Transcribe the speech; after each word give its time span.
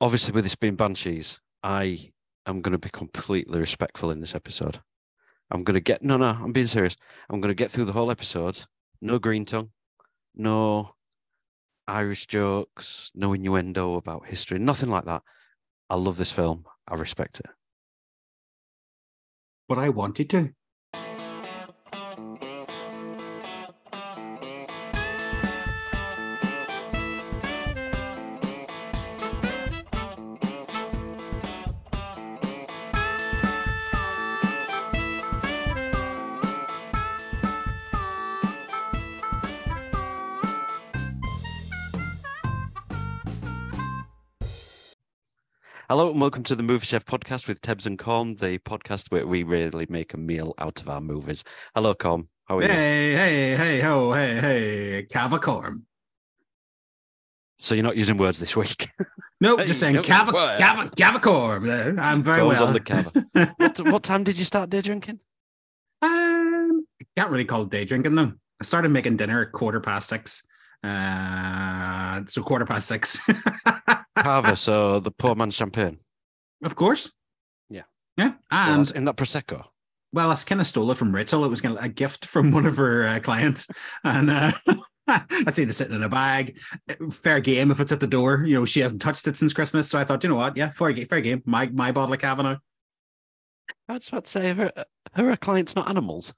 obviously 0.00 0.32
with 0.32 0.44
this 0.44 0.54
being 0.54 0.76
Banshees, 0.76 1.40
I 1.62 2.10
am 2.46 2.60
going 2.60 2.72
to 2.72 2.78
be 2.78 2.90
completely 2.90 3.58
respectful 3.58 4.10
in 4.10 4.20
this 4.20 4.34
episode. 4.34 4.80
I'm 5.50 5.62
going 5.62 5.74
to 5.74 5.80
get 5.80 6.02
no, 6.02 6.16
no. 6.16 6.26
I'm 6.26 6.52
being 6.52 6.66
serious. 6.66 6.96
I'm 7.28 7.40
going 7.40 7.50
to 7.50 7.54
get 7.54 7.70
through 7.70 7.84
the 7.84 7.92
whole 7.92 8.10
episode. 8.10 8.62
No 9.00 9.18
green 9.18 9.44
tongue, 9.44 9.70
no 10.34 10.94
Irish 11.86 12.26
jokes, 12.26 13.10
no 13.14 13.34
innuendo 13.34 13.96
about 13.96 14.26
history, 14.26 14.58
nothing 14.58 14.88
like 14.88 15.04
that. 15.04 15.22
I 15.90 15.96
love 15.96 16.16
this 16.16 16.32
film. 16.32 16.64
I 16.88 16.94
respect 16.94 17.40
it. 17.40 17.46
But 19.68 19.78
I 19.78 19.90
wanted 19.90 20.30
to. 20.30 20.50
Hello 45.94 46.10
and 46.10 46.20
welcome 46.20 46.42
to 46.42 46.56
the 46.56 46.62
Movie 46.64 46.86
Chef 46.86 47.04
podcast 47.04 47.46
with 47.46 47.60
Tebs 47.60 47.86
and 47.86 47.96
Com, 47.96 48.34
the 48.34 48.58
podcast 48.58 49.12
where 49.12 49.28
we 49.28 49.44
really 49.44 49.86
make 49.88 50.12
a 50.12 50.16
meal 50.16 50.52
out 50.58 50.80
of 50.80 50.88
our 50.88 51.00
movies. 51.00 51.44
Hello, 51.72 51.94
Com. 51.94 52.26
How 52.46 52.58
are 52.58 52.62
you? 52.62 52.68
Hey, 52.68 53.12
hey, 53.12 53.54
hey, 53.54 53.80
ho, 53.80 54.12
hey, 54.12 54.40
hey, 54.40 55.06
Cavacorn. 55.08 55.82
So 57.60 57.76
you're 57.76 57.84
not 57.84 57.96
using 57.96 58.16
words 58.16 58.40
this 58.40 58.56
week. 58.56 58.88
Nope, 59.40 59.60
Hey, 59.60 59.66
just 59.66 59.78
saying 59.78 59.94
no, 59.94 60.02
Cava. 60.02 60.56
Cava, 60.58 60.90
Cavacorn. 60.96 61.96
I'm 62.00 62.24
very 62.24 62.40
Goes 62.40 62.58
well. 62.58 62.66
on 62.66 62.72
the 62.72 62.80
cover. 62.80 63.10
what, 63.58 63.80
what 63.92 64.02
time 64.02 64.24
did 64.24 64.36
you 64.36 64.44
start 64.44 64.70
day 64.70 64.80
drinking? 64.80 65.20
um, 66.02 66.84
can't 67.16 67.30
really 67.30 67.44
call 67.44 67.62
it 67.62 67.70
day 67.70 67.84
drinking 67.84 68.16
though. 68.16 68.32
I 68.60 68.64
started 68.64 68.88
making 68.88 69.16
dinner 69.16 69.42
at 69.42 69.52
quarter 69.52 69.78
past 69.78 70.08
six. 70.08 70.42
Uh, 70.82 72.22
so 72.26 72.42
quarter 72.42 72.66
past 72.66 72.88
six. 72.88 73.20
Cava, 74.16 74.56
so 74.56 75.00
the 75.00 75.10
poor 75.10 75.34
man's 75.34 75.54
champagne. 75.54 75.98
of 76.62 76.76
course. 76.76 77.12
Yeah. 77.68 77.82
Yeah. 78.16 78.32
And 78.50 78.90
in 78.92 79.04
that 79.06 79.16
prosecco. 79.16 79.66
Well, 80.12 80.30
I 80.30 80.36
kind 80.36 80.60
of 80.60 80.66
stole 80.68 80.90
it 80.92 80.96
from 80.96 81.12
Rachel. 81.12 81.44
It 81.44 81.48
was 81.48 81.60
kind 81.60 81.76
of 81.76 81.84
a 81.84 81.88
gift 81.88 82.26
from 82.26 82.52
one 82.52 82.66
of 82.66 82.76
her 82.76 83.04
uh, 83.04 83.18
clients, 83.18 83.66
and 84.04 84.30
uh, 84.30 84.52
I 85.08 85.50
seen 85.50 85.68
it 85.68 85.72
sitting 85.72 85.96
in 85.96 86.04
a 86.04 86.08
bag. 86.08 86.56
Fair 87.10 87.40
game 87.40 87.72
if 87.72 87.80
it's 87.80 87.90
at 87.90 87.98
the 87.98 88.06
door. 88.06 88.44
You 88.46 88.54
know, 88.54 88.64
she 88.64 88.78
hasn't 88.78 89.02
touched 89.02 89.26
it 89.26 89.36
since 89.36 89.52
Christmas, 89.52 89.90
so 89.90 89.98
I 89.98 90.04
thought, 90.04 90.22
you 90.22 90.28
know 90.28 90.36
what? 90.36 90.56
Yeah, 90.56 90.70
fair 90.70 90.92
game. 90.92 91.08
Fair 91.08 91.20
game. 91.20 91.42
My 91.46 91.66
my 91.66 91.90
bottle 91.90 92.14
of 92.14 92.20
Kavanaugh. 92.20 92.58
I 93.88 93.94
was 93.94 94.08
about 94.08 94.26
to 94.26 94.30
say, 94.30 94.52
her, 94.52 94.72
her 95.14 95.36
clients 95.36 95.74
not 95.74 95.88
animals. 95.88 96.32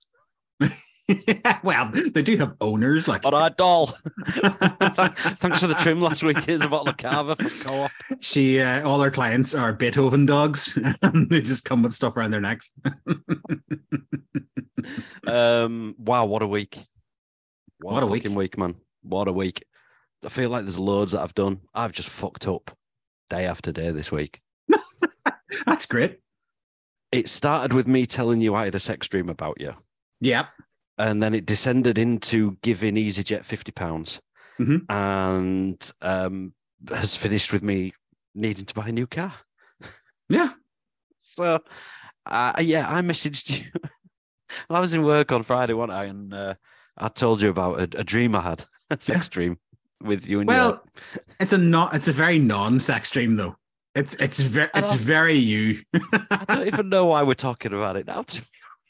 well, 1.63 1.91
they 1.93 2.23
do 2.23 2.37
have 2.37 2.55
owners. 2.61 3.07
Like 3.07 3.25
All 3.25 3.31
right, 3.33 3.57
doll. 3.57 3.87
Thanks 4.27 5.61
for 5.61 5.67
the 5.69 5.77
trim 5.81 6.01
last 6.01 6.23
week. 6.25 6.43
Here's 6.45 6.65
a 6.65 6.69
bottle 6.69 6.89
of 6.89 6.97
Cava 6.97 7.37
from 7.37 7.51
Co-op. 7.61 7.91
she, 8.21 8.61
uh, 8.61 8.87
all 8.87 9.01
her 9.01 9.11
clients 9.11 9.55
are 9.55 9.73
Beethoven 9.73 10.27
dogs, 10.27 10.77
they 11.31 11.41
just 11.41 11.65
come 11.65 11.83
with 11.83 11.93
stuff 11.93 12.17
around 12.17 12.33
their 12.33 12.41
necks. 12.41 12.73
Um, 15.27 15.95
wow, 15.99 16.25
what 16.27 16.43
a 16.43 16.47
week! 16.47 16.77
What, 17.81 17.95
What 17.95 18.03
a, 18.03 18.07
a 18.07 18.11
week. 18.11 18.23
fucking 18.23 18.37
week, 18.37 18.59
man! 18.59 18.75
What 19.03 19.29
a 19.29 19.33
week! 19.33 19.65
I 20.25 20.29
feel 20.29 20.51
like 20.51 20.63
there's 20.63 20.79
loads 20.79 21.13
that 21.13 21.23
I've 21.23 21.35
done. 21.35 21.61
I've 21.75 21.93
just 21.93 22.09
fucked 22.09 22.47
up 22.49 22.71
day 23.31 23.47
after 23.47 23.73
day 23.73 23.91
this 23.91 24.11
week. 24.13 24.41
That's 25.67 25.87
great. 25.87 26.21
It 27.13 27.29
started 27.29 27.73
with 27.73 27.87
me 27.87 28.07
telling 28.07 28.41
you 28.41 28.55
I 28.55 28.65
had 28.65 28.75
a 28.75 28.81
sex 28.81 29.09
dream 29.09 29.29
about 29.29 29.61
you, 29.61 29.75
Yep. 30.21 30.47
And 30.99 31.23
then 31.23 31.35
it 31.35 31.47
descended 31.47 31.99
into 31.99 32.57
giving 32.63 32.95
EasyJet 32.97 33.45
fifty 33.45 33.73
pounds, 33.73 34.21
Mhm. 34.59 34.85
and 34.89 35.93
um, 36.03 36.53
has 36.89 37.17
finished 37.17 37.53
with 37.53 37.63
me 37.63 37.93
needing 38.35 38.65
to 38.65 38.75
buy 38.75 38.89
a 38.89 38.93
new 38.93 39.07
car. 39.07 39.33
Yeah. 40.29 40.51
So, 41.19 41.59
uh, 42.25 42.53
yeah, 42.61 42.87
I 42.89 43.03
messaged 43.03 43.51
you. 43.61 43.71
well, 44.71 44.79
I 44.79 44.81
was 44.81 44.95
in 44.95 45.03
work 45.03 45.33
on 45.33 45.43
Friday, 45.43 45.75
wasn't 45.75 45.99
I? 45.99 46.05
And 46.05 46.33
uh, 46.33 46.55
I 46.97 47.09
told 47.09 47.43
you 47.43 47.51
about 47.51 47.79
a, 47.79 48.01
a 48.01 48.05
dream 48.05 48.35
I 48.35 48.41
had, 48.41 48.65
a 48.91 48.99
sex 48.99 49.29
dream 49.29 49.59
with 50.03 50.27
you 50.27 50.41
and 50.41 50.49
your 50.49 50.57
Well, 50.57 50.85
it's 51.41 51.53
a 51.53 51.59
not. 51.59 51.95
It's 51.95 52.09
a 52.09 52.13
very 52.13 52.39
non-sex 52.39 53.11
dream 53.11 53.37
though. 53.37 53.55
It's 53.95 54.15
it's 54.15 54.41
very 54.41 54.71
it's 54.75 54.95
very 54.95 55.35
you. 55.35 55.83
I 56.31 56.45
don't 56.49 56.67
even 56.69 56.89
know 56.89 57.05
why 57.07 57.23
we're 57.23 57.35
talking 57.35 57.75
about 57.75 57.97
it 57.97 58.07
now. 58.07 58.25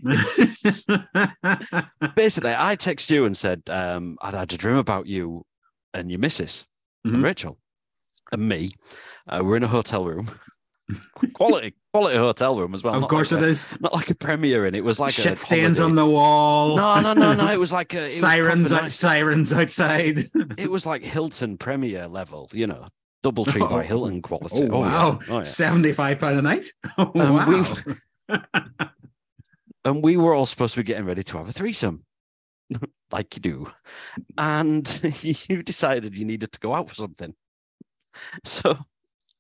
Basically, 2.16 2.54
I 2.56 2.74
text 2.78 3.10
you 3.10 3.24
and 3.24 3.36
said 3.36 3.62
um, 3.70 4.16
I'd 4.22 4.34
had 4.34 4.52
a 4.52 4.56
dream 4.56 4.76
about 4.76 5.06
you 5.06 5.44
and 5.94 6.10
your 6.10 6.20
missus, 6.20 6.66
and 7.04 7.14
Mhm. 7.14 7.24
Rachel, 7.24 7.58
and 8.32 8.48
me. 8.48 8.70
Uh, 9.28 9.42
we're 9.44 9.56
in 9.56 9.62
a 9.62 9.68
hotel 9.68 10.04
room, 10.04 10.28
quality 11.34 11.74
quality 11.92 12.16
hotel 12.18 12.58
room 12.58 12.74
as 12.74 12.84
well. 12.84 12.94
of 12.94 13.00
not 13.02 13.10
course 13.10 13.32
like 13.32 13.42
it 13.42 13.46
a, 13.46 13.48
is. 13.48 13.68
Not 13.80 13.92
like 13.92 14.10
a 14.10 14.14
premiere, 14.14 14.66
and 14.66 14.76
it 14.76 14.84
was 14.84 15.00
like 15.00 15.12
Shit 15.12 15.32
a 15.32 15.36
stains 15.36 15.80
on 15.80 15.94
the 15.94 16.06
wall. 16.06 16.76
No, 16.76 17.00
no, 17.00 17.14
no, 17.14 17.34
no. 17.34 17.50
It 17.50 17.58
was 17.58 17.72
like 17.72 17.94
a 17.94 18.08
sirens, 18.08 18.72
out, 18.72 18.82
nice. 18.82 18.94
sirens 18.94 19.52
outside. 19.52 20.18
It 20.58 20.70
was 20.70 20.86
like 20.86 21.02
Hilton 21.04 21.56
Premier 21.58 22.06
level, 22.06 22.48
you 22.52 22.66
know, 22.66 22.88
double 23.22 23.44
tree 23.44 23.62
Oh. 23.62 23.68
by 23.68 23.84
Hilton 23.84 24.22
quality. 24.22 24.68
Oh, 24.70 24.80
wow, 24.80 25.18
yeah. 25.22 25.26
Oh, 25.34 25.36
yeah. 25.38 25.42
seventy-five 25.42 26.18
pound 26.18 26.38
a 26.38 26.42
night. 26.42 26.64
Oh, 26.98 27.10
Um, 27.14 27.36
wow. 27.36 27.74
And 29.86 30.02
we 30.02 30.16
were 30.16 30.34
all 30.34 30.46
supposed 30.46 30.74
to 30.74 30.80
be 30.80 30.84
getting 30.84 31.06
ready 31.06 31.22
to 31.22 31.38
have 31.38 31.48
a 31.48 31.52
threesome, 31.52 32.04
like 33.12 33.34
you 33.36 33.40
do. 33.40 33.66
And 34.36 34.86
you 35.22 35.62
decided 35.62 36.18
you 36.18 36.26
needed 36.26 36.52
to 36.52 36.60
go 36.60 36.74
out 36.74 36.88
for 36.88 36.94
something. 36.96 37.34
So, 38.44 38.76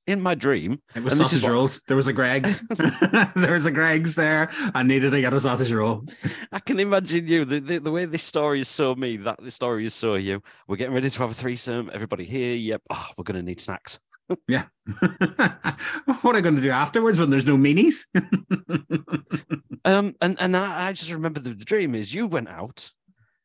in 0.06 0.22
my 0.22 0.36
dream, 0.36 0.80
It 0.94 1.02
was 1.02 1.14
and 1.14 1.20
this 1.20 1.32
is 1.32 1.40
sausage 1.40 1.42
what- 1.42 1.52
rolls. 1.52 1.82
There 1.88 1.96
was 1.96 2.06
a 2.06 2.12
Greg's. 2.12 2.60
there 3.34 3.52
was 3.52 3.66
a 3.66 3.72
Greg's 3.72 4.14
there. 4.14 4.50
I 4.72 4.84
needed 4.84 5.10
to 5.10 5.20
get 5.20 5.32
a 5.32 5.40
sausage 5.40 5.72
roll. 5.72 6.04
I 6.52 6.60
can 6.60 6.78
imagine 6.78 7.26
you. 7.26 7.44
The, 7.44 7.58
the, 7.58 7.78
the 7.78 7.90
way 7.90 8.04
this 8.04 8.22
story 8.22 8.60
is 8.60 8.68
so 8.68 8.94
me, 8.94 9.16
that 9.16 9.42
the 9.42 9.50
story 9.50 9.84
is 9.84 9.94
so 9.94 10.14
you. 10.14 10.40
We're 10.68 10.76
getting 10.76 10.94
ready 10.94 11.10
to 11.10 11.18
have 11.18 11.32
a 11.32 11.34
threesome. 11.34 11.90
Everybody 11.92 12.24
here. 12.24 12.54
Yep. 12.54 12.82
Oh, 12.90 13.06
we're 13.18 13.24
going 13.24 13.40
to 13.40 13.42
need 13.42 13.60
snacks. 13.60 13.98
Yeah. 14.48 14.64
what 14.86 16.34
are 16.34 16.36
I 16.36 16.40
going 16.40 16.56
to 16.56 16.62
do 16.62 16.70
afterwards 16.70 17.18
when 17.18 17.30
there's 17.30 17.46
no 17.46 17.56
meanies? 17.56 18.06
Um, 19.84 20.16
and 20.20 20.36
and 20.40 20.56
I, 20.56 20.88
I 20.88 20.92
just 20.92 21.12
remember 21.12 21.38
the, 21.38 21.50
the 21.50 21.64
dream 21.64 21.94
is 21.94 22.12
you 22.12 22.26
went 22.26 22.48
out, 22.48 22.90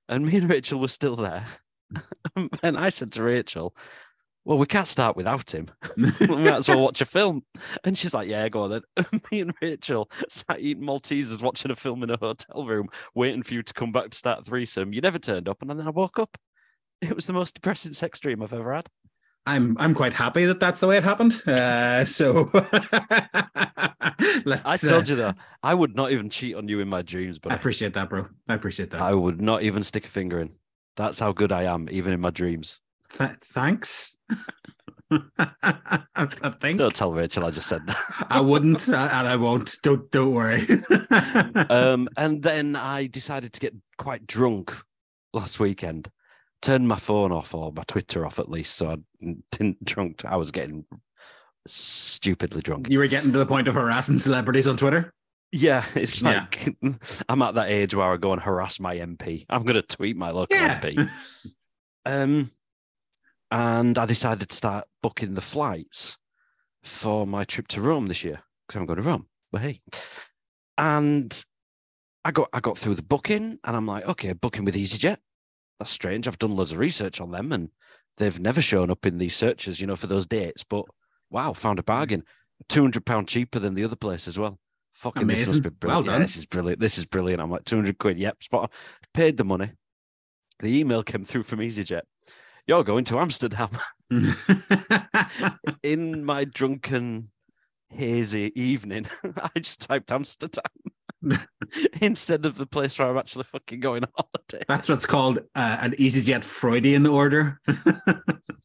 and 0.09 0.25
me 0.25 0.37
and 0.37 0.49
Rachel 0.49 0.79
were 0.79 0.87
still 0.87 1.15
there, 1.15 1.45
and 2.63 2.79
I 2.79 2.89
said 2.89 3.11
to 3.11 3.21
Rachel, 3.23 3.75
"Well, 4.43 4.57
we 4.57 4.65
can't 4.65 4.87
start 4.87 5.15
without 5.15 5.53
him. 5.53 5.67
we 5.97 6.27
might 6.27 6.55
as 6.55 6.67
well 6.67 6.81
watch 6.81 6.99
a 6.99 7.05
film." 7.05 7.43
And 7.83 7.95
she's 7.95 8.15
like, 8.15 8.27
"Yeah, 8.27 8.49
go 8.49 8.63
on 8.63 8.71
then." 8.71 9.21
me 9.31 9.41
and 9.41 9.53
Rachel 9.61 10.09
sat 10.29 10.59
eating 10.59 10.83
Maltesers, 10.83 11.43
watching 11.43 11.69
a 11.69 11.75
film 11.75 12.01
in 12.01 12.09
a 12.09 12.17
hotel 12.17 12.65
room, 12.65 12.89
waiting 13.13 13.43
for 13.43 13.53
you 13.53 13.61
to 13.61 13.73
come 13.75 13.91
back 13.91 14.09
to 14.09 14.17
start 14.17 14.43
threesome. 14.43 14.93
You 14.93 15.01
never 15.01 15.19
turned 15.19 15.47
up, 15.47 15.61
and 15.61 15.69
then 15.69 15.85
I 15.85 15.91
woke 15.91 16.17
up. 16.17 16.35
It 17.01 17.15
was 17.15 17.27
the 17.27 17.33
most 17.33 17.53
depressing 17.53 17.93
sex 17.93 18.19
dream 18.19 18.41
I've 18.41 18.53
ever 18.53 18.73
had. 18.73 18.87
I'm 19.45 19.75
I'm 19.79 19.93
quite 19.93 20.13
happy 20.13 20.45
that 20.45 20.59
that's 20.59 20.79
the 20.79 20.87
way 20.87 20.97
it 20.97 21.03
happened. 21.03 21.33
Uh, 21.47 22.05
so 22.05 22.49
let's. 24.45 24.65
I 24.65 24.77
told 24.77 25.07
you 25.07 25.15
that 25.15 25.37
I 25.63 25.73
would 25.73 25.95
not 25.95 26.11
even 26.11 26.29
cheat 26.29 26.55
on 26.55 26.67
you 26.67 26.79
in 26.79 26.87
my 26.87 27.01
dreams, 27.01 27.39
but 27.39 27.51
I 27.51 27.55
I, 27.55 27.57
appreciate 27.57 27.93
that, 27.93 28.09
bro. 28.09 28.27
I 28.47 28.53
appreciate 28.53 28.91
that. 28.91 29.01
I 29.01 29.13
would 29.13 29.41
not 29.41 29.63
even 29.63 29.83
stick 29.83 30.05
a 30.05 30.09
finger 30.09 30.39
in. 30.39 30.51
That's 30.95 31.19
how 31.19 31.31
good 31.31 31.51
I 31.51 31.63
am, 31.63 31.87
even 31.91 32.13
in 32.13 32.19
my 32.19 32.29
dreams. 32.29 32.79
Th- 33.13 33.31
thanks. 33.43 34.15
I 35.11 36.49
think 36.61 36.79
Don't 36.79 36.95
tell 36.95 37.11
Rachel 37.11 37.43
I 37.43 37.51
just 37.51 37.67
said 37.67 37.85
that. 37.85 37.97
I 38.29 38.39
wouldn't, 38.39 38.87
uh, 38.87 39.09
and 39.11 39.27
I 39.27 39.35
won't. 39.35 39.77
Don't 39.83 40.09
don't 40.11 40.33
worry. 40.33 40.61
um, 41.69 42.07
and 42.17 42.41
then 42.41 42.75
I 42.75 43.07
decided 43.07 43.51
to 43.53 43.59
get 43.59 43.73
quite 43.97 44.25
drunk 44.27 44.73
last 45.33 45.59
weekend. 45.59 46.09
Turned 46.61 46.87
my 46.87 46.95
phone 46.97 47.31
off 47.31 47.55
or 47.55 47.71
my 47.73 47.83
Twitter 47.87 48.25
off 48.25 48.37
at 48.39 48.49
least, 48.49 48.75
so 48.75 48.91
I 48.91 48.97
didn't 49.51 49.83
drunk. 49.85 50.23
I 50.25 50.37
was 50.37 50.51
getting 50.51 50.85
stupidly 51.67 52.61
drunk. 52.61 52.89
you 52.89 52.99
were 52.99 53.07
getting 53.07 53.31
to 53.31 53.37
the 53.39 53.45
point 53.45 53.67
of 53.67 53.75
harassing 53.75 54.17
celebrities 54.19 54.67
on 54.67 54.77
Twitter. 54.77 55.13
Yeah, 55.51 55.83
it's 55.95 56.21
Yeah. 56.21 56.45
like 56.51 56.69
I'm 57.29 57.41
at 57.41 57.55
that 57.55 57.69
age 57.69 57.93
where 57.95 58.11
I 58.11 58.17
go 58.17 58.31
and 58.33 58.41
harass 58.41 58.79
my 58.79 58.95
MP. 58.95 59.45
I'm 59.49 59.63
going 59.63 59.75
to 59.75 59.81
tweet 59.81 60.15
my 60.17 60.29
local 60.31 60.55
Yeah. 60.57 60.79
MP. 60.79 61.09
Um, 62.05 62.49
and 63.51 63.97
I 63.97 64.05
decided 64.05 64.49
to 64.49 64.55
start 64.55 64.85
booking 65.03 65.33
the 65.33 65.41
flights 65.41 66.17
for 66.83 67.27
my 67.27 67.43
trip 67.43 67.67
to 67.69 67.81
Rome 67.81 68.07
this 68.07 68.23
year 68.23 68.39
because 68.67 68.79
I'm 68.79 68.85
going 68.87 68.97
to 68.97 69.03
Rome. 69.03 69.27
But 69.51 69.61
hey, 69.61 69.81
and 70.77 71.45
I 72.23 72.31
got 72.31 72.49
I 72.53 72.59
got 72.59 72.77
through 72.77 72.95
the 72.95 73.03
booking, 73.03 73.59
and 73.63 73.75
I'm 73.75 73.85
like, 73.85 74.07
okay, 74.07 74.33
booking 74.33 74.63
with 74.63 74.75
EasyJet. 74.75 75.17
That's 75.81 75.89
strange. 75.89 76.27
I've 76.27 76.37
done 76.37 76.55
loads 76.55 76.73
of 76.73 76.77
research 76.77 77.19
on 77.19 77.31
them, 77.31 77.51
and 77.51 77.67
they've 78.17 78.39
never 78.39 78.61
shown 78.61 78.91
up 78.91 79.07
in 79.07 79.17
these 79.17 79.35
searches, 79.35 79.81
you 79.81 79.87
know, 79.87 79.95
for 79.95 80.05
those 80.05 80.27
dates. 80.27 80.63
But 80.63 80.85
wow, 81.31 81.53
found 81.53 81.79
a 81.79 81.83
bargain. 81.83 82.23
Two 82.69 82.81
hundred 82.83 83.03
pound 83.03 83.27
cheaper 83.27 83.57
than 83.57 83.73
the 83.73 83.83
other 83.83 83.95
place 83.95 84.27
as 84.27 84.37
well. 84.37 84.59
Fucking 84.93 85.25
this 85.25 85.39
must 85.47 85.59
Amazing. 85.59 85.63
be 85.63 85.87
Well 85.87 86.03
brilliant. 86.03 86.05
Yeah, 86.05 86.11
done. 86.11 86.21
this 86.21 86.35
is 86.37 86.45
brilliant. 86.45 86.79
This 86.79 86.97
is 86.99 87.05
brilliant. 87.05 87.41
I'm 87.41 87.49
like 87.49 87.63
two 87.65 87.77
hundred 87.77 87.97
quid. 87.97 88.19
Yep, 88.19 88.43
spot. 88.43 88.61
on. 88.61 88.69
Paid 89.15 89.37
the 89.37 89.43
money. 89.43 89.71
The 90.59 90.79
email 90.79 91.01
came 91.01 91.23
through 91.23 91.41
from 91.43 91.61
EasyJet. 91.61 92.01
You're 92.67 92.83
going 92.83 93.05
to 93.05 93.17
Amsterdam. 93.17 93.69
In 95.81 96.23
my 96.23 96.45
drunken, 96.45 97.31
hazy 97.89 98.51
evening, 98.53 99.07
I 99.35 99.49
just 99.57 99.81
typed 99.81 100.11
Amsterdam 100.11 100.61
instead 102.01 102.45
of 102.45 102.57
the 102.57 102.65
place 102.65 102.97
where 102.97 103.09
I'm 103.09 103.17
actually 103.17 103.43
fucking 103.45 103.79
going 103.79 104.03
on 104.03 104.11
holiday. 104.15 104.65
That's 104.67 104.89
what's 104.89 105.05
called 105.05 105.39
uh, 105.55 105.77
an 105.81 105.91
EasyJet 105.91 106.43
Freudian 106.43 107.05
order. 107.05 107.59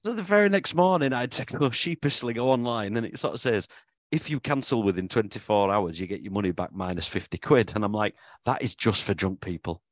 So 0.05 0.13
the 0.13 0.23
very 0.23 0.49
next 0.49 0.77
morning, 0.77 1.13
I 1.13 1.27
go 1.27 1.69
sheepishly 1.69 2.33
go 2.33 2.51
online, 2.51 2.97
and 2.97 3.05
it 3.05 3.19
sort 3.19 3.35
of 3.35 3.41
says, 3.41 3.67
if 4.13 4.31
you 4.31 4.39
cancel 4.39 4.85
within 4.85 5.09
24 5.09 5.73
hours, 5.73 5.99
you 5.99 6.07
get 6.07 6.21
your 6.21 6.33
money 6.33 6.53
back 6.53 6.73
minus 6.73 7.09
50 7.09 7.39
quid. 7.39 7.73
And 7.75 7.85
I'm 7.85 7.93
like, 7.93 8.15
that 8.45 8.63
is 8.63 8.77
just 8.77 9.03
for 9.03 9.15
drunk 9.15 9.41
people. 9.41 9.83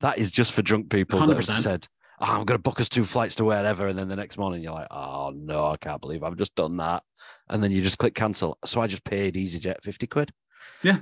That 0.00 0.18
is 0.18 0.30
just 0.30 0.52
for 0.52 0.62
drunk 0.62 0.90
people 0.90 1.18
that 1.18 1.28
have 1.28 1.44
100%. 1.44 1.52
said, 1.54 1.88
oh, 2.20 2.26
I'm 2.26 2.44
going 2.44 2.56
to 2.56 2.62
book 2.62 2.78
us 2.78 2.88
two 2.88 3.04
flights 3.04 3.34
to 3.36 3.44
wherever. 3.44 3.88
And 3.88 3.98
then 3.98 4.08
the 4.08 4.16
next 4.16 4.38
morning, 4.38 4.62
you're 4.62 4.72
like, 4.72 4.86
oh, 4.90 5.32
no, 5.34 5.66
I 5.66 5.76
can't 5.76 6.00
believe 6.00 6.22
I've 6.22 6.36
just 6.36 6.54
done 6.54 6.76
that. 6.76 7.02
And 7.48 7.62
then 7.62 7.72
you 7.72 7.82
just 7.82 7.98
click 7.98 8.14
cancel. 8.14 8.58
So 8.64 8.80
I 8.80 8.86
just 8.86 9.04
paid 9.04 9.34
EasyJet 9.34 9.82
50 9.82 10.06
quid. 10.06 10.30
Yeah. 10.82 11.00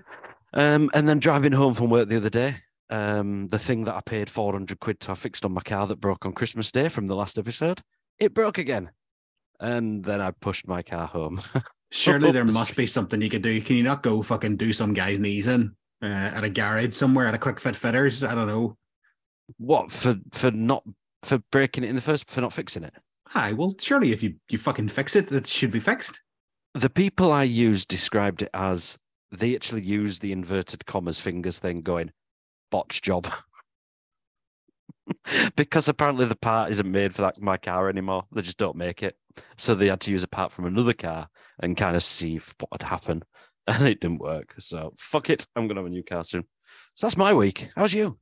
Um, 0.54 0.90
and 0.94 1.08
then 1.08 1.18
driving 1.18 1.52
home 1.52 1.74
from 1.74 1.90
work 1.90 2.08
the 2.08 2.16
other 2.16 2.30
day, 2.30 2.56
um, 2.90 3.48
the 3.48 3.58
thing 3.58 3.84
that 3.84 3.94
I 3.94 4.00
paid 4.04 4.28
400 4.28 4.78
quid 4.80 5.00
to 5.00 5.08
have 5.08 5.18
fixed 5.18 5.44
on 5.44 5.52
my 5.52 5.62
car 5.62 5.86
that 5.86 6.00
broke 6.00 6.26
on 6.26 6.32
Christmas 6.32 6.70
Day 6.70 6.88
from 6.88 7.06
the 7.06 7.16
last 7.16 7.38
episode, 7.38 7.80
it 8.18 8.34
broke 8.34 8.58
again. 8.58 8.90
And 9.60 10.04
then 10.04 10.20
I 10.20 10.32
pushed 10.32 10.68
my 10.68 10.82
car 10.82 11.06
home. 11.06 11.40
Surely 11.90 12.32
there 12.32 12.44
must 12.44 12.76
be 12.76 12.86
something 12.86 13.20
you 13.20 13.30
could 13.30 13.42
do. 13.42 13.60
Can 13.62 13.76
you 13.76 13.82
not 13.82 14.02
go 14.02 14.22
fucking 14.22 14.56
do 14.56 14.72
some 14.72 14.92
guy's 14.92 15.18
knees 15.18 15.48
in 15.48 15.74
uh, 16.02 16.06
at 16.06 16.44
a 16.44 16.50
garage 16.50 16.94
somewhere 16.94 17.26
at 17.26 17.34
a 17.34 17.38
quick 17.38 17.60
fit 17.60 17.76
fitters? 17.76 18.24
I 18.24 18.34
don't 18.34 18.46
know. 18.46 18.76
what 19.58 19.90
for? 19.90 20.16
For 20.32 20.50
not 20.50 20.82
for 21.22 21.38
breaking 21.50 21.84
it 21.84 21.90
in 21.90 21.94
the 21.94 22.00
first 22.00 22.30
for 22.30 22.40
not 22.40 22.52
fixing 22.52 22.82
it. 22.82 22.94
Hi, 23.28 23.52
well, 23.52 23.74
surely 23.78 24.12
if 24.12 24.22
you 24.22 24.34
you 24.50 24.58
fucking 24.58 24.88
fix 24.88 25.16
it, 25.16 25.30
it 25.30 25.46
should 25.46 25.70
be 25.70 25.80
fixed. 25.80 26.20
The 26.74 26.90
people 26.90 27.32
I 27.32 27.44
used 27.44 27.88
described 27.88 28.42
it 28.42 28.50
as 28.54 28.98
they 29.32 29.54
actually 29.54 29.82
use 29.82 30.18
the 30.18 30.32
inverted 30.32 30.84
commas 30.86 31.18
fingers 31.18 31.58
thing, 31.58 31.80
going 31.80 32.12
botch 32.70 33.02
job. 33.02 33.28
because 35.56 35.88
apparently 35.88 36.26
the 36.26 36.36
part 36.36 36.70
isn't 36.70 36.90
made 36.90 37.14
for 37.14 37.22
that 37.22 37.40
my 37.40 37.56
car 37.56 37.88
anymore. 37.88 38.24
They 38.32 38.42
just 38.42 38.58
don't 38.58 38.76
make 38.76 39.02
it. 39.02 39.16
So 39.56 39.74
they 39.74 39.88
had 39.88 40.00
to 40.02 40.10
use 40.10 40.22
a 40.22 40.28
part 40.28 40.52
from 40.52 40.66
another 40.66 40.92
car 40.92 41.28
and 41.60 41.76
kind 41.76 41.96
of 41.96 42.02
see 42.02 42.38
what 42.58 42.70
would 42.72 42.82
happen. 42.82 43.22
And 43.68 43.86
it 43.86 44.00
didn't 44.00 44.18
work. 44.18 44.56
So 44.58 44.92
fuck 44.98 45.30
it. 45.30 45.46
I'm 45.54 45.68
gonna 45.68 45.78
have 45.78 45.86
a 45.86 45.90
new 45.90 46.02
car 46.02 46.24
soon. 46.24 46.42
So 46.96 47.06
that's 47.06 47.16
my 47.16 47.32
week. 47.32 47.68
How's 47.76 47.94
you? 47.94 48.18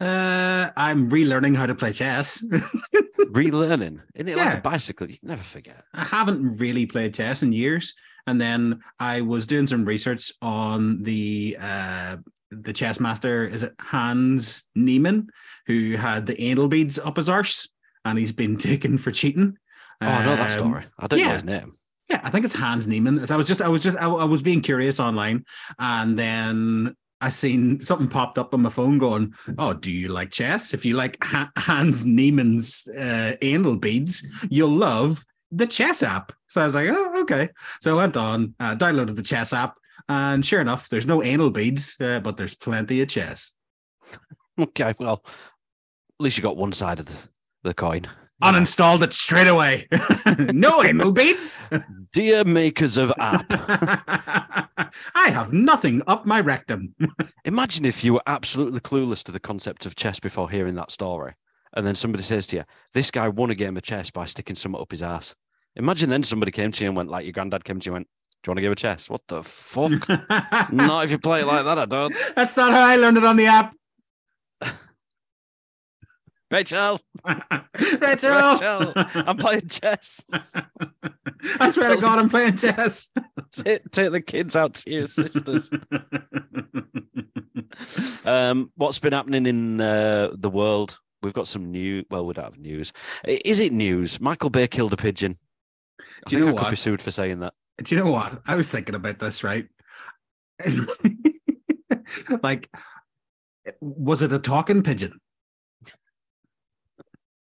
Uh, 0.00 0.70
I'm 0.76 1.10
relearning 1.10 1.56
how 1.56 1.66
to 1.66 1.74
play 1.74 1.90
chess. 1.90 2.44
Relearning. 3.18 4.02
Isn't 4.14 4.28
it 4.28 4.36
like 4.36 4.58
a 4.58 4.60
bicycle? 4.60 5.10
You 5.10 5.18
can 5.18 5.30
never 5.30 5.42
forget. 5.42 5.82
I 5.92 6.04
haven't 6.04 6.58
really 6.58 6.86
played 6.86 7.12
chess 7.12 7.42
in 7.42 7.52
years. 7.52 7.92
And 8.26 8.40
then 8.40 8.80
I 9.00 9.20
was 9.22 9.46
doing 9.46 9.66
some 9.66 9.84
research 9.84 10.30
on 10.40 11.02
the 11.02 11.56
uh, 11.60 12.16
the 12.50 12.72
chess 12.72 13.00
master. 13.00 13.44
Is 13.44 13.62
it 13.62 13.74
Hans 13.80 14.66
Niemann, 14.74 15.28
who 15.66 15.96
had 15.96 16.26
the 16.26 16.40
anal 16.40 16.68
beads 16.68 16.98
up 16.98 17.16
his 17.16 17.28
arse, 17.28 17.68
and 18.04 18.18
he's 18.18 18.32
been 18.32 18.56
taken 18.70 18.98
for 18.98 19.10
cheating. 19.10 19.56
Oh, 20.00 20.06
I 20.06 20.24
know 20.24 20.36
that 20.36 20.52
Um, 20.52 20.66
story. 20.68 20.84
I 20.98 21.06
don't 21.06 21.20
know 21.20 21.28
his 21.30 21.44
name. 21.44 21.72
Yeah, 22.08 22.20
I 22.24 22.30
think 22.30 22.44
it's 22.44 22.54
Hans 22.54 22.86
Niemann. 22.86 23.24
I 23.30 23.36
was 23.36 23.46
just, 23.46 23.62
I 23.62 23.68
was 23.68 23.82
just, 23.82 23.96
I, 23.96 24.06
I 24.06 24.24
was 24.24 24.42
being 24.42 24.60
curious 24.60 25.00
online, 25.00 25.44
and 25.78 26.18
then 26.18 26.94
I 27.20 27.28
seen 27.28 27.80
something 27.80 28.08
popped 28.08 28.36
up 28.38 28.52
on 28.52 28.62
my 28.62 28.68
phone 28.70 28.98
going, 28.98 29.32
"Oh, 29.58 29.72
do 29.72 29.90
you 29.90 30.08
like 30.08 30.30
chess? 30.32 30.74
If 30.74 30.84
you 30.84 30.94
like 30.94 31.22
ha- 31.22 31.50
Hans 31.56 32.04
Niemann's 32.04 32.86
uh, 32.98 33.36
anal 33.42 33.76
beads, 33.76 34.26
you'll 34.50 34.76
love 34.76 35.24
the 35.52 35.66
chess 35.66 36.02
app." 36.02 36.32
So 36.48 36.60
I 36.60 36.64
was 36.64 36.74
like, 36.74 36.88
"Oh, 36.90 37.20
okay." 37.22 37.50
So 37.80 37.98
I 37.98 38.02
went 38.02 38.16
on, 38.16 38.54
uh, 38.58 38.74
downloaded 38.74 39.16
the 39.16 39.22
chess 39.22 39.52
app, 39.52 39.76
and 40.08 40.44
sure 40.44 40.60
enough, 40.60 40.88
there's 40.88 41.06
no 41.06 41.22
anal 41.22 41.50
beads, 41.50 41.96
uh, 42.00 42.20
but 42.20 42.36
there's 42.36 42.54
plenty 42.54 43.00
of 43.02 43.08
chess. 43.08 43.52
Okay, 44.58 44.92
well, 45.00 45.24
at 45.24 46.20
least 46.20 46.36
you 46.36 46.42
got 46.42 46.58
one 46.58 46.74
side 46.74 47.00
of 47.00 47.06
the, 47.06 47.28
the 47.62 47.72
coin. 47.72 48.06
Uninstalled 48.42 49.02
it 49.02 49.14
straight 49.14 49.46
away. 49.46 49.88
no 50.52 50.82
anal 50.84 51.10
beads. 51.10 51.62
Dear 52.12 52.44
makers 52.44 52.98
of 52.98 53.14
app, 53.18 53.46
I 53.48 55.28
have 55.30 55.54
nothing 55.54 56.02
up 56.06 56.26
my 56.26 56.40
rectum. 56.40 56.94
imagine 57.46 57.86
if 57.86 58.04
you 58.04 58.12
were 58.12 58.22
absolutely 58.26 58.80
clueless 58.80 59.24
to 59.24 59.32
the 59.32 59.40
concept 59.40 59.86
of 59.86 59.96
chess 59.96 60.20
before 60.20 60.50
hearing 60.50 60.74
that 60.74 60.90
story. 60.90 61.32
And 61.74 61.86
then 61.86 61.94
somebody 61.94 62.22
says 62.22 62.46
to 62.48 62.56
you, 62.56 62.64
this 62.92 63.10
guy 63.10 63.28
won 63.28 63.50
a 63.50 63.54
game 63.54 63.76
of 63.76 63.82
chess 63.82 64.10
by 64.10 64.24
sticking 64.24 64.56
something 64.56 64.80
up 64.80 64.90
his 64.90 65.02
ass. 65.02 65.34
Imagine 65.76 66.10
then 66.10 66.22
somebody 66.22 66.52
came 66.52 66.70
to 66.72 66.84
you 66.84 66.90
and 66.90 66.96
went, 66.96 67.10
like 67.10 67.24
your 67.24 67.32
granddad 67.32 67.64
came 67.64 67.80
to 67.80 67.86
you 67.86 67.96
and 67.96 68.00
went, 68.00 68.08
Do 68.42 68.48
you 68.48 68.50
want 68.50 68.58
to 68.58 68.62
game 68.62 68.72
a 68.72 68.76
chess? 68.76 69.08
What 69.08 69.22
the 69.28 69.42
fuck? 69.42 69.92
Not 70.72 71.04
if 71.04 71.10
you 71.10 71.18
play 71.18 71.40
it 71.40 71.46
like 71.46 71.64
that, 71.64 71.78
I 71.78 71.86
don't. 71.86 72.14
That's 72.36 72.56
not 72.56 72.72
how 72.72 72.84
I 72.84 72.96
learned 72.96 73.16
it 73.16 73.24
on 73.24 73.36
the 73.36 73.46
app. 73.46 73.74
Rachel, 76.50 77.00
Rachel. 77.24 78.52
Rachel, 78.52 78.92
I'm 78.96 79.38
playing 79.38 79.68
chess. 79.68 80.22
I 81.58 81.70
swear 81.70 81.94
to 81.94 82.00
God, 82.00 82.18
I'm 82.18 82.28
playing 82.28 82.58
chess. 82.58 83.08
Take, 83.52 83.90
take 83.90 84.12
the 84.12 84.20
kids 84.20 84.54
out 84.54 84.74
to 84.74 84.90
your 84.90 85.08
sisters. 85.08 85.70
Um, 88.24 88.70
what's 88.76 88.98
been 88.98 89.12
happening 89.12 89.46
in 89.46 89.80
uh, 89.80 90.30
the 90.34 90.50
world? 90.50 90.98
We've 91.22 91.32
got 91.32 91.46
some 91.48 91.70
new. 91.70 92.04
Well, 92.10 92.26
we 92.26 92.34
don't 92.34 92.44
have 92.44 92.58
news. 92.58 92.92
Is 93.26 93.58
it 93.60 93.72
news? 93.72 94.20
Michael 94.20 94.50
Bay 94.50 94.66
killed 94.66 94.92
a 94.92 94.96
pigeon. 94.96 95.36
I 96.00 96.04
Do 96.30 96.36
you 96.36 96.44
think 96.44 96.56
know 96.56 96.60
I 96.60 96.64
could 96.64 96.70
be 96.70 96.72
what? 96.72 96.78
sued 96.78 97.00
for 97.02 97.10
saying 97.10 97.40
that. 97.40 97.54
Do 97.82 97.94
you 97.94 98.04
know 98.04 98.10
what? 98.10 98.42
I 98.46 98.54
was 98.56 98.70
thinking 98.70 98.94
about 98.94 99.18
this, 99.18 99.42
right? 99.44 99.66
like, 102.42 102.68
was 103.80 104.22
it 104.22 104.32
a 104.32 104.38
talking 104.38 104.82
pigeon? 104.82 105.12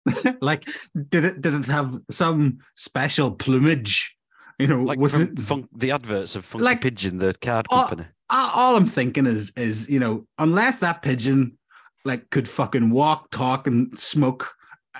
like, 0.41 0.65
did 1.09 1.25
it 1.25 1.41
did 1.41 1.53
it 1.53 1.65
have 1.65 1.97
some 2.09 2.59
special 2.75 3.31
plumage? 3.31 4.15
You 4.59 4.67
know, 4.67 4.81
Like 4.81 4.97
was 4.99 5.19
it 5.19 5.37
fun- 5.37 5.67
the 5.75 5.91
adverts 5.91 6.35
of 6.35 6.43
Funky 6.45 6.63
like- 6.63 6.81
Pigeon, 6.81 7.19
the 7.19 7.35
card 7.41 7.69
company. 7.69 8.05
all 8.29 8.51
all 8.55 8.75
I'm 8.77 8.87
thinking 8.87 9.25
is 9.25 9.51
is 9.55 9.89
you 9.89 9.99
know 9.99 10.25
unless 10.39 10.79
that 10.79 11.01
pigeon 11.01 11.57
like 12.07 12.29
could 12.29 12.49
fucking 12.49 12.89
walk, 12.89 13.29
talk, 13.31 13.67
and 13.67 13.97
smoke, 13.99 14.53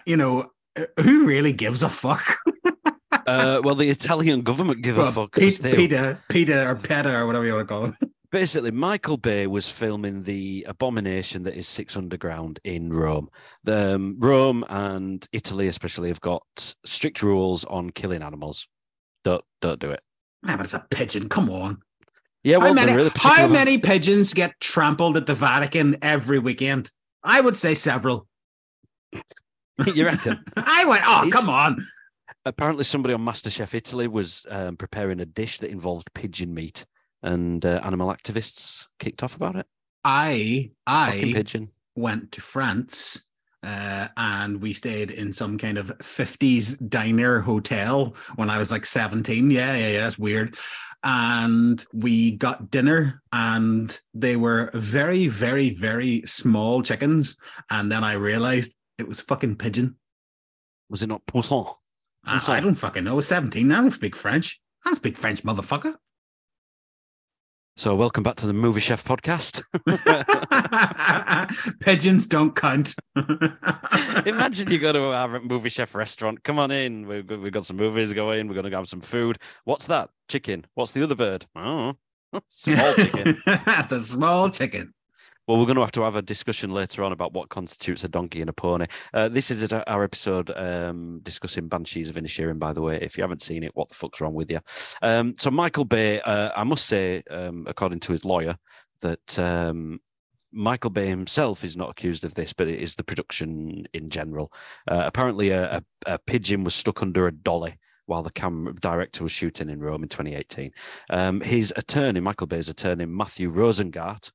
you 0.06 0.18
know, 0.18 0.52
uh, 0.78 0.86
who 1.02 1.26
really 1.26 1.54
gives 1.54 1.82
a 1.82 1.90
fuck? 1.90 2.38
uh, 3.12 3.62
well, 3.64 3.76
the 3.76 3.90
Italian 3.90 4.42
government 4.42 4.84
give 4.84 4.98
a 4.98 5.12
fuck. 5.12 5.34
Peter, 5.34 6.20
Peter, 6.30 6.70
or 6.70 6.76
Peta, 6.76 7.18
or 7.18 7.26
whatever 7.26 7.46
you 7.46 7.54
want 7.56 7.68
to 7.68 7.74
call 7.74 7.86
it. 7.86 7.96
basically 8.32 8.72
Michael 8.72 9.18
Bay 9.18 9.48
was 9.48 9.70
filming 9.70 10.24
the 10.24 10.66
abomination 10.68 11.44
that 11.44 11.56
is 11.56 11.68
Six 11.68 11.96
Underground 11.98 12.60
in 12.64 12.92
Rome. 12.92 13.30
The 13.64 13.96
um, 13.96 14.18
Rome 14.20 14.66
and 14.70 15.28
Italy 15.32 15.68
especially 15.68 16.10
have 16.10 16.22
got 16.22 16.44
strict 16.86 17.24
rules 17.24 17.66
on 17.66 17.90
killing 17.92 18.22
animals. 18.22 18.68
Don't 19.24 19.44
don't 19.62 19.80
do 19.80 19.92
it. 19.92 20.02
Man, 20.44 20.58
but 20.58 20.66
it's 20.66 20.74
a 20.74 20.86
pigeon. 20.90 21.30
Come 21.30 21.50
on. 21.50 21.82
Yeah, 22.44 22.58
well, 22.58 22.68
how 22.68 22.74
many, 22.74 22.96
really 22.96 23.12
how 23.16 23.48
many 23.48 23.78
pigeons 23.78 24.34
get 24.34 24.58
trampled 24.60 25.18
at 25.18 25.26
the 25.26 25.36
Vatican 25.36 25.98
every 26.02 26.40
weekend? 26.40 26.90
I 27.28 27.42
would 27.42 27.58
say 27.58 27.76
several. 27.76 28.28
you 29.94 30.06
reckon? 30.06 30.44
I 30.58 30.86
went, 30.86 31.04
oh, 31.06 31.28
It's- 31.28 31.34
come 31.34 31.50
on. 31.50 31.86
Apparently, 32.46 32.86
somebody 32.86 33.14
on 33.14 33.22
MasterChef 33.22 33.74
Italy 33.76 34.08
was 34.08 34.46
um, 34.50 34.78
preparing 34.78 35.20
a 35.20 35.26
dish 35.26 35.58
that 35.58 35.70
involved 35.70 36.08
pigeon 36.14 36.54
meat, 36.54 36.86
and 37.22 37.66
uh, 37.66 37.82
animal 37.84 38.08
activists 38.08 38.88
kicked 39.00 39.22
off 39.22 39.36
about 39.36 39.58
it. 39.58 39.66
I, 40.06 40.72
I 40.88 41.30
pigeon. 41.34 41.70
went 41.98 42.32
to 42.34 42.42
France 42.42 43.28
uh, 43.64 44.08
and 44.16 44.62
we 44.62 44.72
stayed 44.72 45.12
in 45.12 45.34
some 45.34 45.58
kind 45.58 45.78
of 45.78 45.88
50s 45.98 46.78
diner 46.90 47.42
hotel 47.42 48.16
when 48.36 48.50
I 48.50 48.58
was 48.58 48.72
like 48.72 48.86
17. 48.86 49.52
Yeah, 49.52 49.76
yeah, 49.76 49.88
yeah. 49.90 50.08
It's 50.08 50.18
weird. 50.18 50.56
And 51.04 51.84
we 51.94 52.32
got 52.32 52.72
dinner 52.72 53.22
and 53.32 53.98
they 54.14 54.36
were 54.36 54.72
very, 54.74 55.28
very, 55.28 55.70
very 55.70 56.24
small 56.26 56.82
chickens. 56.82 57.38
And 57.70 57.92
then 57.92 58.04
I 58.04 58.14
realized 58.14 58.76
it 58.98 59.08
was 59.08 59.22
fucking 59.22 59.58
pigeon. 59.58 59.98
Was 60.90 61.04
it 61.04 61.08
not 61.08 61.26
poisson? 61.26 61.66
I, 62.24 62.42
I 62.48 62.60
don't 62.60 62.76
fucking 62.76 63.04
know. 63.04 63.12
I 63.12 63.16
was 63.16 63.28
17. 63.28 63.68
now. 63.68 63.80
I 63.80 63.82
don't 63.82 63.92
speak 63.92 64.16
French. 64.16 64.60
I 64.86 64.90
don't 64.90 64.96
speak 64.96 65.18
French, 65.18 65.44
motherfucker. 65.44 65.96
So, 67.80 67.94
welcome 67.94 68.24
back 68.24 68.38
to 68.38 68.48
the 68.48 68.54
Movie 68.54 68.80
Chef 68.80 69.04
podcast. 69.04 69.62
Pigeons 71.82 72.26
don't 72.26 72.56
count. 72.56 72.96
Imagine 74.26 74.72
you 74.72 74.80
go 74.80 74.92
to 74.92 75.12
a 75.12 75.40
movie 75.42 75.70
chef 75.70 75.94
restaurant. 75.94 76.44
Come 76.44 76.58
on 76.58 76.72
in. 76.72 77.08
We've 77.08 77.28
got, 77.28 77.40
we've 77.40 77.52
got 77.52 77.66
some 77.66 77.78
movies 77.78 78.12
going. 78.14 78.48
We're 78.48 78.56
going 78.56 78.68
to 78.68 78.76
have 78.76 78.88
some 78.88 79.00
food. 79.00 79.38
What's 79.66 79.86
that? 79.88 80.10
Chicken. 80.28 80.66
What's 80.74 80.94
the 80.94 81.04
other 81.04 81.14
bird? 81.14 81.46
Oh, 81.56 81.94
small 82.50 82.94
chicken. 82.96 83.38
That's 83.46 83.92
a 83.92 84.02
small 84.02 84.50
chicken. 84.50 84.92
Well, 85.48 85.58
we're 85.58 85.66
going 85.66 85.76
to 85.76 85.82
have 85.82 85.94
to 85.94 86.02
have 86.02 86.18
a 86.18 86.22
discussion 86.22 86.72
later 86.72 87.06
on 87.06 87.14
about 87.14 87.32
what 87.32 87.48
constitutes 87.48 88.04
a 88.04 88.10
donkey 88.10 88.42
and 88.42 88.50
a 88.50 88.54
pony. 88.54 88.86
Uh, 89.14 89.30
this 89.30 89.50
is 89.50 89.72
our 89.72 90.04
episode 90.04 90.52
um, 90.58 91.22
discussing 91.24 91.70
Banshees 91.70 92.10
of 92.10 92.18
Inisherin, 92.18 92.60
by 92.60 92.74
the 92.74 92.82
way. 92.82 92.98
If 92.98 93.18
you 93.18 93.24
haven't 93.24 93.42
seen 93.42 93.64
it, 93.64 93.72
what 93.74 93.88
the 93.88 93.96
fuck's 93.96 94.20
wrong 94.20 94.34
with 94.34 94.52
you? 94.52 94.60
Um, 95.02 95.36
so, 95.38 95.50
Michael 95.50 95.86
Bay, 95.86 96.20
uh, 96.20 96.52
I 96.54 96.66
must 96.66 96.88
say, 96.88 97.24
um, 97.32 97.64
according 97.66 98.02
to 98.02 98.12
his 98.12 98.26
lawyer, 98.26 98.58
that 99.00 99.40
um, 99.40 100.02
Michael 100.52 100.90
Bay 100.90 101.08
himself 101.08 101.64
is 101.64 101.78
not 101.78 101.92
accused 101.92 102.26
of 102.26 102.36
this, 102.36 102.52
but 102.52 102.68
it 102.68 102.82
is 102.82 102.96
the 102.96 103.06
production 103.06 103.86
in 103.94 104.10
general. 104.10 104.52
Uh, 104.90 105.04
apparently, 105.06 105.52
a, 105.52 105.78
a, 105.78 105.84
a, 106.08 106.20
pigeon 106.20 106.66
was 106.66 106.76
stuck 106.76 107.02
under 107.02 107.26
a 107.26 107.32
dolly 107.32 107.78
while 108.08 108.22
the 108.22 108.32
camera 108.32 108.74
director 108.82 109.24
was 109.24 109.32
shooting 109.32 109.70
in 109.70 109.80
Rome 109.80 110.04
in 110.04 110.10
2018. 110.10 110.72
Um, 111.10 111.40
his 111.40 111.74
attorney, 111.78 112.20
Michael 112.20 112.48
Bay's 112.48 112.68
attorney, 112.68 113.06
Matthew 113.06 113.50
Rosengart, 113.50 114.30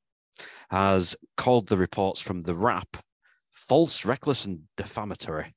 has 0.70 1.16
called 1.36 1.68
the 1.68 1.76
reports 1.76 2.20
from 2.20 2.40
the 2.40 2.54
Wrap 2.54 2.96
false, 3.72 4.04
reckless, 4.04 4.44
and 4.44 4.60
defamatory. 4.76 5.54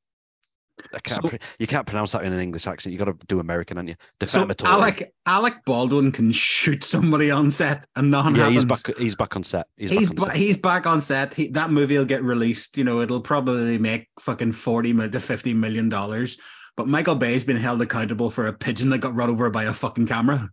Can't, 1.04 1.32
so, 1.32 1.38
you 1.58 1.68
can't 1.68 1.88
pronounce 1.88 2.12
that 2.12 2.24
in 2.24 2.34
an 2.34 2.40
English 2.40 2.68
accent. 2.68 2.92
You 2.92 3.00
got 3.00 3.06
to 3.06 3.16
do 3.28 3.40
American, 3.40 3.78
aren't 3.78 3.90
you? 3.90 3.96
Defamatory. 4.20 4.70
So 4.70 4.78
Alec 4.78 5.14
Alec 5.26 5.54
Baldwin 5.66 6.12
can 6.12 6.34
shoot 6.34 6.84
somebody 6.84 7.32
on 7.32 7.50
set 7.50 7.88
and 7.96 8.12
nothing 8.12 8.36
yeah, 8.36 8.50
happens. 8.50 8.64
he's 8.64 8.66
back. 8.66 8.98
He's 8.98 9.16
back 9.16 9.36
on 9.38 9.44
set. 9.44 9.68
He's, 9.78 9.92
he's 9.92 10.10
back 10.10 10.22
on 10.22 10.28
set. 10.28 10.36
he's 10.36 10.58
back 10.58 10.88
on 10.88 11.02
set. 11.02 11.34
He, 11.34 11.48
that 11.50 11.72
movie 11.72 11.98
will 11.98 12.06
get 12.06 12.24
released. 12.24 12.78
You 12.78 12.84
know, 12.84 13.00
it'll 13.00 13.22
probably 13.22 13.78
make 13.78 14.08
fucking 14.20 14.52
forty 14.52 14.94
to 14.94 15.20
fifty 15.22 15.54
million 15.54 15.88
dollars. 15.88 16.38
But 16.76 16.88
Michael 16.90 17.16
Bay's 17.16 17.46
been 17.46 17.56
held 17.56 17.82
accountable 17.82 18.30
for 18.30 18.48
a 18.48 18.54
pigeon 18.54 18.90
that 18.90 18.98
got 18.98 19.16
run 19.16 19.30
over 19.30 19.50
by 19.50 19.64
a 19.64 19.74
fucking 19.74 20.08
camera. 20.08 20.50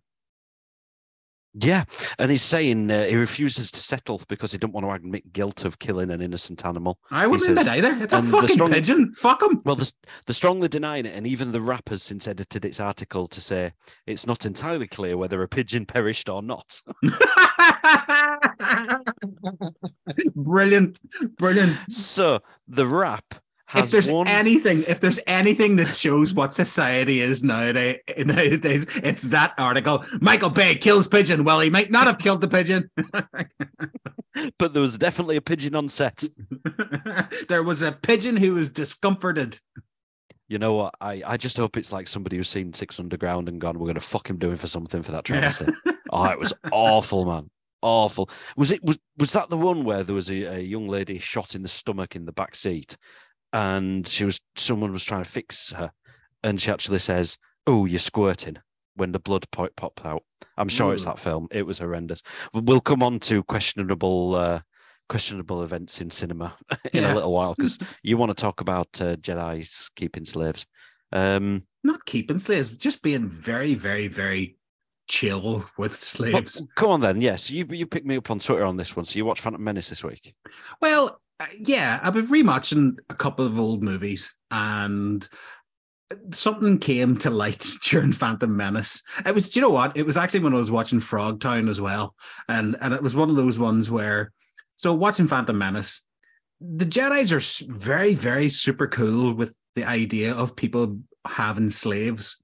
Yeah, 1.55 1.85
and 2.19 2.31
he's 2.31 2.43
saying 2.43 2.91
uh, 2.91 3.05
he 3.05 3.15
refuses 3.15 3.71
to 3.73 3.79
settle 3.79 4.23
because 4.29 4.53
he 4.53 4.59
don't 4.59 4.73
want 4.73 4.87
to 4.87 4.93
admit 4.93 5.35
guilt 5.35 5.67
of 5.67 5.79
killing 5.79 6.11
an 6.11 6.23
innocent 6.23 6.65
animal. 6.65 6.99
I 7.11 7.27
wouldn't 7.27 7.51
admit 7.51 7.71
either. 7.71 7.95
It's 8.03 8.15
a 8.15 8.23
fucking 8.23 8.49
strong, 8.49 8.73
pigeon. 8.73 9.13
Fuck 9.17 9.43
him. 9.43 9.61
Well, 9.65 9.77
the, 9.77 9.93
the 10.25 10.33
strongly 10.33 10.69
denying 10.69 11.05
it, 11.05 11.15
and 11.15 11.27
even 11.27 11.53
the 11.53 11.61
Wrap 11.61 11.91
has 11.91 12.03
since 12.03 12.27
edited 12.27 12.65
its 12.65 12.81
article 12.81 13.27
to 13.27 13.41
say 13.41 13.71
it's 14.07 14.27
not 14.27 14.47
entirely 14.47 14.87
clear 14.87 15.19
whether 15.19 15.43
a 15.43 15.49
pigeon 15.49 15.85
perished 15.85 16.31
or 16.31 16.43
not. 16.43 16.81
brilliant, 20.35 20.99
brilliant. 21.37 21.79
So 21.91 22.41
the 22.67 22.87
Wrap 22.87 23.35
if 23.75 23.91
there's 23.91 24.11
one... 24.11 24.29
anything, 24.29 24.79
if 24.89 25.01
there's 25.01 25.21
anything 25.27 25.77
that 25.77 25.93
shows 25.93 26.35
what 26.35 26.53
society 26.53 27.21
is 27.21 27.43
nowadays, 27.43 27.99
nowadays, 28.19 28.87
it's 29.03 29.23
that 29.25 29.55
article. 29.59 30.05
Michael 30.21 30.51
Bay 30.51 30.75
kills 30.75 31.09
pigeon. 31.09 31.45
Well, 31.45 31.61
he 31.61 31.71
might 31.71 31.91
not 31.91 32.07
have 32.07 32.19
killed 32.19 32.41
the 32.41 32.49
pigeon, 32.49 32.91
but 34.59 34.73
there 34.73 34.83
was 34.83 34.99
definitely 34.99 35.37
a 35.37 35.43
pigeon 35.43 35.75
on 35.75 35.89
set. 35.89 36.25
there 37.49 37.63
was 37.63 37.83
a 37.83 37.93
pigeon 37.93 38.37
who 38.37 38.55
was 38.55 38.73
discomforted. 38.73 39.59
You 40.49 40.59
know 40.59 40.75
what? 40.75 40.95
I, 41.01 41.23
I 41.27 41.37
just 41.37 41.57
hope 41.57 41.77
it's 41.77 41.93
like 41.93 42.07
somebody 42.07 42.37
who's 42.37 42.49
seen 42.49 42.75
Six 42.75 43.01
Underground 43.01 43.49
and 43.49 43.61
gone, 43.61 43.79
we're 43.79 43.87
going 43.87 43.95
to 43.95 44.01
fuck 44.01 44.29
him 44.29 44.39
doing 44.39 44.57
for 44.57 44.67
something 44.67 45.03
for 45.03 45.13
that 45.13 45.25
travesty. 45.25 45.67
Yeah. 45.87 45.93
oh, 46.11 46.27
it 46.27 46.39
was 46.39 46.53
awful, 46.71 47.25
man 47.25 47.49
awful. 47.83 48.31
Was 48.57 48.71
it 48.71 48.83
was 48.83 48.99
was 49.19 49.33
that 49.33 49.51
the 49.51 49.57
one 49.57 49.85
where 49.85 50.03
there 50.03 50.15
was 50.15 50.31
a, 50.31 50.45
a, 50.45 50.61
young 50.61 50.89
lady 50.89 51.19
shot 51.19 51.55
in 51.55 51.63
the 51.63 51.69
stomach 51.69 52.17
in 52.17 52.25
the 52.25 52.33
back 52.33 52.55
seat, 52.55 52.97
and 53.53 54.07
she 54.07 54.25
was 54.25 54.41
someone 54.57 54.93
was 54.93 55.05
trying 55.05 55.25
to 55.25 55.31
fix 55.31 55.73
her, 55.73 55.91
and 56.43 56.61
she 56.61 56.71
actually 56.71 56.99
says, 56.99 57.39
"Oh, 57.67 57.87
you're 57.87 57.99
squirting." 57.99 58.57
When 58.97 59.11
the 59.11 59.21
blood 59.21 59.51
po- 59.53 59.71
popped 59.75 60.05
out, 60.05 60.23
I'm 60.59 60.69
sure 60.69 60.91
mm. 60.91 60.95
it's 60.95 61.07
that 61.07 61.19
film. 61.19 61.49
It 61.51 61.65
was 61.65 61.79
horrendous. 61.79 62.23
We'll 62.53 62.81
come 62.81 63.03
on 63.03 63.21
to 63.21 63.43
questionable, 63.45 64.35
uh, 64.35 64.61
questionable 65.09 65.63
events 65.63 66.03
in 66.03 66.11
cinema 66.11 66.55
in 66.93 67.03
yeah. 67.03 67.15
a 67.15 67.15
little 67.15 67.33
while 67.33 67.55
because 67.55 67.79
you 68.03 68.19
want 68.19 68.37
to 68.37 68.41
talk 68.41 68.61
about 68.61 68.89
uh, 69.01 69.17
Jedi's 69.17 69.91
keeping 69.97 70.27
slaves. 70.27 70.67
Um, 71.11 71.63
Not 71.83 72.05
keeping 72.05 72.39
slaves, 72.39 72.77
just 72.77 73.03
being 73.03 73.29
very, 73.29 73.75
very, 73.75 74.09
very 74.09 74.59
chill 75.09 75.65
with 75.77 75.97
slaves. 75.97 76.61
Well, 76.61 76.69
come 76.75 76.91
on 76.91 77.01
then. 77.01 77.21
Yes, 77.21 77.51
you 77.51 77.67
you 77.71 77.87
picked 77.87 78.07
me 78.07 78.17
up 78.17 78.31
on 78.31 78.39
Twitter 78.39 78.65
on 78.65 78.77
this 78.77 78.97
one. 78.97 79.05
So 79.05 79.17
you 79.17 79.25
watched 79.25 79.43
Phantom 79.43 79.63
Menace 79.63 79.89
this 79.89 80.05
week. 80.05 80.35
Well, 80.81 81.21
Uh, 81.41 81.47
yeah, 81.59 81.99
I've 82.03 82.15
been 82.15 82.29
rewatching 82.29 82.97
a 83.09 83.15
couple 83.15 83.47
of 83.47 83.59
old 83.59 83.83
movies 83.83 84.35
and 84.51 85.27
something 86.31 86.79
came 86.79 87.17
to 87.19 87.31
light 87.31 87.67
during 87.85 88.13
Phantom 88.13 88.55
Menace. 88.55 89.03
It 89.25 89.35
was, 89.35 89.51
do 89.51 89.61
you 89.61 89.63
know 89.63 89.71
what? 89.71 89.97
It 89.97 90.07
was 90.07 90.17
actually 90.17 90.41
when 90.41 90.55
I 90.55 90.59
was 90.59 90.71
watching 90.71 91.01
Frog 91.01 91.41
Town 91.41 91.69
as 91.69 91.81
well. 91.81 92.15
And 92.49 92.77
and 92.81 92.95
it 92.95 93.03
was 93.03 93.17
one 93.17 93.31
of 93.31 93.37
those 93.37 93.59
ones 93.59 93.91
where 93.91 94.33
so 94.77 94.93
watching 94.93 95.29
Phantom 95.29 95.57
Menace, 95.57 96.07
the 96.61 96.85
Jedi's 96.85 97.33
are 97.33 97.73
very, 97.73 98.15
very 98.15 98.49
super 98.49 98.87
cool 98.87 99.33
with 99.33 99.57
the 99.75 99.85
idea 99.85 100.35
of 100.35 100.57
people 100.57 100.99
having 101.25 101.71
slaves. 101.71 102.43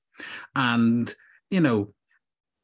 And, 0.54 1.12
you 1.50 1.60
know, 1.60 1.92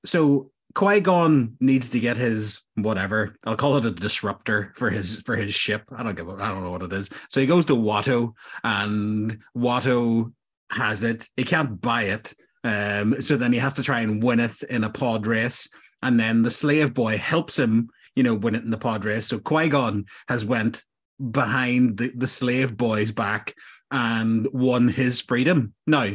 so 0.06 0.52
Qui 0.74 1.00
Gon 1.00 1.56
needs 1.60 1.90
to 1.90 2.00
get 2.00 2.16
his 2.16 2.62
whatever. 2.74 3.36
I'll 3.44 3.56
call 3.56 3.76
it 3.76 3.84
a 3.84 3.92
disruptor 3.92 4.72
for 4.76 4.90
his 4.90 5.22
for 5.22 5.36
his 5.36 5.54
ship. 5.54 5.84
I 5.96 6.02
don't 6.02 6.16
give. 6.16 6.28
I 6.28 6.50
don't 6.50 6.64
know 6.64 6.72
what 6.72 6.82
it 6.82 6.92
is. 6.92 7.10
So 7.28 7.40
he 7.40 7.46
goes 7.46 7.66
to 7.66 7.76
Watto, 7.76 8.32
and 8.64 9.38
Watto 9.56 10.32
has 10.72 11.04
it. 11.04 11.28
He 11.36 11.44
can't 11.44 11.80
buy 11.80 12.04
it. 12.04 12.34
Um, 12.64 13.20
so 13.20 13.36
then 13.36 13.52
he 13.52 13.58
has 13.58 13.74
to 13.74 13.82
try 13.82 14.00
and 14.00 14.22
win 14.22 14.40
it 14.40 14.62
in 14.64 14.82
a 14.82 14.90
pod 14.90 15.26
race, 15.26 15.68
and 16.02 16.18
then 16.18 16.42
the 16.42 16.50
slave 16.50 16.92
boy 16.92 17.18
helps 17.18 17.58
him, 17.58 17.88
you 18.16 18.22
know, 18.22 18.34
win 18.34 18.56
it 18.56 18.64
in 18.64 18.70
the 18.70 18.78
pod 18.78 19.04
race. 19.04 19.26
So 19.28 19.38
Qui 19.38 19.68
Gon 19.68 20.06
has 20.28 20.44
went 20.44 20.82
behind 21.30 21.98
the, 21.98 22.10
the 22.16 22.26
slave 22.26 22.76
boy's 22.76 23.12
back 23.12 23.54
and 23.92 24.48
won 24.52 24.88
his 24.88 25.20
freedom. 25.20 25.74
Now 25.86 26.10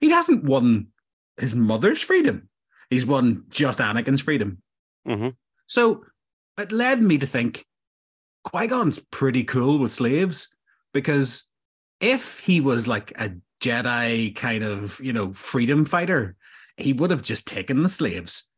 he 0.00 0.10
hasn't 0.10 0.44
won 0.44 0.88
his 1.36 1.56
mother's 1.56 2.00
freedom 2.00 2.48
He's 2.90 3.06
won 3.06 3.44
just 3.50 3.78
Anakin's 3.78 4.22
freedom. 4.22 4.62
Mm-hmm. 5.06 5.30
So 5.66 6.04
it 6.58 6.72
led 6.72 7.02
me 7.02 7.18
to 7.18 7.26
think 7.26 7.64
Qui 8.44 8.66
Gon's 8.66 8.98
pretty 8.98 9.44
cool 9.44 9.78
with 9.78 9.92
slaves 9.92 10.48
because 10.94 11.48
if 12.00 12.40
he 12.40 12.60
was 12.60 12.86
like 12.86 13.12
a 13.20 13.30
Jedi 13.60 14.34
kind 14.34 14.64
of, 14.64 15.00
you 15.00 15.12
know, 15.12 15.32
freedom 15.32 15.84
fighter, 15.84 16.36
he 16.76 16.92
would 16.92 17.10
have 17.10 17.22
just 17.22 17.46
taken 17.46 17.82
the 17.82 17.88
slaves. 17.88 18.48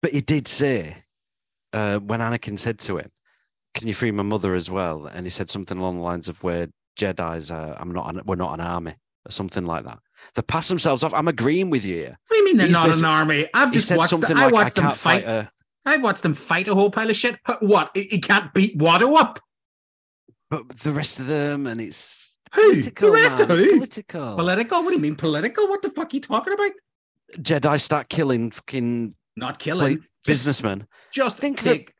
But 0.00 0.12
he 0.12 0.20
did 0.20 0.46
say 0.46 0.96
uh, 1.72 1.98
when 1.98 2.20
Anakin 2.20 2.58
said 2.58 2.78
to 2.80 2.98
him, 2.98 3.10
"Can 3.74 3.88
you 3.88 3.94
free 3.94 4.12
my 4.12 4.22
mother 4.22 4.54
as 4.54 4.70
well?" 4.70 5.06
and 5.06 5.26
he 5.26 5.30
said 5.30 5.50
something 5.50 5.76
along 5.76 5.96
the 5.96 6.04
lines 6.04 6.28
of, 6.28 6.42
"Where 6.44 6.68
Jedi's, 6.96 7.50
uh, 7.50 7.76
I'm 7.78 7.90
not, 7.90 8.14
an, 8.14 8.22
we're 8.24 8.36
not 8.36 8.54
an 8.54 8.60
army." 8.60 8.94
Or 9.26 9.30
something 9.30 9.64
like 9.66 9.84
that. 9.84 9.98
They 10.34 10.42
pass 10.42 10.68
themselves 10.68 11.04
off. 11.04 11.14
I'm 11.14 11.28
agreeing 11.28 11.70
with 11.70 11.84
you 11.84 11.96
here. 11.96 12.18
What 12.28 12.36
do 12.36 12.38
you 12.38 12.44
mean 12.44 12.56
they're 12.56 12.66
He's 12.66 12.76
not 12.76 12.96
an 12.96 13.04
army? 13.04 13.46
I've 13.54 13.72
just 13.72 13.94
watched. 13.94 14.10
Them, 14.10 14.20
like, 14.20 14.36
I 14.36 14.48
watched 14.48 14.78
I 14.78 14.82
them 14.82 14.90
fight. 14.92 15.24
fight 15.24 15.48
I 15.84 15.96
watched 15.96 16.22
them 16.22 16.34
fight 16.34 16.68
a 16.68 16.74
whole 16.74 16.90
pile 16.90 17.10
of 17.10 17.16
shit. 17.16 17.38
What? 17.60 17.90
He 17.94 18.20
can't 18.20 18.52
beat 18.54 18.78
Watto 18.78 19.18
up. 19.18 19.40
But 20.50 20.68
the 20.68 20.92
rest 20.92 21.18
of 21.18 21.26
them, 21.26 21.66
and 21.66 21.80
it's 21.80 22.38
who? 22.54 22.70
Political, 22.70 23.08
the 23.08 23.14
rest 23.14 23.38
man. 23.38 23.50
of 23.50 23.56
who? 23.58 23.64
It's 23.64 23.72
political. 23.72 24.36
Political? 24.36 24.82
What 24.82 24.90
do 24.90 24.96
you 24.96 25.00
mean 25.00 25.16
political? 25.16 25.68
What 25.68 25.82
the 25.82 25.90
fuck 25.90 26.12
are 26.12 26.16
you 26.16 26.20
talking 26.20 26.52
about? 26.52 26.72
Jedi 27.38 27.80
start 27.80 28.08
killing 28.10 28.50
fucking 28.50 29.14
not 29.36 29.58
killing 29.58 29.94
like, 29.94 30.00
businessmen. 30.24 30.86
Just 31.10 31.38
think 31.38 31.58
take, 31.58 31.94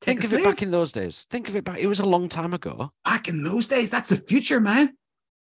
think 0.00 0.24
of 0.24 0.32
it 0.32 0.42
back 0.42 0.62
in 0.62 0.70
those 0.70 0.90
days. 0.90 1.24
Think 1.30 1.48
of 1.48 1.56
it 1.56 1.64
back. 1.64 1.78
It 1.78 1.86
was 1.86 2.00
a 2.00 2.06
long 2.06 2.28
time 2.28 2.52
ago. 2.52 2.90
Back 3.04 3.28
in 3.28 3.44
those 3.44 3.68
days, 3.68 3.90
that's 3.90 4.08
the 4.08 4.16
future, 4.16 4.60
man. 4.60 4.96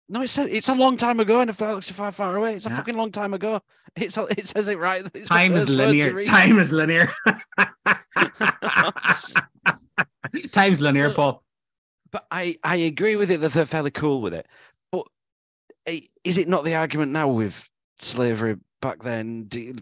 No, 0.10 0.22
it 0.22 0.30
says 0.30 0.48
it's 0.48 0.70
a 0.70 0.76
long 0.76 0.96
time 0.96 1.20
ago, 1.20 1.42
and 1.42 1.50
if 1.50 1.58
that 1.58 1.74
looks 1.74 1.92
far, 1.92 2.12
far 2.12 2.38
away, 2.38 2.56
it's 2.56 2.66
a 2.66 2.70
yeah. 2.70 2.78
fucking 2.78 2.96
long 2.96 3.12
time 3.12 3.34
ago. 3.34 3.60
It's 3.96 4.16
a, 4.16 4.26
it 4.26 4.46
says 4.46 4.68
it 4.68 4.78
right. 4.78 5.04
Time 5.26 5.56
is 5.56 5.74
linear. 5.74 6.24
Time 6.24 6.60
is 6.60 6.72
linear. 6.72 7.12
Time's 10.52 10.80
linear, 10.80 11.10
Paul. 11.16 11.42
But 12.12 12.28
I 12.30 12.58
I 12.64 12.76
agree 12.76 13.16
with 13.16 13.32
it 13.32 13.42
that 13.42 13.54
they're 13.54 13.66
fairly 13.66 13.90
cool 13.90 14.22
with 14.22 14.36
it. 14.36 14.46
But 14.92 15.08
eh, 15.88 16.02
is 16.24 16.38
it 16.38 16.48
not 16.48 16.64
the 16.64 16.76
argument 16.76 17.12
now 17.12 17.28
with 17.28 17.68
slavery 17.98 18.58
back 18.84 19.02
then? 19.02 19.48
You, 19.52 19.74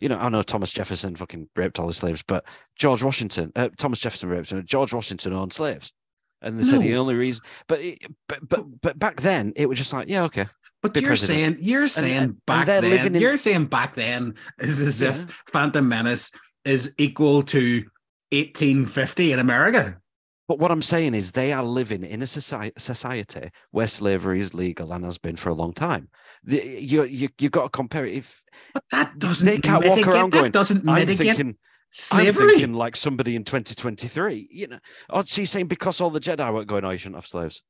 you 0.00 0.08
know, 0.08 0.16
I 0.18 0.30
know 0.30 0.40
Thomas 0.40 0.72
Jefferson 0.72 1.14
fucking 1.14 1.46
raped 1.54 1.78
all 1.78 1.86
the 1.86 1.92
slaves, 1.92 2.22
but 2.22 2.46
George 2.76 3.02
Washington, 3.02 3.52
uh, 3.56 3.68
Thomas 3.76 4.00
Jefferson 4.00 4.30
raped, 4.30 4.54
George 4.64 4.94
Washington 4.94 5.34
owned 5.34 5.52
slaves 5.52 5.92
and 6.42 6.56
they 6.56 6.62
no. 6.62 6.68
said 6.68 6.80
the 6.80 6.96
only 6.96 7.14
reason, 7.14 7.44
but 7.66 7.80
but 8.28 8.48
but 8.48 8.80
but 8.82 8.98
back 8.98 9.20
then 9.20 9.52
it 9.56 9.68
was 9.68 9.78
just 9.78 9.92
like, 9.92 10.08
yeah, 10.08 10.24
okay. 10.24 10.46
But 10.82 10.96
you're 10.96 11.08
president. 11.08 11.58
saying 11.58 11.68
you're 11.68 11.88
saying 11.88 12.22
and, 12.22 12.46
back 12.46 12.68
and 12.68 12.84
then 12.84 13.14
in... 13.14 13.20
you're 13.20 13.36
saying 13.36 13.66
back 13.66 13.94
then 13.94 14.34
is 14.58 14.80
as 14.80 15.02
yeah. 15.02 15.10
if 15.10 15.42
Phantom 15.46 15.86
Menace 15.86 16.32
is 16.64 16.94
equal 16.98 17.42
to 17.44 17.84
1850 18.32 19.32
in 19.32 19.38
America. 19.38 20.00
But 20.48 20.58
what 20.58 20.72
I'm 20.72 20.82
saying 20.82 21.14
is, 21.14 21.30
they 21.30 21.52
are 21.52 21.62
living 21.62 22.02
in 22.02 22.22
a 22.22 22.26
society, 22.26 22.72
society 22.76 23.50
where 23.70 23.86
slavery 23.86 24.40
is 24.40 24.52
legal 24.52 24.92
and 24.92 25.04
has 25.04 25.16
been 25.16 25.36
for 25.36 25.50
a 25.50 25.54
long 25.54 25.72
time. 25.72 26.08
The, 26.42 26.56
you 26.80 27.04
you 27.04 27.28
you 27.38 27.50
got 27.50 27.64
to 27.64 27.68
compare 27.68 28.04
it. 28.04 28.14
If 28.14 28.42
But 28.74 28.82
that 28.90 29.18
doesn't 29.18 29.46
they 29.46 29.58
can't 29.58 29.84
walk 29.84 29.96
mitigate, 29.96 30.12
around 30.12 30.32
that 30.32 30.38
going, 30.40 30.50
doesn't 30.50 30.88
I'm 30.88 31.06
mitigate 31.06 31.56
thinking, 31.92 32.28
I'm 32.28 32.34
thinking 32.34 32.74
like 32.74 32.96
somebody 32.96 33.36
in 33.36 33.44
2023, 33.44 34.48
you 34.50 34.68
know. 34.68 34.78
Oh, 35.08 35.22
so 35.22 35.40
you're 35.40 35.46
saying 35.46 35.66
because 35.66 36.00
all 36.00 36.10
the 36.10 36.20
Jedi 36.20 36.52
weren't 36.52 36.68
going, 36.68 36.84
oh, 36.84 36.90
you 36.90 36.98
shouldn't 36.98 37.16
have 37.16 37.26
slaves, 37.26 37.62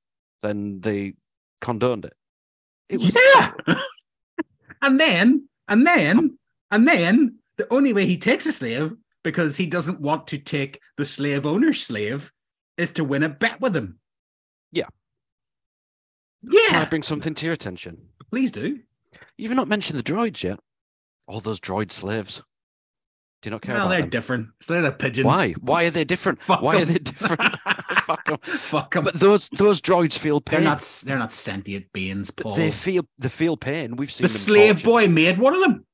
then 0.42 0.80
they 0.80 1.14
condoned 1.60 2.04
it. 2.04 2.14
It 2.88 2.98
was 2.98 3.16
yeah. 3.36 3.52
and 4.82 4.98
then, 4.98 5.48
and 5.68 5.86
then, 5.86 6.18
um, 6.18 6.38
and 6.70 6.86
then, 6.86 7.36
the 7.56 7.72
only 7.72 7.92
way 7.92 8.06
he 8.06 8.16
takes 8.16 8.46
a 8.46 8.52
slave 8.52 8.92
because 9.22 9.56
he 9.56 9.66
doesn't 9.66 10.00
want 10.00 10.26
to 10.28 10.38
take 10.38 10.80
the 10.96 11.04
slave 11.04 11.44
owner's 11.44 11.82
slave 11.82 12.32
is 12.76 12.90
to 12.92 13.04
win 13.04 13.22
a 13.22 13.28
bet 13.28 13.60
with 13.60 13.76
him. 13.76 13.98
Yeah. 14.72 14.88
Yeah. 16.42 16.68
Can 16.68 16.82
I 16.82 16.84
bring 16.86 17.02
something 17.02 17.34
to 17.34 17.44
your 17.44 17.52
attention? 17.52 18.00
Please 18.30 18.50
do. 18.50 18.80
You've 19.36 19.54
not 19.54 19.68
mentioned 19.68 19.98
the 19.98 20.02
droids 20.02 20.42
yet. 20.42 20.58
All 21.26 21.40
those 21.40 21.60
droid 21.60 21.92
slaves. 21.92 22.42
Do 23.42 23.48
you 23.48 23.50
not 23.52 23.62
care 23.62 23.74
about 23.76 23.88
they're 23.88 24.00
them? 24.00 24.10
different. 24.10 24.48
So 24.60 24.74
they're 24.74 24.82
the 24.82 24.92
pigeons. 24.92 25.26
Why? 25.26 25.52
Why 25.60 25.84
are 25.86 25.90
they 25.90 26.04
different? 26.04 26.42
Fuck 26.42 26.60
Why 26.62 26.82
are 26.82 26.84
they 26.84 26.98
different? 26.98 27.40
Fuck 28.04 28.28
'em. 28.28 28.36
Fuck 28.42 28.96
'em. 28.96 29.04
But 29.04 29.14
those 29.14 29.48
those 29.50 29.80
droids 29.80 30.18
feel 30.18 30.40
They're 30.40 30.58
pain. 30.58 30.64
not. 30.64 31.02
They're 31.06 31.18
not 31.18 31.32
sentient 31.32 31.90
beings, 31.92 32.30
Paul. 32.30 32.54
They 32.54 32.70
feel 32.70 33.04
they 33.18 33.28
feel 33.30 33.56
pain. 33.56 33.96
We've 33.96 34.10
seen 34.12 34.24
the 34.24 34.28
them 34.28 34.36
slave 34.38 34.68
tortured. 34.82 34.84
boy 34.84 35.08
made 35.08 35.38
one 35.38 35.54
of 35.54 35.60
them. 35.60 35.86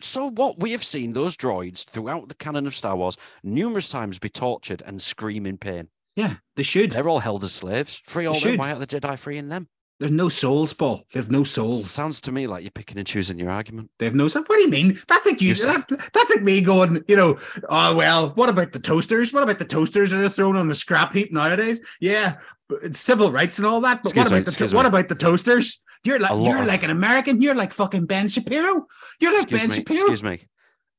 So 0.00 0.30
what? 0.30 0.58
We 0.60 0.70
have 0.72 0.82
seen 0.82 1.12
those 1.12 1.36
droids 1.36 1.84
throughout 1.84 2.28
the 2.28 2.34
canon 2.36 2.66
of 2.66 2.74
Star 2.74 2.96
Wars 2.96 3.18
numerous 3.42 3.90
times 3.90 4.18
be 4.18 4.30
tortured 4.30 4.82
and 4.86 5.00
scream 5.00 5.44
in 5.46 5.58
pain. 5.58 5.88
Yeah, 6.16 6.36
they 6.56 6.62
should. 6.62 6.90
They're 6.92 7.08
all 7.08 7.18
held 7.18 7.44
as 7.44 7.52
slaves. 7.52 8.00
Free 8.04 8.24
all 8.24 8.34
They 8.34 8.40
them. 8.40 8.50
should. 8.52 8.58
Why 8.58 8.70
aren't 8.72 8.80
the 8.88 9.00
Jedi 9.00 9.18
freeing 9.18 9.48
them? 9.50 9.68
There's 10.04 10.12
no 10.12 10.28
souls, 10.28 10.74
Paul. 10.74 11.02
They 11.14 11.18
have 11.18 11.30
no 11.30 11.44
souls. 11.44 11.90
Sounds 11.90 12.20
to 12.20 12.30
me 12.30 12.46
like 12.46 12.62
you're 12.62 12.70
picking 12.70 12.98
and 12.98 13.06
choosing 13.06 13.38
your 13.38 13.48
argument. 13.48 13.90
They 13.98 14.04
have 14.04 14.14
no 14.14 14.28
soul. 14.28 14.42
What 14.46 14.56
do 14.56 14.60
you 14.60 14.68
mean? 14.68 15.00
That's 15.08 15.24
like 15.24 15.40
you. 15.40 15.54
That, 15.54 15.88
that's 16.12 16.30
like 16.30 16.42
me 16.42 16.60
going. 16.60 17.02
You 17.08 17.16
know. 17.16 17.38
Oh 17.70 17.96
well. 17.96 18.28
What 18.34 18.50
about 18.50 18.72
the 18.72 18.80
toasters? 18.80 19.32
What 19.32 19.44
about 19.44 19.58
the 19.58 19.64
toasters 19.64 20.10
that 20.10 20.22
are 20.22 20.28
thrown 20.28 20.58
on 20.58 20.68
the 20.68 20.74
scrap 20.74 21.14
heap 21.14 21.32
nowadays? 21.32 21.80
Yeah, 22.02 22.34
it's 22.82 23.00
civil 23.00 23.32
rights 23.32 23.56
and 23.56 23.66
all 23.66 23.80
that. 23.80 24.02
But 24.02 24.10
Excuse 24.10 24.26
what 24.26 24.32
me, 24.32 24.36
about 24.36 24.44
the 24.44 24.50
excuse 24.50 24.74
what 24.74 24.84
about 24.84 25.08
the 25.08 25.14
toasters? 25.14 25.82
You're 26.04 26.18
like 26.18 26.32
you're 26.32 26.60
of- 26.60 26.66
like 26.66 26.82
an 26.82 26.90
American. 26.90 27.40
You're 27.40 27.54
like 27.54 27.72
fucking 27.72 28.04
Ben 28.04 28.28
Shapiro. 28.28 28.86
You're 29.20 29.32
like 29.32 29.44
Excuse 29.44 29.60
Ben 29.62 29.70
me. 29.70 29.76
Shapiro. 29.76 30.00
Excuse 30.00 30.22
me. 30.22 30.40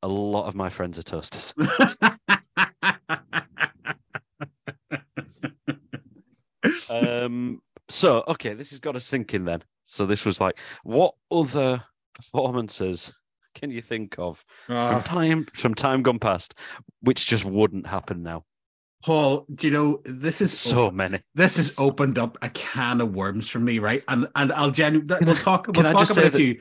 A 0.01 0.07
lot 0.07 0.47
of 0.47 0.55
my 0.55 0.69
friends 0.69 0.97
are 0.97 1.03
toasters. 1.03 1.53
um. 6.89 7.61
So 7.89 8.23
okay, 8.27 8.53
this 8.53 8.71
has 8.71 8.79
got 8.79 8.95
us 8.95 9.09
thinking 9.09 9.45
then. 9.45 9.61
So 9.83 10.05
this 10.05 10.25
was 10.25 10.41
like, 10.41 10.59
what 10.83 11.13
other 11.31 11.83
performances 12.15 13.13
can 13.53 13.71
you 13.71 13.81
think 13.81 14.15
of 14.17 14.43
from 14.65 14.77
Oh, 14.97 15.01
time 15.01 15.45
from 15.53 15.73
time 15.75 16.01
gone 16.01 16.19
past, 16.19 16.55
which 17.01 17.25
just 17.27 17.45
wouldn't 17.45 17.87
happen 17.87 18.23
now? 18.23 18.43
Paul, 19.03 19.45
do 19.53 19.67
you 19.67 19.73
know 19.73 20.01
this 20.05 20.41
is 20.41 20.57
So 20.57 20.89
many. 20.89 21.19
this 21.35 21.57
has 21.57 21.79
opened 21.79 22.17
up 22.17 22.37
a 22.41 22.49
can 22.49 23.01
of 23.01 23.13
worms 23.13 23.47
for 23.47 23.59
me, 23.59 23.77
right? 23.79 24.03
And 24.07 24.27
and 24.35 24.51
I'll 24.53 24.71
genuinely 24.71 25.17
we'll 25.23 25.35
talk. 25.35 25.65
can 25.65 25.73
We'll 25.75 25.87
I 25.87 25.91
talk 25.91 25.99
just 26.01 26.17
about 26.17 26.21
say 26.23 26.27
a 26.27 26.31
few. 26.31 26.55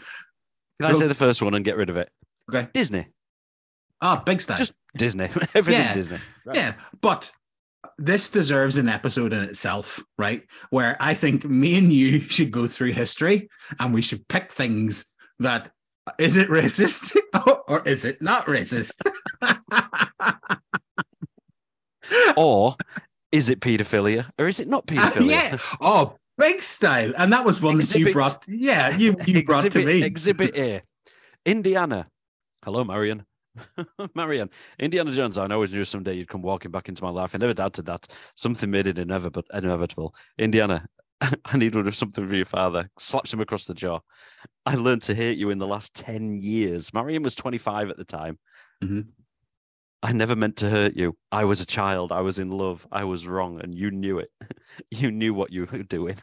Can 0.80 0.90
I 0.90 0.92
say 0.92 1.06
the 1.06 1.14
first 1.14 1.40
one 1.40 1.54
and 1.54 1.64
get 1.64 1.76
rid 1.76 1.88
of 1.88 1.96
it? 1.96 2.10
Okay. 2.52 2.68
Disney. 2.74 3.06
Ah, 4.02 4.22
big 4.24 4.40
style. 4.40 4.58
Just 4.58 4.74
Disney. 4.96 5.24
Everything 5.54 5.72
Yeah. 5.84 5.94
Disney. 5.94 6.18
Right. 6.44 6.56
Yeah, 6.56 6.74
but 7.00 7.32
this 7.98 8.30
deserves 8.30 8.76
an 8.76 8.88
episode 8.88 9.32
in 9.32 9.42
itself, 9.44 10.02
right? 10.18 10.42
Where 10.70 10.96
I 11.00 11.14
think 11.14 11.44
me 11.44 11.76
and 11.78 11.92
you 11.92 12.20
should 12.34 12.50
go 12.50 12.66
through 12.66 12.92
history 12.92 13.48
and 13.78 13.92
we 13.94 14.02
should 14.02 14.26
pick 14.28 14.52
things 14.52 15.06
that 15.38 15.70
is 16.18 16.36
it 16.36 16.48
racist 16.48 17.16
or 17.68 17.82
is 17.86 18.04
it 18.04 18.20
not 18.20 18.46
racist? 18.46 19.00
Or 22.36 22.76
is 23.32 23.48
it 23.48 23.60
paedophilia 23.60 24.26
or 24.38 24.46
is 24.46 24.60
it 24.60 24.68
not 24.68 24.84
Uh, 24.90 24.94
paedophilia? 24.94 25.30
yeah. 25.30 25.56
Oh, 25.80 26.16
big 26.36 26.62
style. 26.62 27.12
And 27.16 27.32
that 27.32 27.44
was 27.44 27.62
one 27.62 27.78
that 27.78 27.94
you 27.94 28.12
brought. 28.12 28.44
Yeah, 28.46 28.94
you, 28.96 29.16
you 29.26 29.44
brought 29.44 29.70
to 29.72 29.84
me. 29.84 30.02
Exhibit 30.02 30.56
A. 30.56 30.82
Indiana. 31.46 32.06
Hello, 32.64 32.84
Marion. 32.84 33.24
Marion. 34.14 34.50
Indiana 34.78 35.12
Jones. 35.12 35.38
I 35.38 35.46
always 35.48 35.72
knew 35.72 35.84
someday 35.84 36.14
you'd 36.14 36.28
come 36.28 36.42
walking 36.42 36.70
back 36.70 36.88
into 36.88 37.04
my 37.04 37.10
life. 37.10 37.34
I 37.34 37.38
never 37.38 37.54
doubted 37.54 37.86
that. 37.86 38.06
Something 38.34 38.70
made 38.70 38.86
it 38.86 38.98
inevitable. 38.98 39.42
inevitable. 39.52 40.14
Indiana. 40.38 40.86
I 41.20 41.56
need 41.56 41.74
one 41.74 41.86
of 41.86 41.94
something 41.96 42.26
for 42.26 42.34
your 42.34 42.44
father. 42.44 42.90
Slaps 42.98 43.32
him 43.32 43.40
across 43.40 43.64
the 43.66 43.74
jaw. 43.74 44.00
I 44.66 44.74
learned 44.74 45.02
to 45.02 45.14
hate 45.14 45.38
you 45.38 45.50
in 45.50 45.58
the 45.58 45.66
last 45.66 45.94
10 45.94 46.38
years. 46.42 46.92
Marion 46.92 47.22
was 47.22 47.34
25 47.34 47.90
at 47.90 47.96
the 47.96 48.04
time. 48.04 48.38
Mhm. 48.82 49.06
I 50.02 50.12
never 50.12 50.36
meant 50.36 50.56
to 50.56 50.68
hurt 50.68 50.94
you. 50.96 51.16
I 51.32 51.44
was 51.46 51.62
a 51.62 51.66
child. 51.66 52.12
I 52.12 52.20
was 52.20 52.38
in 52.38 52.50
love. 52.50 52.86
I 52.92 53.04
was 53.04 53.26
wrong, 53.26 53.58
and 53.62 53.74
you 53.74 53.90
knew 53.90 54.18
it. 54.18 54.28
you 54.90 55.10
knew 55.10 55.32
what 55.32 55.50
you 55.50 55.64
were 55.72 55.82
doing. 55.84 56.18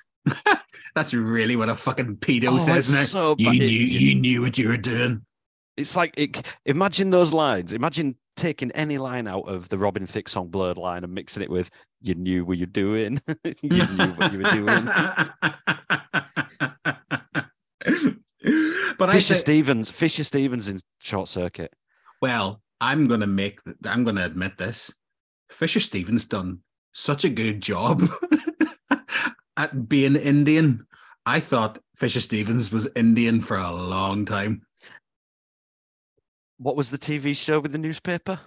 That's 0.93 1.15
really 1.15 1.55
what 1.55 1.69
a 1.69 1.75
fucking 1.75 2.17
pedo 2.17 2.49
Oh, 2.49 2.57
says 2.59 2.91
now. 2.91 3.01
so 3.01 3.35
you 3.39 3.49
knew 3.51 3.65
you 3.65 4.15
knew 4.15 4.41
what 4.43 4.57
you 4.59 4.67
were 4.69 4.77
doing. 4.77 5.25
It's 5.81 5.95
like 5.95 6.13
it, 6.17 6.55
imagine 6.65 7.09
those 7.09 7.33
lines. 7.33 7.73
Imagine 7.73 8.15
taking 8.35 8.71
any 8.71 8.97
line 8.97 9.27
out 9.27 9.47
of 9.47 9.69
the 9.69 9.77
Robin 9.77 10.05
Thicke 10.05 10.29
song 10.29 10.47
"Blurred 10.47 10.77
Line" 10.77 11.03
and 11.03 11.13
mixing 11.13 11.43
it 11.43 11.49
with 11.49 11.69
"You 12.01 12.15
knew 12.15 12.45
what 12.45 12.57
you're 12.57 12.67
doing." 12.67 13.19
you 13.61 13.85
knew 13.87 14.13
what 14.13 14.31
you 14.31 14.39
were 14.39 14.51
doing. 14.51 14.85
but 18.97 19.09
I 19.09 19.13
Fisher 19.13 19.33
say, 19.33 19.39
Stevens, 19.39 19.91
Fisher 19.91 20.23
Stevens 20.23 20.69
in 20.69 20.79
Short 20.99 21.27
Circuit. 21.27 21.73
well, 22.21 22.61
I'm 22.79 23.07
gonna 23.07 23.27
make. 23.27 23.59
I'm 23.85 24.03
gonna 24.03 24.25
admit 24.25 24.57
this. 24.57 24.93
Fisher 25.51 25.79
Stevens 25.79 26.25
done 26.25 26.59
such 26.93 27.25
a 27.25 27.29
good 27.29 27.61
job 27.61 28.03
at 29.57 29.87
being 29.87 30.15
Indian. 30.15 30.85
I 31.25 31.39
thought 31.39 31.79
Fisher 31.95 32.21
Stevens 32.21 32.71
was 32.71 32.89
Indian 32.95 33.41
for 33.41 33.57
a 33.57 33.71
long 33.71 34.25
time. 34.25 34.63
What 36.61 36.75
was 36.75 36.91
the 36.91 36.97
TV 36.97 37.35
show 37.35 37.59
with 37.59 37.71
the 37.71 37.77
newspaper? 37.79 38.39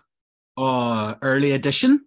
Oh, 0.57 1.17
early 1.21 1.53
edition. 1.53 2.07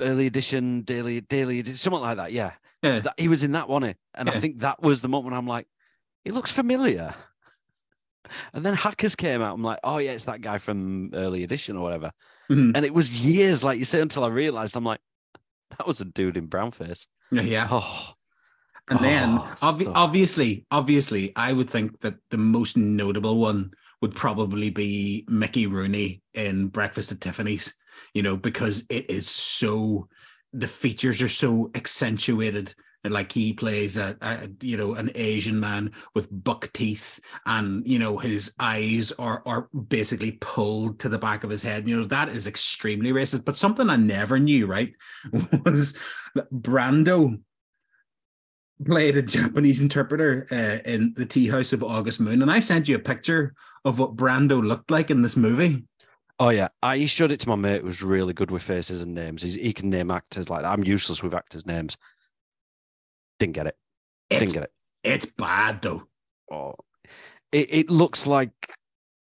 Early 0.00 0.26
edition, 0.26 0.82
daily, 0.82 1.22
daily, 1.22 1.60
edition, 1.60 1.76
something 1.76 2.02
like 2.02 2.18
that. 2.18 2.32
Yeah, 2.32 2.52
Yeah. 2.82 2.98
that, 3.00 3.14
he 3.16 3.28
was 3.28 3.42
in 3.44 3.52
that 3.52 3.68
one, 3.68 3.84
and 3.84 4.28
I 4.28 4.32
think 4.32 4.58
that 4.58 4.82
was 4.82 5.00
the 5.00 5.08
moment 5.08 5.34
I'm 5.34 5.46
like, 5.46 5.66
he 6.24 6.30
looks 6.30 6.52
familiar. 6.52 7.14
And 8.54 8.64
then 8.64 8.74
Hackers 8.74 9.14
came 9.14 9.40
out. 9.42 9.54
I'm 9.54 9.62
like, 9.62 9.78
oh 9.84 9.98
yeah, 9.98 10.12
it's 10.12 10.24
that 10.24 10.40
guy 10.40 10.58
from 10.58 11.10
Early 11.14 11.42
Edition 11.44 11.76
or 11.76 11.82
whatever. 11.82 12.10
Mhm. 12.50 12.72
And 12.74 12.84
it 12.84 12.92
was 12.92 13.24
years, 13.24 13.62
like 13.62 13.78
you 13.78 13.84
say, 13.84 14.00
until 14.00 14.24
I 14.24 14.28
realized 14.28 14.76
I'm 14.76 14.84
like, 14.84 15.00
that 15.78 15.86
was 15.86 16.00
a 16.00 16.06
dude 16.06 16.36
in 16.36 16.48
brownface. 16.48 17.06
Yeah, 17.30 17.42
yeah. 17.42 17.68
Oh, 17.70 18.14
And 18.88 18.98
then, 19.00 19.38
Oh, 19.38 19.54
obvi- 19.62 19.92
obviously, 19.94 20.66
obviously, 20.70 21.32
I 21.36 21.52
would 21.52 21.70
think 21.70 22.00
that 22.00 22.16
the 22.30 22.36
most 22.38 22.76
notable 22.76 23.38
one 23.38 23.70
would 24.04 24.14
probably 24.14 24.68
be 24.68 25.24
Mickey 25.28 25.66
Rooney 25.66 26.20
in 26.34 26.68
Breakfast 26.68 27.10
at 27.10 27.22
Tiffany's. 27.22 27.74
You 28.12 28.22
know, 28.22 28.36
because 28.36 28.84
it 28.90 29.10
is 29.10 29.26
so 29.26 30.08
the 30.52 30.68
features 30.68 31.22
are 31.22 31.28
so 31.28 31.70
accentuated. 31.74 32.74
And 33.02 33.14
like 33.14 33.32
he 33.32 33.54
plays 33.54 33.96
a, 33.96 34.14
a 34.20 34.48
you 34.60 34.76
know 34.76 34.92
an 34.92 35.10
Asian 35.14 35.58
man 35.58 35.92
with 36.14 36.28
buck 36.30 36.70
teeth, 36.74 37.18
and 37.46 37.86
you 37.88 37.98
know 37.98 38.18
his 38.18 38.52
eyes 38.60 39.10
are 39.12 39.42
are 39.46 39.68
basically 39.88 40.32
pulled 40.32 41.00
to 41.00 41.08
the 41.08 41.18
back 41.18 41.44
of 41.44 41.50
his 41.50 41.62
head. 41.62 41.88
You 41.88 41.98
know 41.98 42.04
that 42.04 42.28
is 42.28 42.46
extremely 42.46 43.12
racist. 43.12 43.46
But 43.46 43.56
something 43.56 43.88
I 43.88 43.96
never 43.96 44.38
knew, 44.38 44.66
right, 44.66 44.92
was 45.64 45.96
Brando 46.36 47.40
played 48.84 49.16
a 49.16 49.22
Japanese 49.22 49.82
interpreter 49.82 50.46
uh, 50.50 50.88
in 50.88 51.14
the 51.16 51.26
Tea 51.26 51.48
House 51.48 51.72
of 51.72 51.82
August 51.84 52.20
Moon, 52.20 52.42
and 52.42 52.50
I 52.50 52.60
sent 52.60 52.88
you 52.88 52.96
a 52.96 53.00
picture 53.00 53.54
of 53.84 53.98
what 53.98 54.16
Brando 54.16 54.64
looked 54.66 54.90
like 54.90 55.10
in 55.10 55.22
this 55.22 55.36
movie. 55.36 55.84
oh 56.40 56.48
yeah. 56.50 56.68
I 56.82 57.04
showed 57.04 57.30
it 57.32 57.40
to 57.40 57.48
my 57.48 57.54
mate. 57.56 57.80
who 57.82 57.86
was 57.86 58.02
really 58.02 58.32
good 58.32 58.50
with 58.50 58.62
faces 58.62 59.02
and 59.02 59.14
names. 59.14 59.42
He's, 59.42 59.54
he 59.54 59.72
can 59.72 59.90
name 59.90 60.10
actors 60.10 60.48
like 60.50 60.62
that. 60.62 60.72
I'm 60.72 60.84
useless 60.84 61.22
with 61.22 61.34
actors' 61.34 61.66
names. 61.66 61.96
Didn't 63.38 63.54
get 63.54 63.66
it. 63.66 63.76
It's, 64.30 64.40
Didn't 64.40 64.54
get 64.54 64.62
it. 64.64 64.72
it's 65.04 65.26
bad 65.26 65.82
though. 65.82 66.04
Oh, 66.50 66.74
it, 67.52 67.72
it 67.74 67.90
looks 67.90 68.26
like 68.26 68.50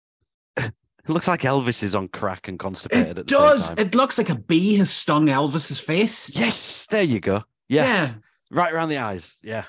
it 0.57 0.73
looks 1.07 1.27
like 1.27 1.41
Elvis 1.41 1.81
is 1.81 1.95
on 1.95 2.07
crack 2.09 2.47
and 2.47 2.59
constipated 2.59 3.07
It 3.07 3.19
at 3.21 3.27
the 3.27 3.33
does. 3.35 3.67
same 3.67 3.75
time. 3.77 3.85
It 3.87 3.95
looks 3.95 4.17
like 4.17 4.29
a 4.29 4.35
bee 4.35 4.75
has 4.75 4.91
stung 4.91 5.27
Elvis's 5.27 5.79
face. 5.79 6.29
Yes, 6.37 6.87
there 6.87 7.03
you 7.03 7.19
go. 7.19 7.41
Yeah, 7.69 8.13
right 8.51 8.71
around 8.73 8.89
the 8.89 8.97
eyes. 8.99 9.39
Yeah. 9.43 9.63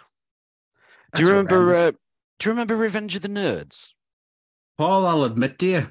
Do 1.15 1.23
you 1.23 1.29
remember? 1.31 1.75
Uh, 1.75 1.91
do 2.39 2.49
you 2.49 2.51
remember 2.53 2.77
Revenge 2.77 3.17
of 3.17 3.23
the 3.23 3.29
Nerds? 3.29 3.91
Paul, 4.79 5.07
I'll 5.07 5.25
admit 5.25 5.59
to 5.61 5.67
you, 5.67 5.89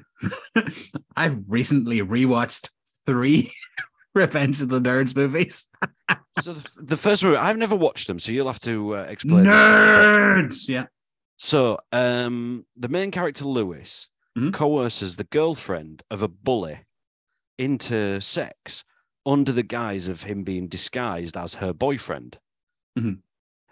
I've 1.16 1.42
recently 1.48 2.00
rewatched 2.00 2.68
three 3.06 3.52
Revenge 4.14 4.60
of 4.60 4.68
the 4.68 4.80
Nerds 4.80 5.16
movies. 5.16 5.68
So 6.40 6.54
the, 6.54 6.82
the 6.84 6.96
first 6.96 7.22
movie, 7.22 7.36
I've 7.36 7.58
never 7.58 7.76
watched 7.76 8.06
them, 8.06 8.18
so 8.18 8.32
you'll 8.32 8.46
have 8.46 8.58
to 8.60 8.96
uh, 8.96 9.02
explain. 9.02 9.44
this 9.44 9.52
to 9.52 9.52
me, 9.52 9.52
but- 9.52 10.48
Nerds. 10.50 10.66
Yeah. 10.66 10.86
So, 11.36 11.78
um, 11.92 12.64
the 12.76 12.88
main 12.88 13.10
character 13.10 13.44
Lewis 13.44 14.08
Mhm. 14.38 14.50
coerces 14.54 15.14
the 15.14 15.24
girlfriend 15.24 16.02
of 16.10 16.22
a 16.22 16.28
bully 16.28 16.80
into 17.58 18.18
sex 18.22 18.82
under 19.26 19.52
the 19.52 19.62
guise 19.62 20.08
of 20.08 20.22
him 20.22 20.42
being 20.42 20.68
disguised 20.68 21.36
as 21.36 21.52
her 21.52 21.74
boyfriend. 21.74 22.38
Mhm. 22.98 23.18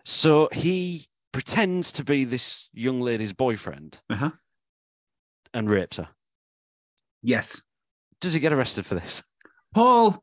So 0.05 0.49
he 0.53 1.07
pretends 1.33 1.93
to 1.93 2.05
be 2.05 2.25
this 2.25 2.69
young 2.73 3.01
lady's 3.01 3.33
boyfriend 3.33 4.01
Uh-huh. 4.11 4.31
and 5.55 5.69
rapes 5.71 5.99
her. 5.99 6.09
Yes. 7.23 7.63
Does 8.21 8.35
he 8.35 8.41
get 8.41 8.53
arrested 8.53 8.85
for 8.87 8.95
this? 8.97 9.23
Paul, 9.75 10.23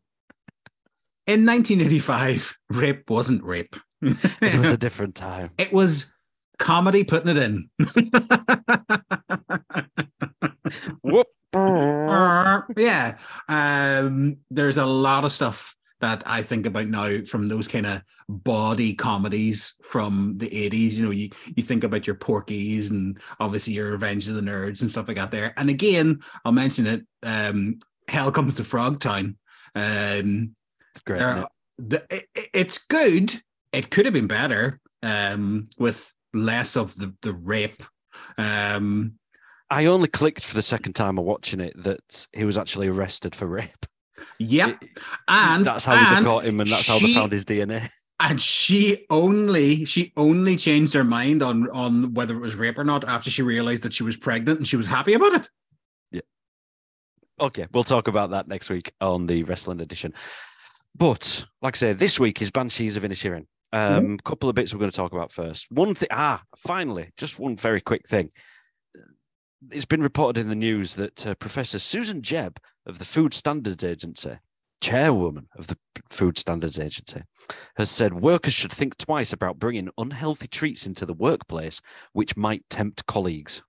in 1.25 1.45
1985, 1.45 2.57
rape 2.69 3.09
wasn't 3.09 3.43
rape. 3.43 3.75
It 4.01 4.57
was 4.59 4.71
a 4.71 4.77
different 4.77 5.15
time. 5.15 5.51
it 5.57 5.71
was 5.73 6.11
comedy 6.59 7.03
putting 7.03 7.29
it 7.29 7.37
in. 7.37 7.69
Whoop. 11.01 11.27
yeah. 12.77 13.17
Um, 13.47 14.37
there's 14.51 14.77
a 14.77 14.85
lot 14.85 15.23
of 15.23 15.31
stuff 15.31 15.75
that 15.99 16.23
I 16.25 16.41
think 16.41 16.65
about 16.65 16.87
now 16.87 17.23
from 17.25 17.47
those 17.47 17.67
kind 17.67 17.85
of 17.85 18.01
body 18.29 18.93
comedies 18.93 19.75
from 19.81 20.37
the 20.37 20.49
80s. 20.49 20.93
You 20.93 21.05
know, 21.05 21.11
you, 21.11 21.29
you 21.55 21.63
think 21.63 21.83
about 21.83 22.05
your 22.05 22.15
Porky's 22.15 22.91
and 22.91 23.19
obviously 23.39 23.73
your 23.73 23.91
Revenge 23.91 24.27
of 24.27 24.35
the 24.35 24.41
Nerds 24.41 24.81
and 24.81 24.91
stuff 24.91 25.07
like 25.07 25.17
that 25.17 25.31
there. 25.31 25.53
And 25.57 25.69
again, 25.69 26.19
I'll 26.45 26.51
mention 26.51 26.85
it. 26.87 27.05
Um, 27.23 27.79
Hell 28.07 28.31
comes 28.31 28.55
to 28.55 28.63
Frogtown. 28.63 29.35
Um, 29.75 30.55
It's 30.91 31.01
great. 31.01 31.19
there 31.19 31.45
the, 31.77 32.05
it, 32.09 32.25
it's 32.53 32.77
good. 32.79 33.41
It 33.71 33.89
could 33.89 34.05
have 34.05 34.13
been 34.13 34.27
better 34.27 34.79
um, 35.03 35.69
with 35.77 36.13
less 36.33 36.75
of 36.75 36.95
the, 36.95 37.13
the 37.21 37.33
rape. 37.33 37.83
Um, 38.37 39.13
I 39.69 39.85
only 39.85 40.07
clicked 40.07 40.45
for 40.45 40.55
the 40.55 40.61
second 40.61 40.93
time 40.93 41.17
of 41.17 41.25
watching 41.25 41.59
it 41.59 41.73
that 41.83 42.27
he 42.33 42.45
was 42.45 42.57
actually 42.57 42.87
arrested 42.87 43.35
for 43.35 43.45
rape. 43.45 43.85
Yep. 44.39 44.83
It- 44.83 44.93
And 45.27 45.65
that's 45.65 45.85
how 45.85 45.95
they 46.19 46.23
caught 46.25 46.45
him, 46.45 46.59
and 46.59 46.69
that's 46.69 46.87
how 46.87 46.99
they 46.99 47.07
she- 47.07 47.13
found 47.15 47.31
his 47.31 47.45
DNA. 47.45 47.89
and 48.19 48.41
she 48.41 49.05
only 49.09 49.85
she 49.85 50.11
only 50.17 50.57
changed 50.57 50.93
her 50.93 51.03
mind 51.03 51.43
on 51.43 51.69
on 51.69 52.13
whether 52.13 52.35
it 52.35 52.39
was 52.39 52.55
rape 52.55 52.77
or 52.79 52.83
not 52.83 53.03
after 53.07 53.29
she 53.29 53.41
realized 53.43 53.83
that 53.83 53.93
she 53.93 54.03
was 54.03 54.17
pregnant 54.17 54.57
and 54.59 54.67
she 54.67 54.75
was 54.77 54.87
happy 54.87 55.13
about 55.13 55.33
it. 55.33 55.49
Yeah. 56.11 56.21
Okay, 57.39 57.67
we'll 57.73 57.83
talk 57.83 58.07
about 58.07 58.31
that 58.31 58.47
next 58.47 58.69
week 58.69 58.91
on 59.01 59.27
the 59.27 59.43
wrestling 59.43 59.81
edition. 59.81 60.13
But 60.95 61.45
like 61.61 61.75
I 61.75 61.77
say, 61.77 61.93
this 61.93 62.19
week 62.19 62.41
is 62.41 62.49
Banshees 62.49 62.97
of 62.97 63.03
Inisherin. 63.03 63.45
Um, 63.73 64.17
couple 64.19 64.49
of 64.49 64.55
bits 64.55 64.73
we're 64.73 64.79
going 64.79 64.89
to 64.89 64.95
talk 64.95 65.11
about 65.11 65.31
first. 65.31 65.67
One 65.69 65.93
thing, 65.93 66.07
ah, 66.11 66.41
finally, 66.57 67.11
just 67.17 67.37
one 67.37 67.55
very 67.57 67.81
quick 67.81 68.07
thing. 68.07 68.31
It's 69.71 69.85
been 69.85 70.03
reported 70.03 70.41
in 70.41 70.49
the 70.49 70.55
news 70.55 70.93
that 70.95 71.25
uh, 71.25 71.33
Professor 71.33 71.79
Susan 71.79 72.21
Jebb 72.21 72.57
of 72.85 72.99
the 72.99 73.05
Food 73.05 73.33
Standards 73.33 73.83
Agency, 73.83 74.37
chairwoman 74.81 75.49
of 75.55 75.65
the 75.65 75.77
Food 76.07 76.37
Standards 76.37 76.79
Agency, 76.79 77.23
has 77.75 77.89
said 77.89 78.13
workers 78.13 78.53
should 78.53 78.71
think 78.71 78.95
twice 78.97 79.33
about 79.33 79.57
bringing 79.57 79.89
unhealthy 79.97 80.47
treats 80.47 80.85
into 80.85 81.07
the 81.07 81.15
workplace, 81.15 81.81
which 82.13 82.37
might 82.37 82.69
tempt 82.69 83.07
colleagues. 83.07 83.63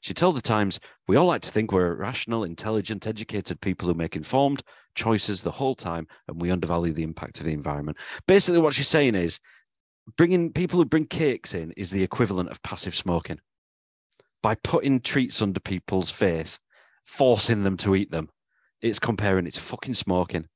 She 0.00 0.14
told 0.14 0.36
the 0.36 0.42
Times, 0.42 0.78
We 1.08 1.16
all 1.16 1.26
like 1.26 1.42
to 1.42 1.50
think 1.50 1.72
we're 1.72 1.96
rational, 1.96 2.44
intelligent, 2.44 3.04
educated 3.08 3.60
people 3.60 3.88
who 3.88 3.94
make 3.94 4.14
informed 4.14 4.62
choices 4.94 5.42
the 5.42 5.50
whole 5.50 5.74
time, 5.74 6.06
and 6.28 6.40
we 6.40 6.52
undervalue 6.52 6.92
the 6.92 7.02
impact 7.02 7.40
of 7.40 7.46
the 7.46 7.52
environment. 7.52 7.98
Basically, 8.28 8.60
what 8.60 8.74
she's 8.74 8.86
saying 8.86 9.16
is 9.16 9.40
bringing 10.16 10.52
people 10.52 10.78
who 10.78 10.84
bring 10.84 11.06
cakes 11.06 11.52
in 11.52 11.72
is 11.72 11.90
the 11.90 12.04
equivalent 12.04 12.48
of 12.50 12.62
passive 12.62 12.94
smoking. 12.94 13.40
By 14.46 14.54
putting 14.62 15.00
treats 15.00 15.42
under 15.42 15.58
people's 15.58 16.08
face, 16.08 16.60
forcing 17.04 17.64
them 17.64 17.76
to 17.78 17.96
eat 17.96 18.12
them, 18.12 18.28
it's 18.80 19.00
comparing 19.00 19.44
it 19.48 19.54
to 19.54 19.60
fucking 19.60 19.94
smoking. 19.94 20.46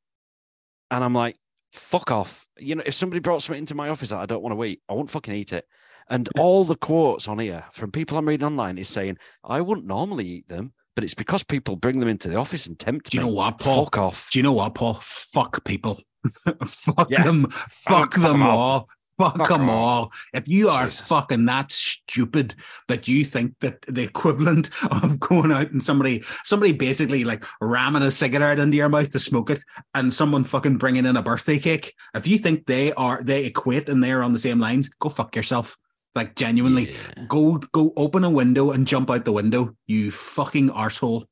And 0.93 1.03
I'm 1.03 1.13
like, 1.13 1.37
fuck 1.73 2.13
off. 2.13 2.47
You 2.57 2.77
know, 2.77 2.85
if 2.87 2.95
somebody 2.95 3.19
brought 3.19 3.43
something 3.43 3.59
into 3.59 3.75
my 3.75 3.89
office 3.89 4.11
that 4.11 4.21
I 4.21 4.27
don't 4.27 4.45
want 4.45 4.57
to 4.57 4.65
eat, 4.65 4.81
I 4.89 4.93
won't 4.93 5.11
fucking 5.11 5.35
eat 5.35 5.53
it. 5.53 5.65
And 6.09 6.29
all 6.39 6.63
the 6.63 6.77
quotes 6.77 7.27
on 7.27 7.41
here 7.41 7.65
from 7.73 7.91
people 7.91 8.17
I'm 8.17 8.29
reading 8.29 8.47
online 8.47 8.79
is 8.79 8.89
saying, 8.89 9.19
I 9.43 9.61
wouldn't 9.61 9.89
normally 9.89 10.25
eat 10.25 10.47
them, 10.47 10.73
but 10.95 11.03
it's 11.03 11.15
because 11.15 11.43
people 11.43 11.75
bring 11.75 11.99
them 11.99 12.09
into 12.09 12.29
the 12.29 12.37
office 12.37 12.69
and 12.69 12.79
tempt 12.79 13.11
Do 13.11 13.17
you 13.17 13.25
me. 13.25 13.29
know 13.29 13.35
what, 13.35 13.59
Paul? 13.59 13.87
Fuck 13.87 13.99
off. 13.99 14.31
Do 14.31 14.39
you 14.39 14.45
know 14.45 14.53
what, 14.53 14.77
Paul? 14.77 15.01
Fuck 15.03 15.65
people. 15.65 16.01
fuck 16.65 17.11
Yeah. 17.11 17.25
them. 17.25 17.51
Fuck 17.51 18.15
fuck 18.15 18.15
them 18.23 18.35
'em 18.37 18.43
all. 18.45 18.89
Fuck 19.21 19.37
Fuck 19.39 19.49
them 19.51 19.63
'em 19.63 19.69
all. 19.71 20.13
If 20.33 20.49
you 20.49 20.69
are 20.71 20.87
Jesus. 20.87 21.07
fucking 21.07 21.45
that 21.45 21.71
stupid 21.73 22.55
that 22.89 23.07
you 23.07 23.25
think 23.25 23.55
that 23.61 23.83
the 23.83 24.03
equivalent 24.03 24.71
of 24.91 25.21
going 25.21 25.53
out 25.53 25.71
and 25.73 25.83
somebody 25.83 26.25
somebody 26.45 26.73
basically 26.73 27.25
like 27.25 27.45
ramming 27.61 28.03
a 28.03 28.11
cigarette 28.11 28.59
into 28.59 28.77
your 28.79 28.89
mouth 28.89 29.11
to 29.11 29.19
smoke 29.19 29.51
it 29.51 29.63
and 29.95 30.13
someone 30.15 30.45
fucking 30.45 30.79
bringing 30.79 31.05
in 31.07 31.17
a 31.17 31.23
birthday 31.23 31.59
cake, 31.59 31.95
if 32.15 32.27
you 32.27 32.39
think 32.39 32.67
they 32.67 32.93
are 32.95 33.23
they 33.23 33.45
equate 33.47 33.89
and 33.89 34.03
they're 34.03 34.23
on 34.23 34.33
the 34.33 34.39
same 34.39 34.59
lines, 34.59 34.89
go 35.01 35.09
fuck 35.09 35.37
yourself. 35.37 35.77
Like 36.15 36.35
genuinely, 36.35 36.91
Yeah. 37.17 37.27
go 37.29 37.59
go 37.73 37.93
open 37.97 38.25
a 38.25 38.31
window 38.31 38.71
and 38.73 38.87
jump 38.87 39.11
out 39.11 39.25
the 39.25 39.33
window, 39.33 39.77
you 39.87 40.11
fucking 40.11 40.71
arsehole. 40.71 41.27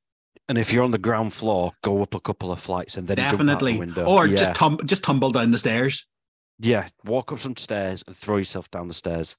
And 0.49 0.57
if 0.57 0.73
you're 0.73 0.85
on 0.85 0.93
the 0.93 0.99
ground 0.99 1.33
floor, 1.33 1.73
go 1.83 2.01
up 2.03 2.15
a 2.15 2.21
couple 2.21 2.53
of 2.53 2.61
flights 2.61 2.97
and 2.97 3.07
then 3.09 3.17
jump 3.17 3.27
out 3.27 3.31
Definitely. 3.33 3.73
the 3.75 3.79
window. 3.81 4.05
Or 4.07 4.27
yeah. 4.27 4.37
just 4.39 4.55
tum- 4.55 4.81
just 4.87 5.03
tumble 5.05 5.31
down 5.33 5.51
the 5.51 5.59
stairs. 5.59 6.07
Yeah, 6.59 6.89
walk 7.05 7.33
up 7.33 7.39
some 7.39 7.57
stairs 7.57 8.03
and 8.07 8.17
throw 8.17 8.37
yourself 8.37 8.71
down 8.71 8.89
the 8.89 8.95
stairs. 8.95 9.37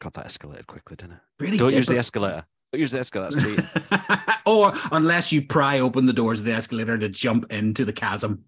God, 0.00 0.12
that 0.14 0.26
escalated 0.26 0.66
quickly, 0.66 0.96
didn't 0.96 1.14
it? 1.14 1.20
Really 1.40 1.58
Don't 1.58 1.70
did 1.70 1.78
use 1.78 1.86
the 1.88 1.98
escalator. 1.98 2.44
Don't 2.72 2.80
use 2.80 2.90
the 2.92 3.00
escalator. 3.00 3.34
That's 3.34 3.44
cheating. 3.44 4.28
or 4.46 4.72
unless 4.92 5.32
you 5.32 5.42
pry 5.42 5.80
open 5.80 6.06
the 6.06 6.12
doors 6.12 6.40
of 6.40 6.46
the 6.46 6.52
escalator 6.52 6.96
to 6.98 7.08
jump 7.08 7.52
into 7.52 7.84
the 7.84 7.92
chasm. 7.92 8.44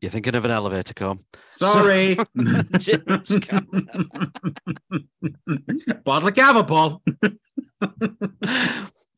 You're 0.00 0.10
thinking 0.10 0.34
of 0.34 0.44
an 0.44 0.50
elevator 0.50 0.94
comb. 0.94 1.20
Sorry. 1.52 2.16
Cameron. 3.40 3.86
Bottle 6.04 6.28
of. 6.28 7.00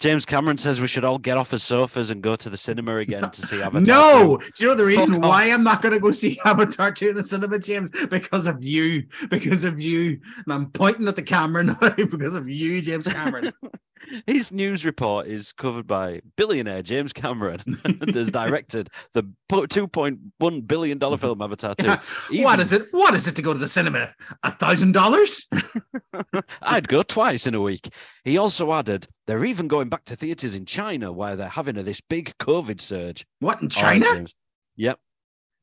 James 0.04 0.26
Cameron 0.26 0.58
says 0.58 0.82
we 0.82 0.86
should 0.86 1.02
all 1.02 1.16
get 1.16 1.38
off 1.38 1.48
the 1.48 1.58
sofas 1.58 2.10
and 2.10 2.20
go 2.20 2.36
to 2.36 2.50
the 2.50 2.58
cinema 2.58 2.96
again 2.96 3.30
to 3.30 3.40
see 3.40 3.62
Avatar. 3.62 3.80
No, 3.80 4.36
2. 4.36 4.50
do 4.54 4.62
you 4.62 4.68
know 4.68 4.74
the 4.74 4.84
reason 4.84 5.14
Fuck 5.14 5.22
why 5.22 5.44
I'm 5.50 5.64
not 5.64 5.80
going 5.80 5.94
to 5.94 5.98
go 5.98 6.12
see 6.12 6.38
Avatar 6.44 6.92
2 6.92 7.08
in 7.08 7.16
the 7.16 7.22
cinema, 7.22 7.58
James? 7.58 7.90
Because 8.10 8.46
of 8.46 8.62
you. 8.62 9.04
Because 9.30 9.64
of 9.64 9.80
you. 9.80 10.20
And 10.44 10.52
I'm 10.52 10.66
pointing 10.72 11.08
at 11.08 11.16
the 11.16 11.22
camera 11.22 11.64
now 11.64 11.78
because 11.96 12.34
of 12.34 12.46
you, 12.46 12.82
James 12.82 13.08
Cameron. 13.08 13.50
His 14.26 14.52
news 14.52 14.84
report 14.84 15.26
is 15.26 15.52
covered 15.52 15.86
by 15.86 16.20
billionaire 16.36 16.82
James 16.82 17.12
Cameron 17.12 17.60
and 17.84 18.14
has 18.14 18.30
directed 18.32 18.88
the 19.12 19.24
$2.1 19.50 20.66
billion 20.66 20.98
film 21.18 21.42
Avatar 21.42 21.74
2. 21.74 21.86
what 21.88 22.02
Even- 22.32 22.60
is 22.60 22.72
it? 22.72 22.86
What 22.92 23.14
is 23.14 23.26
it 23.26 23.36
to 23.36 23.42
go 23.42 23.52
to 23.52 23.58
the 23.58 23.68
cinema? 23.68 24.14
A 24.42 24.50
thousand 24.50 24.92
dollars? 24.92 25.46
I'd 26.62 26.88
go 26.88 27.02
twice 27.02 27.46
in 27.46 27.54
a 27.54 27.60
week. 27.60 27.88
He 28.24 28.38
also 28.38 28.72
added, 28.72 29.06
they're 29.26 29.44
even 29.44 29.68
going 29.68 29.88
back 29.88 30.04
to 30.06 30.16
theatres 30.16 30.54
in 30.54 30.64
China 30.66 31.12
where 31.12 31.36
they're 31.36 31.48
having 31.48 31.76
a, 31.76 31.82
this 31.82 32.00
big 32.00 32.36
COVID 32.38 32.80
surge. 32.80 33.26
What 33.40 33.62
in 33.62 33.68
China? 33.68 34.26
Yep. 34.76 34.98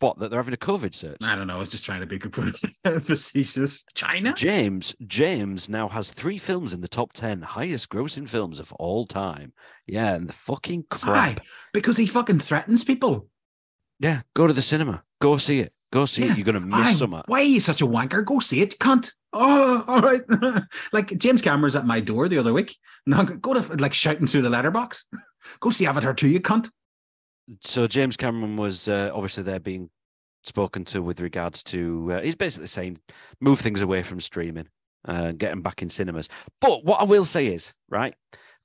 What, 0.01 0.17
that 0.19 0.29
they're 0.29 0.39
having 0.39 0.53
a 0.53 0.57
COVID 0.57 0.93
search? 0.93 1.17
I 1.23 1.35
don't 1.35 1.47
know. 1.47 1.55
I 1.55 1.59
was 1.59 1.71
just 1.71 1.85
trying 1.85 2.01
to 2.01 2.07
be 2.07 2.19
facetious. 2.99 3.85
China? 3.93 4.33
James 4.35 4.95
James 5.07 5.69
now 5.69 5.87
has 5.87 6.11
three 6.11 6.37
films 6.37 6.73
in 6.73 6.81
the 6.81 6.87
top 6.87 7.13
10 7.13 7.41
highest 7.41 7.89
grossing 7.89 8.27
films 8.27 8.59
of 8.59 8.73
all 8.73 9.05
time. 9.05 9.53
Yeah, 9.87 10.15
and 10.15 10.27
the 10.27 10.33
fucking 10.33 10.85
crap. 10.89 11.39
Aye, 11.39 11.43
because 11.73 11.97
he 11.97 12.07
fucking 12.07 12.39
threatens 12.39 12.83
people. 12.83 13.27
Yeah, 13.99 14.21
go 14.33 14.47
to 14.47 14.53
the 14.53 14.61
cinema. 14.61 15.03
Go 15.19 15.37
see 15.37 15.59
it. 15.59 15.71
Go 15.91 16.05
see 16.05 16.25
Yeah, 16.25 16.31
it. 16.31 16.37
You're 16.37 16.45
going 16.45 16.59
to 16.59 16.65
miss 16.65 16.97
summer. 16.97 17.21
Why 17.27 17.41
are 17.41 17.43
you 17.43 17.59
such 17.59 17.81
a 17.81 17.87
wanker? 17.87 18.25
Go 18.25 18.39
see 18.39 18.61
it, 18.61 18.79
cunt. 18.79 19.11
Oh, 19.33 19.83
all 19.87 20.01
right. 20.01 20.21
like 20.93 21.15
James 21.17 21.41
Cameron's 21.41 21.75
at 21.75 21.85
my 21.85 21.99
door 21.99 22.27
the 22.27 22.37
other 22.37 22.53
week. 22.53 22.75
Now 23.05 23.23
go 23.23 23.53
to 23.53 23.77
like 23.77 23.93
shouting 23.93 24.25
through 24.27 24.41
the 24.41 24.49
letterbox. 24.49 25.05
Go 25.59 25.69
see 25.69 25.85
Avatar 25.85 26.13
2, 26.13 26.27
you 26.27 26.39
cunt. 26.39 26.69
So 27.61 27.87
James 27.87 28.17
Cameron 28.17 28.57
was 28.57 28.87
uh, 28.87 29.11
obviously 29.13 29.43
there 29.43 29.59
being 29.59 29.89
spoken 30.43 30.83
to 30.85 31.01
with 31.01 31.19
regards 31.21 31.63
to, 31.65 32.13
uh, 32.13 32.21
he's 32.21 32.35
basically 32.35 32.67
saying 32.67 32.99
move 33.39 33.59
things 33.59 33.81
away 33.81 34.03
from 34.03 34.19
streaming 34.21 34.67
uh, 35.07 35.25
and 35.25 35.39
get 35.39 35.49
them 35.49 35.61
back 35.61 35.81
in 35.81 35.89
cinemas. 35.89 36.29
But 36.59 36.83
what 36.85 37.01
I 37.01 37.03
will 37.03 37.25
say 37.25 37.47
is, 37.47 37.73
right, 37.89 38.15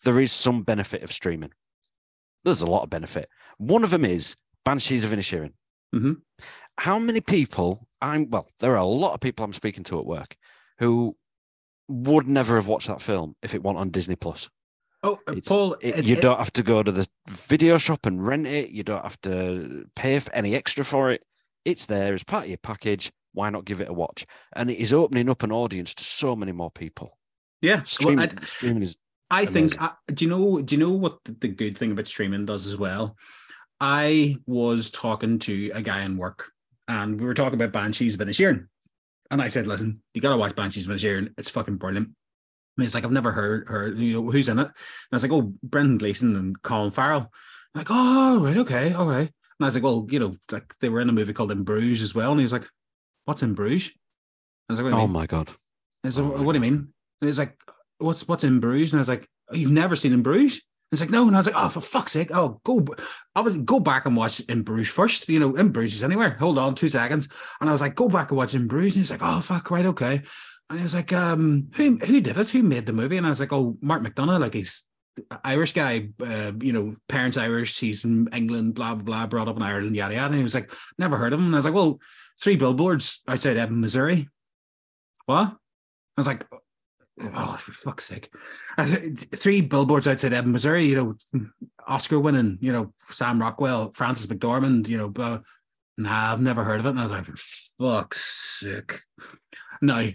there 0.04 0.20
is 0.20 0.32
some 0.32 0.62
benefit 0.62 1.02
of 1.02 1.12
streaming. 1.12 1.50
There's 2.44 2.62
a 2.62 2.70
lot 2.70 2.82
of 2.82 2.90
benefit. 2.90 3.28
One 3.58 3.82
of 3.82 3.90
them 3.90 4.04
is 4.04 4.36
Banshees 4.64 5.04
of 5.04 5.10
Inisherin. 5.10 5.52
Mhm. 5.94 6.20
How 6.78 6.98
many 6.98 7.20
people? 7.20 7.88
I'm 8.02 8.28
well. 8.30 8.50
There 8.58 8.72
are 8.72 8.76
a 8.76 8.84
lot 8.84 9.14
of 9.14 9.20
people 9.20 9.44
I'm 9.44 9.52
speaking 9.52 9.84
to 9.84 9.98
at 9.98 10.06
work 10.06 10.36
who 10.78 11.16
would 11.88 12.28
never 12.28 12.56
have 12.56 12.66
watched 12.66 12.88
that 12.88 13.00
film 13.00 13.34
if 13.42 13.54
it 13.54 13.62
went 13.62 13.78
on 13.78 13.90
Disney 13.90 14.16
Plus. 14.16 14.50
Oh, 15.06 15.20
uh, 15.28 15.32
It's- 15.32 15.48
Paul, 15.48 15.74
It- 15.74 15.98
it- 16.00 16.04
you 16.04 16.16
it- 16.16 16.22
don't 16.22 16.38
have 16.38 16.52
to 16.54 16.62
go 16.62 16.82
to 16.82 16.90
the 16.92 17.06
video 17.30 17.78
shop 17.78 18.06
and 18.06 18.24
rent 18.24 18.46
it. 18.46 18.70
You 18.70 18.82
don't 18.82 19.02
have 19.02 19.20
to 19.22 19.88
pay 19.96 20.18
for 20.20 20.32
any 20.34 20.54
extra 20.54 20.84
for 20.84 21.10
it. 21.10 21.24
It's 21.64 21.86
there 21.86 22.12
as 22.14 22.24
part 22.24 22.44
of 22.44 22.48
your 22.50 22.58
package. 22.58 23.10
Why 23.32 23.50
not 23.50 23.64
give 23.64 23.80
it 23.80 23.88
a 23.88 23.92
watch? 23.92 24.24
And 24.54 24.70
it 24.70 24.78
is 24.78 24.92
opening 24.92 25.28
up 25.28 25.42
an 25.42 25.52
audience 25.52 25.94
to 25.94 26.04
so 26.04 26.34
many 26.36 26.52
more 26.52 26.70
people. 26.70 27.18
yeah. 27.62 27.76
Well, 27.76 27.84
Streaming, 27.86 28.30
I- 28.38 28.44
streaming 28.44 28.82
is 28.82 28.96
I 29.30 29.44
think. 29.44 29.74
Amazing. 29.74 29.78
Uh, 29.80 29.92
do 30.14 30.24
you 30.24 30.30
know? 30.30 30.62
Do 30.62 30.74
you 30.74 30.78
know 30.80 30.92
what 30.92 31.18
the, 31.24 31.32
the 31.32 31.48
good 31.48 31.76
thing 31.76 31.90
about 31.92 32.06
streaming 32.06 32.46
does 32.46 32.66
as 32.68 32.76
well? 32.76 33.16
I 33.80 34.36
was 34.46 34.90
talking 34.90 35.38
to 35.40 35.70
a 35.74 35.82
guy 35.82 36.02
in 36.04 36.16
work, 36.16 36.52
and 36.86 37.20
we 37.20 37.26
were 37.26 37.34
talking 37.34 37.60
about 37.60 37.72
Banshees 37.72 38.14
of 38.14 38.20
Inisherin, 38.20 38.68
and 39.30 39.42
I 39.42 39.48
said, 39.48 39.66
"Listen, 39.66 40.00
you 40.14 40.20
got 40.20 40.30
to 40.30 40.36
watch 40.36 40.54
Banshees 40.54 40.86
of 40.88 40.94
Inisherin. 40.94 41.32
It's 41.38 41.50
fucking 41.50 41.76
brilliant." 41.76 42.10
And 42.76 42.84
he's 42.84 42.94
like, 42.94 43.04
"I've 43.04 43.12
never 43.12 43.32
heard 43.32 43.68
her. 43.68 43.88
you 43.88 44.14
know 44.14 44.30
who's 44.30 44.48
in 44.48 44.58
it." 44.58 44.66
And 44.66 44.72
I 45.12 45.16
was 45.16 45.22
like, 45.22 45.32
"Oh, 45.32 45.54
Brendan 45.62 45.98
Gleeson 45.98 46.36
and 46.36 46.60
Colin 46.62 46.90
Farrell." 46.90 47.32
I'm 47.74 47.80
like, 47.80 47.86
"Oh, 47.90 48.44
right, 48.44 48.56
okay, 48.58 48.92
all 48.92 49.06
right." 49.06 49.28
And 49.28 49.62
I 49.62 49.64
was 49.64 49.74
like, 49.74 49.84
"Well, 49.84 50.06
you 50.10 50.18
know, 50.18 50.36
like 50.50 50.74
they 50.80 50.88
were 50.88 51.00
in 51.00 51.08
a 51.08 51.12
movie 51.12 51.32
called 51.32 51.52
In 51.52 51.64
Bruges 51.64 52.02
as 52.02 52.14
well." 52.14 52.30
And 52.32 52.40
he 52.40 52.44
was 52.44 52.52
like, 52.52 52.68
"What's 53.24 53.42
In 53.42 53.54
Bruges?" 53.54 53.92
I 54.68 54.72
was 54.72 54.80
like, 54.80 54.84
"What 54.84 54.90
do 54.90 54.96
you 54.96 55.02
oh 55.02 55.06
mean?" 55.06 55.12
my 55.14 55.26
god. 55.26 55.50
I 56.04 56.08
said, 56.10 56.22
Oh 56.24 56.36
my 56.38 56.42
what 56.42 56.52
do 56.52 56.56
you 56.58 56.60
mean? 56.60 56.88
And 57.20 57.28
he's 57.28 57.38
like, 57.38 57.56
what's 57.98 58.28
what's 58.28 58.44
in 58.44 58.60
Bruges? 58.60 58.92
And 58.92 58.98
I 58.98 59.00
was 59.00 59.08
like, 59.08 59.26
oh, 59.50 59.56
you've 59.56 59.70
never 59.72 59.96
seen 59.96 60.12
in 60.12 60.22
Bruges? 60.22 60.62
He's 60.90 61.00
like, 61.00 61.10
no. 61.10 61.26
And 61.26 61.34
I 61.34 61.40
was 61.40 61.46
like, 61.46 61.56
oh, 61.58 61.68
for 61.68 61.80
fuck's 61.80 62.12
sake. 62.12 62.30
Oh, 62.32 62.60
go. 62.64 62.86
Obviously, 63.34 63.62
go 63.62 63.80
back 63.80 64.06
and 64.06 64.16
watch 64.16 64.38
in 64.40 64.62
Bruges 64.62 64.88
first. 64.88 65.28
You 65.28 65.40
know, 65.40 65.54
in 65.56 65.70
Bruges 65.70 65.96
is 65.96 66.04
anywhere. 66.04 66.36
Hold 66.38 66.58
on 66.58 66.74
two 66.76 66.88
seconds. 66.88 67.28
And 67.60 67.68
I 67.68 67.72
was 67.72 67.80
like, 67.80 67.96
go 67.96 68.08
back 68.08 68.30
and 68.30 68.38
watch 68.38 68.54
in 68.54 68.68
Bruges. 68.68 68.94
And 68.94 69.00
he's 69.00 69.10
like, 69.10 69.20
oh, 69.22 69.40
fuck, 69.40 69.70
right, 69.70 69.86
okay. 69.86 70.22
And 70.68 70.78
he 70.78 70.82
was 70.82 70.94
like, 70.94 71.12
um, 71.12 71.68
who 71.74 71.96
who 71.96 72.20
did 72.20 72.36
it? 72.36 72.48
Who 72.50 72.62
made 72.62 72.86
the 72.86 72.92
movie? 72.92 73.16
And 73.16 73.26
I 73.26 73.30
was 73.30 73.40
like, 73.40 73.52
oh, 73.52 73.76
Mark 73.80 74.02
McDonagh. 74.02 74.40
Like 74.40 74.54
he's 74.54 74.86
Irish 75.44 75.72
guy, 75.72 76.08
uh, 76.20 76.52
you 76.60 76.72
know, 76.72 76.94
parents 77.08 77.36
Irish. 77.36 77.78
He's 77.78 78.02
from 78.02 78.28
England, 78.32 78.74
blah, 78.74 78.94
blah, 78.94 79.04
blah, 79.04 79.26
brought 79.26 79.48
up 79.48 79.56
in 79.56 79.62
Ireland, 79.62 79.96
yada, 79.96 80.14
yada. 80.14 80.26
And 80.26 80.36
he 80.36 80.42
was 80.42 80.54
like, 80.54 80.72
never 80.98 81.16
heard 81.16 81.32
of 81.32 81.38
him. 81.38 81.46
And 81.46 81.54
I 81.54 81.58
was 81.58 81.64
like, 81.64 81.74
well, 81.74 82.00
three 82.40 82.56
billboards 82.56 83.22
outside 83.28 83.56
Ebbing, 83.56 83.80
Missouri. 83.80 84.28
What? 85.26 85.48
I 85.48 85.56
was 86.16 86.26
like, 86.26 86.46
oh, 87.22 87.56
for 87.58 87.72
fuck's 87.72 88.06
sake. 88.06 88.30
I 88.76 88.84
Three 88.84 89.60
billboards 89.60 90.06
outside 90.06 90.32
Ebbing, 90.32 90.52
Missouri, 90.52 90.84
you 90.84 90.96
know, 91.32 91.50
Oscar 91.86 92.18
winning, 92.18 92.58
you 92.60 92.72
know, 92.72 92.92
Sam 93.10 93.40
Rockwell, 93.40 93.92
Frances 93.94 94.26
McDormand, 94.26 94.88
you 94.88 94.98
know, 94.98 95.08
but 95.08 95.42
nah, 95.96 96.32
I've 96.32 96.40
never 96.40 96.64
heard 96.64 96.80
of 96.80 96.86
it. 96.86 96.90
And 96.90 96.98
I 96.98 97.04
was 97.04 97.12
like, 97.12 97.26
fuck's 97.78 98.60
sake. 98.60 99.00
Now, 99.80 100.08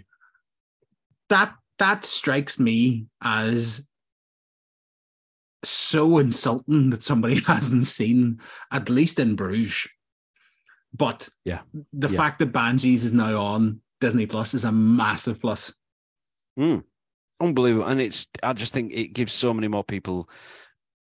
that 1.32 1.54
that 1.78 2.04
strikes 2.04 2.60
me 2.60 3.06
as 3.24 3.88
so 5.64 6.18
insulting 6.18 6.90
that 6.90 7.02
somebody 7.02 7.40
hasn't 7.46 7.86
seen, 7.86 8.38
at 8.70 8.88
least 8.90 9.18
in 9.18 9.34
Bruges. 9.34 9.88
But 10.92 11.28
Yeah. 11.44 11.62
the 11.92 12.08
Yeah. 12.10 12.16
fact 12.16 12.38
that 12.40 12.52
Banshees 12.52 13.04
is 13.04 13.14
now 13.14 13.40
on 13.40 13.80
Disney 14.00 14.26
Plus 14.26 14.52
is 14.52 14.64
a 14.66 14.72
massive 14.72 15.40
plus. 15.40 15.74
Hmm. 16.56 16.80
Unbelievable. 17.40 17.86
And 17.86 18.00
it's 18.00 18.26
I 18.42 18.52
just 18.52 18.74
think 18.74 18.92
it 18.92 19.14
gives 19.14 19.32
so 19.32 19.54
many 19.54 19.68
more 19.68 19.84
people 19.84 20.28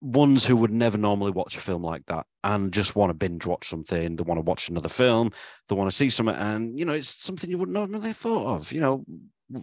ones 0.01 0.45
who 0.45 0.55
would 0.55 0.71
never 0.71 0.97
normally 0.97 1.31
watch 1.31 1.57
a 1.57 1.61
film 1.61 1.83
like 1.83 2.05
that 2.05 2.25
and 2.43 2.71
just 2.71 2.95
want 2.95 3.09
to 3.09 3.13
binge 3.13 3.45
watch 3.45 3.67
something. 3.67 4.15
They 4.15 4.23
want 4.23 4.37
to 4.37 4.43
watch 4.43 4.69
another 4.69 4.89
film. 4.89 5.31
They 5.67 5.75
want 5.75 5.89
to 5.89 5.95
see 5.95 6.09
something. 6.09 6.35
And 6.35 6.77
you 6.79 6.85
know, 6.85 6.93
it's 6.93 7.09
something 7.09 7.49
you 7.49 7.57
wouldn't 7.57 7.73
normally 7.73 8.07
have 8.07 8.17
thought 8.17 8.55
of. 8.55 8.71
You 8.71 8.81
know, 8.81 9.05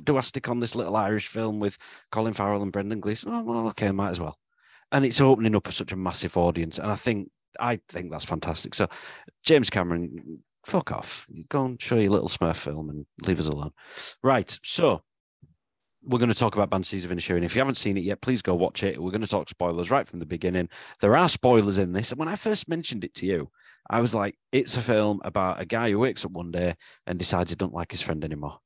do 0.05 0.17
I 0.17 0.21
stick 0.21 0.49
on 0.49 0.61
this 0.61 0.75
little 0.75 0.97
Irish 0.97 1.29
film 1.29 1.59
with 1.59 1.79
Colin 2.11 2.35
Farrell 2.35 2.63
and 2.63 2.73
Brendan 2.73 3.01
Gleeson? 3.01 3.33
Oh 3.33 3.43
well, 3.45 3.69
okay, 3.69 3.91
might 3.91 4.11
as 4.11 4.21
well. 4.21 4.39
And 4.93 5.05
it's 5.05 5.21
opening 5.21 5.57
up 5.57 5.71
such 5.73 5.93
a 5.93 5.97
massive 5.97 6.37
audience. 6.37 6.79
And 6.79 6.91
I 6.91 6.97
think 6.97 7.31
I 7.59 7.81
think 7.89 8.11
that's 8.11 8.25
fantastic. 8.25 8.75
So 8.75 8.89
James 9.43 9.71
Cameron, 9.71 10.41
fuck 10.65 10.93
off. 10.93 11.27
Go 11.49 11.65
and 11.65 11.81
show 11.81 11.97
your 11.97 12.11
little 12.11 12.29
Smurf 12.29 12.57
film 12.57 12.91
and 12.91 13.07
leave 13.27 13.39
us 13.39 13.49
alone. 13.49 13.73
Right. 14.23 14.59
So 14.63 15.03
we're 16.07 16.19
going 16.19 16.31
to 16.31 16.35
talk 16.35 16.55
about 16.55 16.71
Banshees 16.71 17.05
of 17.05 17.11
Inisherin. 17.11 17.45
If 17.45 17.55
you 17.55 17.61
haven't 17.61 17.75
seen 17.75 17.97
it 17.97 18.05
yet, 18.05 18.21
please 18.21 18.43
go 18.43 18.55
watch 18.55 18.83
it. 18.83 19.01
We're 19.01 19.11
going 19.11 19.23
to 19.23 19.27
talk 19.27 19.49
spoilers 19.49 19.91
right 19.91 20.07
from 20.07 20.21
the 20.21 20.27
beginning. 20.27 20.69
There 21.01 21.17
are 21.17 21.29
spoilers 21.29 21.79
in 21.79 21.93
this. 21.93 22.13
And 22.13 22.19
when 22.19 22.29
I 22.29 22.37
first 22.37 22.69
mentioned 22.69 23.05
it 23.05 23.15
to 23.15 23.27
you, 23.27 23.51
I 23.91 24.01
was 24.01 24.15
like, 24.15 24.37
it's 24.53 24.77
a 24.77 24.81
film 24.81 25.21
about 25.25 25.61
a 25.61 25.65
guy 25.65 25.91
who 25.91 25.99
wakes 25.99 26.25
up 26.25 26.33
one 26.33 26.51
day 26.51 26.75
and 27.07 27.19
decides 27.19 27.51
he 27.51 27.57
doesn't 27.57 27.75
like 27.75 27.91
his 27.91 28.03
friend 28.03 28.25
anymore. 28.25 28.59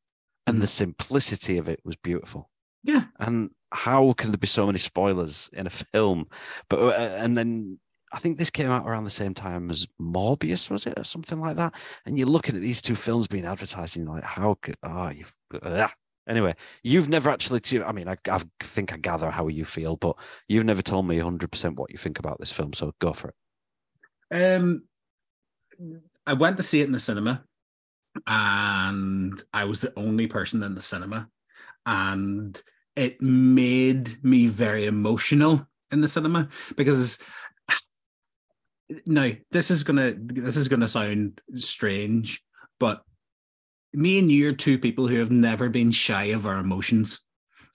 And 0.46 0.60
the 0.60 0.66
simplicity 0.66 1.58
of 1.58 1.68
it 1.68 1.80
was 1.84 1.96
beautiful. 1.96 2.50
Yeah. 2.82 3.04
And 3.18 3.50
how 3.72 4.12
can 4.14 4.30
there 4.30 4.38
be 4.38 4.46
so 4.46 4.66
many 4.66 4.78
spoilers 4.78 5.48
in 5.52 5.66
a 5.66 5.70
film? 5.92 6.26
But 6.68 6.78
uh, 6.80 7.16
and 7.16 7.36
then 7.36 7.78
I 8.12 8.18
think 8.18 8.38
this 8.38 8.50
came 8.50 8.70
out 8.70 8.86
around 8.86 9.04
the 9.04 9.10
same 9.10 9.34
time 9.34 9.70
as 9.70 9.86
Morbius, 10.00 10.70
was 10.70 10.86
it, 10.86 10.98
or 10.98 11.04
something 11.04 11.40
like 11.40 11.56
that? 11.56 11.74
And 12.06 12.18
you're 12.18 12.26
looking 12.26 12.56
at 12.56 12.62
these 12.62 12.82
two 12.82 12.96
films 12.96 13.28
being 13.28 13.44
advertised, 13.44 13.96
and 13.96 14.04
you're 14.04 14.14
like, 14.14 14.24
how 14.24 14.56
could? 14.60 14.76
Oh, 14.82 15.08
you. 15.10 15.24
Ugh. 15.62 15.90
Anyway, 16.30 16.54
you've 16.84 17.08
never 17.08 17.28
actually. 17.28 17.60
I 17.84 17.90
mean, 17.90 18.08
I, 18.08 18.16
I 18.30 18.40
think 18.60 18.92
I 18.92 18.98
gather 18.98 19.30
how 19.30 19.48
you 19.48 19.64
feel, 19.64 19.96
but 19.96 20.16
you've 20.48 20.64
never 20.64 20.80
told 20.80 21.08
me 21.08 21.16
100 21.16 21.50
percent 21.50 21.76
what 21.76 21.90
you 21.90 21.98
think 21.98 22.20
about 22.20 22.38
this 22.38 22.52
film. 22.52 22.72
So 22.72 22.94
go 23.00 23.12
for 23.12 23.32
it. 24.30 24.56
Um, 24.56 24.84
I 26.28 26.34
went 26.34 26.56
to 26.58 26.62
see 26.62 26.82
it 26.82 26.84
in 26.84 26.92
the 26.92 27.00
cinema, 27.00 27.42
and 28.28 29.42
I 29.52 29.64
was 29.64 29.80
the 29.80 29.92
only 29.96 30.28
person 30.28 30.62
in 30.62 30.76
the 30.76 30.82
cinema, 30.82 31.28
and 31.84 32.60
it 32.94 33.20
made 33.20 34.22
me 34.22 34.46
very 34.46 34.86
emotional 34.86 35.66
in 35.90 36.00
the 36.00 36.06
cinema 36.06 36.48
because 36.76 37.18
now 39.06 39.32
this 39.50 39.72
is 39.72 39.82
gonna 39.82 40.14
this 40.16 40.56
is 40.56 40.68
gonna 40.68 40.86
sound 40.86 41.40
strange, 41.56 42.44
but 42.78 43.02
me 43.92 44.18
and 44.18 44.30
you 44.30 44.48
are 44.50 44.52
two 44.54 44.78
people 44.78 45.08
who 45.08 45.16
have 45.16 45.30
never 45.30 45.68
been 45.68 45.90
shy 45.90 46.24
of 46.24 46.46
our 46.46 46.58
emotions 46.58 47.20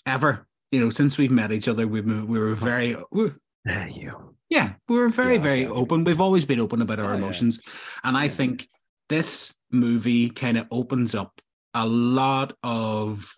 ever. 0.06 0.48
You 0.72 0.80
know, 0.80 0.90
since 0.90 1.18
we've 1.18 1.32
met 1.32 1.52
each 1.52 1.68
other, 1.68 1.88
we've 1.88 2.06
we 2.06 2.40
were 2.40 2.56
very 2.56 2.96
we 3.12 3.32
you. 3.90 4.36
yeah, 4.50 4.74
we 4.88 4.98
were 4.98 5.10
very, 5.10 5.36
Yeah, 5.36 5.42
very 5.42 5.66
okay. 5.66 5.74
open. 5.74 6.04
We've 6.04 6.22
always 6.22 6.46
been 6.46 6.60
open 6.60 6.82
about 6.82 7.00
our 7.00 7.06
Oh, 7.06 7.10
yeah. 7.12 7.18
emotions. 7.18 7.60
And 8.04 8.18
I 8.18 8.26
Yeah. 8.26 8.32
think 8.32 8.70
this 9.10 9.54
movie 9.72 10.30
kind 10.30 10.58
of 10.58 10.68
opens 10.72 11.16
up 11.16 11.42
a 11.74 11.86
lot 11.88 12.56
of 12.64 13.34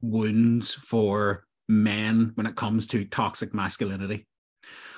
wounds 0.00 0.74
for 0.74 1.44
men 1.68 2.32
when 2.34 2.46
it 2.46 2.54
comes 2.56 2.86
to 2.88 3.04
toxic 3.04 3.52
masculinity, 3.54 4.26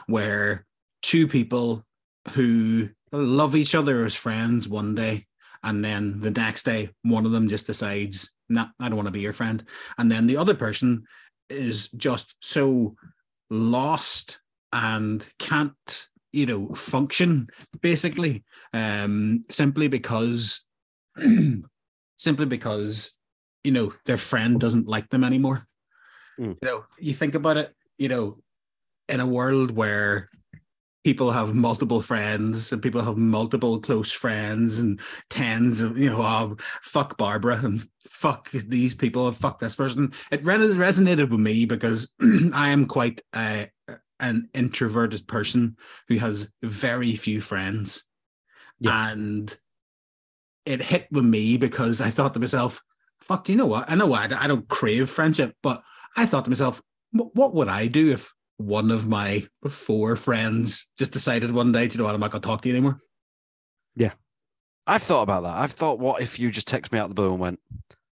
where 0.07 0.67
two 1.03 1.27
people 1.29 1.85
who 2.33 2.91
love 3.12 3.57
each 3.57 3.75
other 3.75 4.05
as 4.05 4.14
friends 4.14 4.69
one 4.69 4.95
day, 4.95 5.27
and 5.62 5.85
then 5.85 6.21
the 6.21 6.31
next 6.31 6.64
day, 6.64 6.90
one 7.03 7.27
of 7.27 7.33
them 7.33 7.49
just 7.49 7.66
decides, 7.66 8.33
nah, 8.49 8.68
I 8.81 8.88
don't 8.88 8.97
want 8.97 9.07
to 9.07 9.12
be 9.12 9.21
your 9.21 9.33
friend. 9.33 9.64
And 9.99 10.11
then 10.11 10.27
the 10.27 10.37
other 10.37 10.55
person 10.55 11.05
is 11.49 11.88
just 11.90 12.37
so 12.40 12.94
lost 13.51 14.40
and 14.73 15.27
can't 15.38 16.09
you 16.31 16.44
know 16.44 16.68
function 16.75 17.49
basically 17.81 18.44
um 18.75 19.42
simply 19.49 19.88
because 19.88 20.66
simply 22.18 22.44
because 22.44 23.12
you 23.64 23.73
know 23.73 23.94
their 24.05 24.18
friend 24.18 24.61
doesn't 24.61 24.87
like 24.87 25.09
them 25.09 25.25
anymore 25.25 25.64
Mm. 26.38 26.57
you 26.62 26.68
know 26.68 26.85
you 27.01 27.14
think 27.14 27.35
about 27.35 27.57
it 27.57 27.75
you 27.97 28.09
know 28.09 28.38
in 29.09 29.18
a 29.18 29.27
world 29.27 29.73
where 29.73 30.31
people 31.04 31.30
have 31.30 31.54
multiple 31.54 32.02
friends 32.02 32.72
and 32.72 32.82
people 32.82 33.00
have 33.00 33.16
multiple 33.16 33.80
close 33.80 34.12
friends 34.12 34.80
and 34.80 35.00
tens 35.30 35.80
of 35.80 35.96
you 35.96 36.11
know 36.11 36.20
oh, 36.20 36.56
fuck 36.82 37.16
barbara 37.16 37.61
and 37.62 37.88
fuck 38.00 38.50
these 38.50 38.94
people 38.94 39.28
and 39.28 39.37
fuck 39.37 39.58
this 39.58 39.76
person 39.76 40.12
it 40.30 40.44
re- 40.44 40.56
resonated 40.56 41.30
with 41.30 41.40
me 41.40 41.64
because 41.64 42.12
i 42.52 42.68
am 42.70 42.84
quite 42.84 43.22
uh, 43.32 43.64
an 44.20 44.48
introverted 44.54 45.26
person 45.26 45.76
who 46.08 46.18
has 46.18 46.52
very 46.62 47.14
few 47.14 47.40
friends. 47.40 48.04
Yeah. 48.80 49.11
And 49.11 49.56
it 50.66 50.82
hit 50.82 51.08
with 51.11 51.24
me 51.24 51.56
because 51.56 52.00
I 52.00 52.11
thought 52.11 52.34
to 52.34 52.40
myself, 52.40 52.82
fuck, 53.20 53.44
do 53.44 53.52
you 53.52 53.58
know 53.58 53.66
what? 53.66 53.90
I 53.90 53.94
know 53.94 54.12
I, 54.12 54.28
I 54.38 54.46
don't 54.46 54.68
crave 54.68 55.11
friendship, 55.11 55.54
but 55.62 55.82
I 56.16 56.26
thought 56.26 56.44
to 56.44 56.50
myself, 56.50 56.82
what 57.12 57.54
would 57.54 57.68
I 57.68 57.87
do 57.87 58.12
if 58.12 58.32
one 58.59 58.90
of 58.90 59.09
my 59.09 59.47
four 59.68 60.14
friends 60.16 60.90
just 60.99 61.12
decided 61.12 61.51
one 61.51 61.73
day, 61.73 61.88
do 61.88 61.94
you 61.94 61.99
know 61.99 62.05
what, 62.05 62.14
I'm 62.14 62.21
not 62.21 62.31
going 62.31 62.42
to 62.42 62.47
talk 62.47 62.62
to 62.62 62.68
you 62.68 62.75
anymore? 62.75 62.99
Yeah. 63.97 64.12
I've 64.87 65.03
thought 65.03 65.23
about 65.23 65.42
that. 65.42 65.55
I've 65.55 65.73
thought, 65.73 65.99
what 65.99 66.21
if 66.21 66.38
you 66.38 66.51
just 66.51 66.68
text 66.68 66.92
me 66.92 66.99
out 66.99 67.09
the 67.09 67.14
blue 67.14 67.31
and 67.31 67.40
went, 67.40 67.61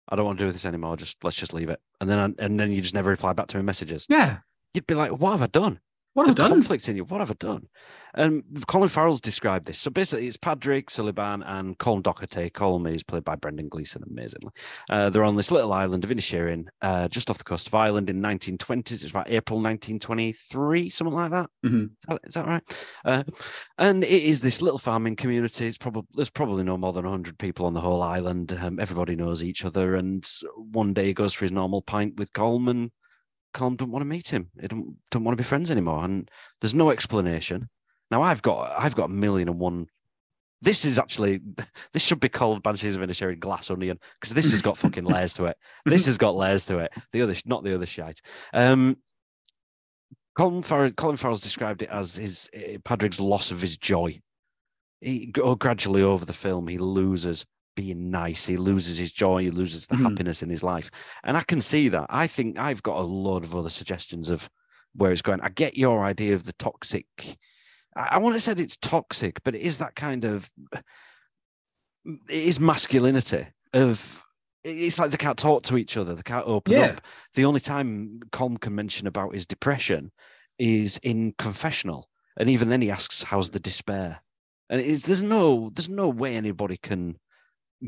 I 0.09 0.15
don't 0.15 0.25
want 0.25 0.37
to 0.39 0.45
do 0.45 0.51
this 0.51 0.65
anymore. 0.65 0.97
Just 0.97 1.23
let's 1.23 1.35
just 1.35 1.53
leave 1.53 1.69
it. 1.69 1.79
And 1.99 2.09
then 2.09 2.35
and 2.37 2.59
then 2.59 2.71
you 2.71 2.81
just 2.81 2.93
never 2.93 3.09
reply 3.09 3.33
back 3.33 3.47
to 3.47 3.57
my 3.57 3.63
messages. 3.63 4.05
Yeah. 4.07 4.37
You'd 4.73 4.87
be 4.87 4.93
like, 4.93 5.11
what 5.11 5.31
have 5.31 5.41
I 5.41 5.47
done? 5.47 5.79
What 6.15 6.27
have 6.27 6.39
I 6.39 6.43
done? 6.43 6.51
conflict 6.51 6.87
in 6.87 6.95
you. 6.95 7.03
What 7.03 7.19
have 7.19 7.29
I 7.29 7.35
done? 7.39 7.67
And 8.13 8.41
Colin 8.67 8.87
Farrell's 8.87 9.19
described 9.19 9.65
this. 9.65 9.77
So 9.79 9.91
basically, 9.91 10.27
it's 10.27 10.37
Padraig 10.37 10.89
Sullivan 10.89 11.43
and 11.43 11.77
Colm 11.77 12.01
Doherty. 12.01 12.49
Colm 12.51 12.89
is 12.89 13.03
played 13.03 13.25
by 13.25 13.35
Brendan 13.35 13.67
Gleeson, 13.67 14.01
amazingly. 14.09 14.53
Uh, 14.89 15.09
they're 15.09 15.25
on 15.25 15.35
this 15.35 15.51
little 15.51 15.73
island 15.73 16.05
of 16.05 16.09
Inisherin, 16.09 16.67
uh, 16.81 17.09
just 17.09 17.29
off 17.29 17.37
the 17.37 17.43
coast 17.43 17.67
of 17.67 17.75
Ireland 17.75 18.09
in 18.09 18.21
1920s. 18.21 19.03
It's 19.03 19.09
about 19.09 19.29
April 19.29 19.59
1923, 19.59 20.87
something 20.89 21.13
like 21.13 21.31
that. 21.31 21.49
Mhm. 21.65 21.83
Is 21.87 21.89
that, 22.07 22.19
is 22.23 22.33
that 22.35 22.47
right? 22.47 22.95
Uh, 23.03 23.23
and 23.77 24.05
it 24.05 24.23
is 24.23 24.39
this 24.39 24.61
little 24.61 24.79
farming 24.79 25.17
community. 25.17 25.67
It's 25.67 25.77
probably 25.77 26.07
there's 26.15 26.29
probably 26.29 26.63
no 26.63 26.77
more 26.77 26.93
than 26.93 27.03
100 27.03 27.37
people 27.39 27.65
on 27.65 27.73
the 27.73 27.81
whole 27.81 28.01
island. 28.01 28.57
Um, 28.61 28.79
everybody 28.79 29.17
knows 29.17 29.43
each 29.43 29.65
other. 29.65 29.95
And 29.95 30.25
one 30.55 30.93
day 30.93 31.07
he 31.07 31.13
goes 31.13 31.33
for 31.33 31.43
his 31.43 31.51
normal 31.51 31.81
pint 31.81 32.15
with 32.17 32.31
Colm 32.31 32.89
Colm 33.55 33.77
don't 33.77 33.91
want 33.91 34.01
to 34.01 34.07
meet 34.07 34.27
him. 34.27 34.49
He 34.59 34.67
don't 34.67 34.95
don't 35.09 35.23
want 35.23 35.35
to 35.35 35.41
be 35.41 35.47
friends 35.47 35.71
anymore. 35.71 36.03
And 36.03 36.29
there's 36.61 36.75
no 36.75 36.91
explanation. 36.91 37.67
Now 38.11 38.21
I've 38.21 38.41
got 38.41 38.73
I've 38.77 38.95
got 38.95 39.05
a 39.05 39.13
million 39.13 39.49
and 39.49 39.59
one. 39.59 39.87
This 40.61 40.85
is 40.85 40.99
actually 40.99 41.39
this 41.93 42.05
should 42.05 42.19
be 42.19 42.29
called 42.29 42.61
Banshees 42.61 42.95
of 42.95 43.01
Inisherin 43.01 43.39
Glass 43.39 43.71
Onion 43.71 43.97
because 44.19 44.33
this 44.33 44.51
has 44.51 44.61
got 44.61 44.77
fucking 44.77 45.05
layers 45.05 45.33
to 45.35 45.45
it. 45.45 45.57
This 45.85 46.05
has 46.05 46.17
got 46.17 46.35
layers 46.35 46.65
to 46.65 46.79
it. 46.79 46.93
The 47.13 47.21
other 47.21 47.35
not 47.45 47.63
the 47.63 47.73
other 47.73 47.85
shite. 47.85 48.21
Um, 48.53 48.97
Colin 50.37 50.63
Farrell, 50.63 50.91
Colin 50.91 51.15
Farrell's 51.15 51.41
described 51.41 51.81
it 51.81 51.89
as 51.89 52.15
his 52.15 52.49
uh, 52.55 52.77
Padraig's 52.83 53.21
loss 53.21 53.51
of 53.51 53.61
his 53.61 53.77
joy. 53.77 54.19
He 54.99 55.27
go 55.27 55.55
gradually 55.55 56.01
over 56.01 56.25
the 56.25 56.33
film 56.33 56.67
he 56.67 56.77
loses 56.77 57.45
being 57.75 58.09
nice. 58.09 58.45
He 58.45 58.57
loses 58.57 58.97
his 58.97 59.11
joy. 59.11 59.43
He 59.43 59.51
loses 59.51 59.87
the 59.87 59.95
Mhm. 59.95 60.03
happiness 60.03 60.41
in 60.43 60.49
his 60.49 60.63
life, 60.63 60.89
and 61.23 61.37
I 61.37 61.43
can 61.43 61.61
see 61.61 61.89
that. 61.89 62.07
I 62.09 62.27
think 62.27 62.57
I've 62.57 62.83
got 62.83 62.97
a 62.99 63.03
lot 63.03 63.43
of 63.43 63.55
other 63.55 63.69
suggestions 63.69 64.29
of 64.29 64.49
where 64.93 65.11
it's 65.11 65.21
going. 65.21 65.41
I 65.41 65.49
get 65.49 65.77
your 65.77 66.03
idea 66.03 66.33
of 66.35 66.45
the 66.45 66.53
toxic. 66.53 67.05
I, 67.95 68.09
I 68.11 68.17
want 68.17 68.35
to 68.35 68.39
say 68.39 68.53
it's 68.53 68.77
toxic, 68.77 69.43
but 69.43 69.55
it 69.55 69.61
is 69.61 69.77
that 69.79 69.95
kind 69.95 70.25
of. 70.25 70.49
It 72.05 72.19
is 72.29 72.59
masculinity 72.59 73.47
of. 73.73 74.21
It's 74.63 74.97
like 74.97 75.11
they 75.11 75.17
can't 75.17 75.37
talk 75.37 75.61
to 75.63 75.77
each 75.77 75.95
other. 75.95 76.15
They 76.15 76.23
can't 76.23 76.47
open 76.47 76.73
Yeah. 76.73 76.85
up. 76.85 77.01
The 77.35 77.45
only 77.45 77.59
time 77.59 78.19
Colm 78.31 78.59
can 78.59 78.73
mention 78.73 79.05
about 79.05 79.35
his 79.35 79.45
depression 79.45 80.11
is 80.57 80.97
in 81.03 81.33
confessional, 81.37 82.09
and 82.37 82.49
even 82.49 82.69
then 82.69 82.81
he 82.81 82.89
asks, 82.89 83.21
"How's 83.21 83.51
the 83.51 83.59
despair?" 83.59 84.21
And 84.69 84.81
it's 84.81 85.03
there's 85.03 85.21
no 85.21 85.69
there's 85.69 85.89
no 85.89 86.09
way 86.09 86.35
anybody 86.35 86.77
can 86.77 87.19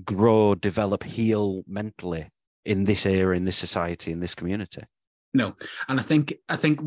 grow, 0.03 0.55
develop, 0.55 1.03
heal 1.03 1.63
mentally 1.67 2.29
in 2.65 2.83
this 2.83 3.05
era, 3.05 3.35
in 3.35 3.45
this 3.45 3.57
society, 3.57 4.11
in 4.11 4.19
this 4.19 4.35
community. 4.35 4.81
No, 5.33 5.55
and 5.87 5.99
I 5.99 6.03
think 6.03 6.33
I 6.49 6.55
think 6.55 6.79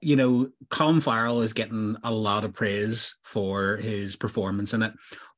you 0.00 0.16
know 0.16 0.48
Colin 0.70 1.00
Farrell 1.00 1.42
is 1.42 1.52
getting 1.52 1.96
a 2.02 2.10
lot 2.10 2.44
of 2.44 2.54
praise 2.54 3.14
for 3.22 3.76
his 3.76 4.16
performance 4.16 4.74
in 4.74 4.82
it, 4.82 4.92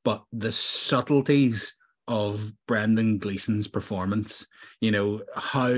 but 0.04 0.24
the 0.32 0.52
subtleties 0.52 1.76
of 2.06 2.52
Brendan 2.66 3.18
Gleeson's 3.18 3.68
performance, 3.68 4.46
you 4.80 4.92
know 4.92 5.22
how 5.36 5.74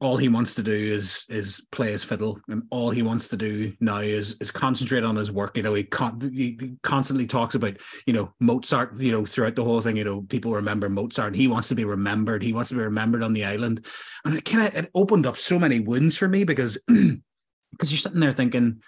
all 0.00 0.16
he 0.16 0.28
wants 0.28 0.54
to 0.54 0.62
do 0.62 0.72
is 0.72 1.26
is 1.28 1.66
play 1.72 1.90
his 1.90 2.04
fiddle, 2.04 2.40
and 2.48 2.62
all 2.70 2.90
he 2.90 3.02
wants 3.02 3.28
to 3.28 3.36
do 3.36 3.72
now 3.80 3.98
is 3.98 4.36
is 4.40 4.50
concentrate 4.50 5.02
on 5.02 5.16
his 5.16 5.32
work. 5.32 5.56
You 5.56 5.64
know, 5.64 5.74
he, 5.74 5.84
con- 5.84 6.20
he 6.32 6.76
constantly 6.82 7.26
talks 7.26 7.54
about 7.56 7.78
you 8.06 8.12
know 8.12 8.32
Mozart. 8.38 8.98
You 8.98 9.12
know, 9.12 9.26
throughout 9.26 9.56
the 9.56 9.64
whole 9.64 9.80
thing, 9.80 9.96
you 9.96 10.04
know, 10.04 10.22
people 10.22 10.52
remember 10.52 10.88
Mozart. 10.88 11.34
He 11.34 11.48
wants 11.48 11.68
to 11.68 11.74
be 11.74 11.84
remembered. 11.84 12.42
He 12.42 12.52
wants 12.52 12.68
to 12.70 12.76
be 12.76 12.82
remembered 12.82 13.22
on 13.24 13.32
the 13.32 13.44
island, 13.44 13.84
and 14.24 14.36
it 14.36 14.44
kind 14.44 14.68
of 14.68 14.74
it 14.76 14.90
opened 14.94 15.26
up 15.26 15.36
so 15.36 15.58
many 15.58 15.80
wounds 15.80 16.16
for 16.16 16.28
me 16.28 16.44
because 16.44 16.82
because 16.86 17.90
you're 17.90 17.98
sitting 17.98 18.20
there 18.20 18.32
thinking 18.32 18.80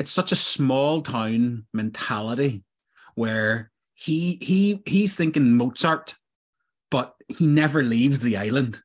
it's 0.00 0.12
such 0.12 0.32
a 0.32 0.36
small 0.36 1.02
town 1.02 1.66
mentality 1.72 2.64
where 3.14 3.70
he 3.94 4.38
he 4.40 4.82
he's 4.84 5.14
thinking 5.14 5.54
Mozart, 5.54 6.16
but 6.90 7.14
he 7.28 7.46
never 7.46 7.84
leaves 7.84 8.20
the 8.20 8.36
island. 8.36 8.82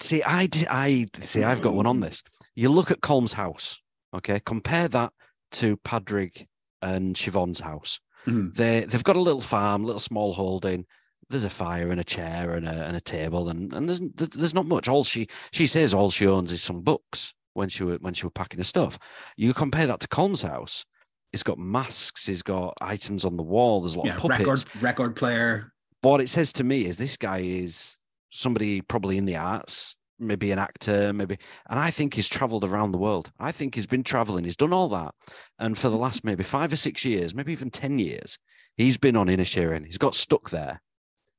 See, 0.00 0.22
I 0.22 0.46
did, 0.46 0.66
I 0.68 1.06
see. 1.20 1.44
I've 1.44 1.62
got 1.62 1.74
one 1.74 1.86
on 1.86 2.00
this. 2.00 2.22
You 2.56 2.68
look 2.70 2.90
at 2.90 3.00
Colm's 3.02 3.32
house. 3.32 3.80
Okay, 4.14 4.40
compare 4.44 4.88
that 4.88 5.12
to 5.52 5.76
Padraig 5.78 6.46
and 6.82 7.14
Siobhan's 7.14 7.60
house. 7.60 7.98
Mhm. 8.26 8.54
They 8.54 8.80
they've 8.84 9.04
got 9.04 9.16
a 9.16 9.20
little 9.20 9.40
farm, 9.40 9.84
little 9.84 10.00
small 10.00 10.32
holding. 10.32 10.84
There's 11.28 11.44
a 11.44 11.50
fire 11.50 11.90
and 11.90 12.00
a 12.00 12.04
chair 12.04 12.54
and 12.54 12.66
a, 12.66 12.84
and 12.86 12.96
a 12.96 13.00
table, 13.00 13.48
and 13.48 13.72
and 13.72 13.88
there's 13.88 14.00
there's 14.00 14.54
not 14.54 14.66
much. 14.66 14.88
All 14.88 15.04
she 15.04 15.26
she 15.52 15.66
says 15.66 15.94
all 15.94 16.10
she 16.10 16.26
owns 16.26 16.52
is 16.52 16.62
some 16.62 16.82
books 16.82 17.32
when 17.54 17.68
she 17.68 17.84
were 17.84 17.96
when 18.00 18.14
she 18.14 18.24
were 18.26 18.30
packing 18.30 18.58
her 18.58 18.64
stuff. 18.64 18.98
You 19.36 19.54
compare 19.54 19.86
that 19.86 20.00
to 20.00 20.08
Colm's 20.08 20.42
house. 20.42 20.84
It's 21.32 21.42
got 21.42 21.58
masks. 21.58 22.28
It's 22.28 22.42
got 22.42 22.74
items 22.82 23.24
on 23.24 23.36
the 23.36 23.42
wall. 23.42 23.80
There's 23.80 23.94
a 23.94 23.98
lot 23.98 24.06
Yeah, 24.06 24.14
of 24.16 24.20
puppets. 24.20 24.40
record 24.40 24.82
record 24.82 25.16
player. 25.16 25.72
what 26.02 26.20
it 26.20 26.28
says 26.28 26.52
to 26.54 26.64
me 26.64 26.84
is 26.86 26.98
this 26.98 27.16
guy 27.16 27.38
is 27.38 27.96
somebody 28.32 28.80
probably 28.80 29.18
in 29.18 29.26
the 29.26 29.36
arts, 29.36 29.96
maybe 30.18 30.50
an 30.50 30.58
actor, 30.58 31.12
maybe, 31.12 31.36
and 31.68 31.78
I 31.78 31.90
think 31.90 32.14
he's 32.14 32.28
traveled 32.28 32.64
around 32.64 32.92
the 32.92 32.98
world. 32.98 33.30
I 33.38 33.52
think 33.52 33.74
he's 33.74 33.86
been 33.86 34.02
traveling, 34.02 34.44
he's 34.44 34.56
done 34.56 34.72
all 34.72 34.88
that. 34.88 35.14
And 35.58 35.76
for 35.76 35.88
the 35.88 35.98
last 35.98 36.24
maybe 36.24 36.42
five 36.42 36.72
or 36.72 36.76
six 36.76 37.04
years, 37.04 37.34
maybe 37.34 37.52
even 37.52 37.70
10 37.70 37.98
years, 37.98 38.38
he's 38.76 38.98
been 38.98 39.16
on 39.16 39.28
Inisherin. 39.28 39.84
He's 39.84 39.98
got 39.98 40.14
stuck 40.14 40.50
there. 40.50 40.80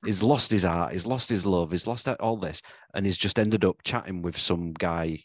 He's 0.06 0.22
lost 0.22 0.52
his 0.52 0.66
art, 0.66 0.92
he's 0.92 1.08
lost 1.08 1.30
his 1.30 1.46
love, 1.46 1.72
he's 1.72 1.88
lost 1.88 2.10
all 2.20 2.36
this, 2.36 2.62
and 2.94 3.06
he's 3.06 3.18
just 3.18 3.40
ended 3.40 3.64
up 3.64 3.78
chatting 3.84 4.22
with 4.22 4.38
some 4.38 4.74
guy 4.74 5.20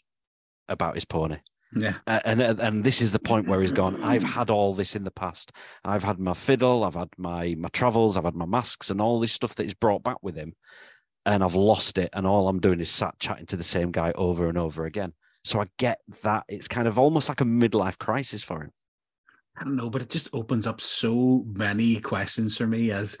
about 0.69 0.95
his 0.95 1.03
pony. 1.03 1.37
Yeah. 1.75 1.95
Uh, 2.07 2.19
and 2.25 2.41
and 2.41 2.59
and 2.59 2.83
this 2.83 3.01
is 3.01 3.11
the 3.11 3.19
point 3.19 3.47
where 3.47 3.61
he's 3.61 3.71
gone. 3.71 4.01
I've 4.03 4.23
had 4.37 4.49
all 4.49 4.73
this 4.73 4.95
in 4.95 5.03
the 5.03 5.11
past. 5.11 5.51
I've 5.83 6.03
had 6.03 6.19
my 6.19 6.33
fiddle. 6.33 6.83
I've 6.83 6.95
had 6.95 7.09
my 7.17 7.55
my 7.57 7.69
travels. 7.69 8.17
I've 8.17 8.23
had 8.23 8.35
my 8.35 8.45
masks 8.45 8.89
and 8.89 9.01
all 9.01 9.19
this 9.19 9.33
stuff 9.33 9.55
that 9.55 9.63
he's 9.63 9.75
brought 9.75 10.03
back 10.03 10.17
with 10.23 10.35
him, 10.35 10.53
and 11.29 11.43
I've 11.43 11.55
lost 11.55 11.97
it. 11.97 12.09
And 12.13 12.25
all 12.25 12.49
I'm 12.49 12.59
doing 12.59 12.79
is 12.79 12.89
sat 12.89 13.17
chatting 13.19 13.45
to 13.47 13.55
the 13.55 13.63
same 13.63 13.91
guy 13.91 14.11
over 14.15 14.49
and 14.49 14.57
over 14.57 14.85
again. 14.85 15.13
So 15.43 15.61
I 15.61 15.65
get 15.77 16.01
that 16.23 16.43
it's 16.49 16.67
kind 16.67 16.87
of 16.87 16.97
almost 16.97 17.29
like 17.29 17.41
a 17.41 17.45
midlife 17.45 17.97
crisis 17.97 18.43
for 18.43 18.63
him. 18.63 18.71
I 19.57 19.63
don't 19.63 19.75
know, 19.75 19.89
but 19.89 20.01
it 20.01 20.09
just 20.09 20.29
opens 20.33 20.65
up 20.65 20.81
so 20.81 21.45
many 21.45 21.99
questions 21.99 22.57
for 22.57 22.65
me 22.65 22.91
as 22.91 23.17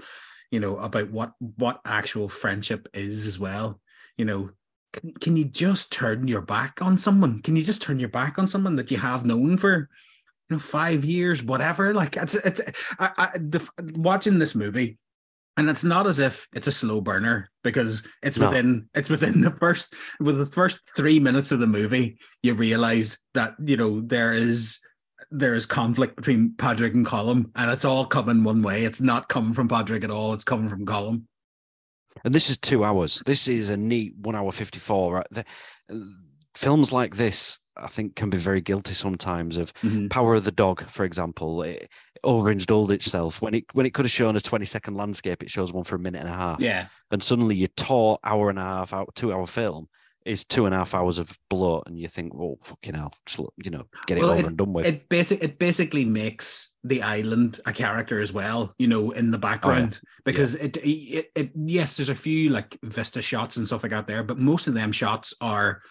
you 0.51 0.59
know 0.59 0.77
about 0.77 1.11
what 1.11 1.33
what 1.39 1.81
actual 1.85 2.27
friendship 2.27 2.87
is 2.93 3.27
as 3.27 3.39
well. 3.39 3.79
You 4.17 4.25
know, 4.25 4.49
can, 4.93 5.13
can 5.15 5.37
you 5.37 5.45
just 5.45 5.91
turn 5.91 6.27
your 6.27 6.41
back 6.41 6.81
on 6.81 6.97
someone? 6.97 7.41
Can 7.41 7.55
you 7.55 7.63
just 7.63 7.81
turn 7.81 7.99
your 7.99 8.09
back 8.09 8.39
on 8.39 8.47
someone 8.47 8.75
that 8.77 8.89
you 8.89 8.97
have 8.97 9.25
known 9.25 9.57
for 9.57 9.89
you 10.49 10.55
know 10.55 10.59
five 10.59 11.05
years, 11.05 11.43
whatever? 11.43 11.93
Like 11.93 12.17
it's 12.17 12.35
it's 12.35 12.61
I, 12.97 13.11
I 13.17 13.29
the, 13.37 13.67
watching 13.95 14.39
this 14.39 14.55
movie. 14.55 14.97
And 15.59 15.69
it's 15.69 15.83
not 15.83 16.07
as 16.07 16.19
if 16.19 16.47
it's 16.53 16.67
a 16.67 16.71
slow 16.71 17.01
burner 17.01 17.49
because 17.63 18.03
it's 18.23 18.37
No. 18.37 18.47
within 18.47 18.89
it's 18.95 19.09
within 19.09 19.41
the 19.41 19.51
first 19.51 19.93
with 20.19 20.37
the 20.37 20.45
first 20.45 20.81
three 20.95 21.19
minutes 21.19 21.51
of 21.51 21.59
the 21.59 21.67
movie, 21.67 22.17
you 22.41 22.53
realize 22.53 23.19
that 23.33 23.55
you 23.63 23.77
know 23.77 24.01
there 24.01 24.33
is 24.33 24.79
there 25.31 25.53
is 25.53 25.65
conflict 25.65 26.15
between 26.15 26.53
Patrick 26.57 26.93
and 26.93 27.05
Colm, 27.05 27.51
and 27.55 27.69
it's 27.71 27.83
all 27.83 28.05
coming 28.05 28.43
one 28.43 28.61
way. 28.61 28.85
It's 28.85 29.01
not 29.01 29.27
coming 29.27 29.53
from 29.53 29.67
Patrick 29.67 30.03
at 30.05 30.11
all. 30.11 30.33
It's 30.33 30.45
coming 30.45 30.69
from 30.69 30.85
Colm. 30.85 31.23
And 32.23 32.33
this 32.33 32.49
is 32.49 32.57
two 32.57 32.83
hours. 32.85 33.21
This 33.25 33.47
is 33.47 33.69
a 33.69 33.77
neat 33.77 34.15
one 34.17 34.35
hour 34.35 34.51
54. 34.51 35.13
Right? 35.13 35.27
The, 35.31 35.43
uh, 35.91 35.97
films 36.55 36.91
like 36.91 37.15
this, 37.15 37.59
I 37.81 37.87
think, 37.87 38.15
can 38.15 38.29
be 38.29 38.37
very 38.37 38.61
guilty 38.61 38.93
sometimes 38.93 39.57
of 39.57 39.73
mm-hmm. 39.75 40.07
Power 40.07 40.35
of 40.35 40.43
the 40.43 40.51
Dog, 40.51 40.81
for 40.83 41.03
example. 41.05 41.63
It 41.63 41.89
overindulged 42.23 42.91
itself 42.91 43.41
when 43.41 43.53
it 43.53 43.65
when 43.73 43.85
it 43.85 43.93
could 43.93 44.05
have 44.05 44.11
shown 44.11 44.35
a 44.35 44.41
20 44.41 44.65
second 44.65 44.95
landscape, 44.95 45.43
it 45.43 45.49
shows 45.49 45.73
one 45.73 45.83
for 45.83 45.95
a 45.95 45.99
minute 45.99 46.19
and 46.19 46.29
a 46.29 46.33
half. 46.33 46.61
Yeah, 46.61 46.87
And 47.11 47.21
suddenly 47.21 47.55
your 47.55 47.69
taut 47.75 48.19
hour 48.23 48.49
and 48.49 48.59
a 48.59 48.63
half 48.63 48.93
out 48.93 49.13
two 49.15 49.33
hour 49.33 49.47
film 49.47 49.87
is 50.25 50.43
two 50.43 50.65
and 50.65 50.75
a 50.75 50.77
half 50.77 50.93
hours 50.93 51.17
of 51.17 51.35
bloat, 51.49 51.83
and 51.87 51.97
you 51.97 52.07
think, 52.07 52.33
well, 52.35 52.57
fucking 52.61 52.93
hell, 52.93 53.13
just, 53.25 53.39
you 53.63 53.71
know, 53.71 53.85
get 54.05 54.17
it 54.17 54.21
Well, 54.21 54.31
over 54.31 54.47
and 54.47 54.57
done 54.57 54.73
with. 54.73 54.85
it 54.85 55.07
basic 55.09 55.43
it 55.43 55.57
basically 55.59 56.05
makes 56.05 56.75
the 56.83 57.01
island 57.01 57.59
a 57.65 57.73
character 57.73 58.19
as 58.19 58.33
well. 58.33 58.73
You 58.77 58.87
know, 58.87 59.11
in 59.11 59.31
the 59.31 59.37
oh, 59.37 59.41
background 59.41 59.99
because 60.25 60.55
it, 60.55 60.77
it 60.77 61.31
it 61.35 61.51
yes, 61.55 61.97
there's 61.97 62.09
a 62.09 62.15
few 62.15 62.49
like 62.49 62.77
vista 62.83 63.21
shots 63.21 63.57
and 63.57 63.65
stuff 63.65 63.83
like 63.83 63.91
that 63.91 64.07
there, 64.07 64.23
but 64.23 64.37
most 64.37 64.67
of 64.67 64.73
them 64.73 64.91
shots 64.91 65.33
are 65.41 65.81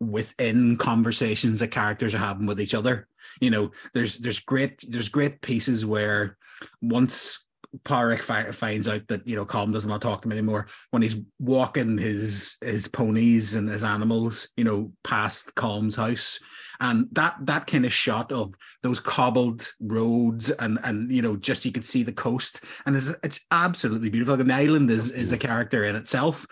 within 0.00 0.76
conversations 0.76 1.60
that 1.60 1.68
characters 1.68 2.14
are 2.14 2.18
having 2.18 2.46
with 2.46 2.60
each 2.60 2.74
other. 2.74 3.08
You 3.40 3.50
know, 3.50 3.70
there's 3.92 4.18
there's 4.18 4.40
great 4.40 4.84
there's 4.88 5.08
great 5.08 5.40
pieces 5.40 5.84
where 5.86 6.36
once 6.82 7.46
Padraig 7.84 8.20
fi- 8.20 8.52
finds 8.52 8.88
out 8.88 9.08
that 9.08 9.26
you 9.26 9.34
know 9.34 9.44
Colm 9.44 9.72
doesn't 9.72 9.90
want 9.90 10.02
to 10.02 10.08
talk 10.08 10.22
to 10.22 10.28
him 10.28 10.32
anymore 10.32 10.66
when 10.90 11.02
he's 11.02 11.16
walking 11.38 11.98
his 11.98 12.56
his 12.62 12.86
ponies 12.86 13.56
and 13.56 13.68
his 13.68 13.82
animals, 13.82 14.48
you 14.56 14.64
know, 14.64 14.92
past 15.02 15.54
Colm's 15.56 15.96
house, 15.96 16.38
and 16.80 17.08
that 17.12 17.36
that 17.42 17.66
kind 17.66 17.84
of 17.84 17.92
shot 17.92 18.30
of 18.30 18.54
those 18.82 19.00
cobbled 19.00 19.72
roads 19.80 20.50
and 20.50 20.78
and 20.84 21.10
you 21.10 21.22
know 21.22 21.36
just 21.36 21.64
you 21.64 21.72
could 21.72 21.84
see 21.84 22.02
the 22.02 22.12
coast 22.12 22.62
and 22.86 22.94
it's 22.94 23.12
it's 23.24 23.46
absolutely 23.50 24.10
beautiful. 24.10 24.36
Like, 24.36 24.46
the 24.46 24.54
island 24.54 24.90
is 24.90 25.10
is 25.10 25.32
a 25.32 25.38
character 25.38 25.84
in 25.84 25.96
itself, 25.96 26.46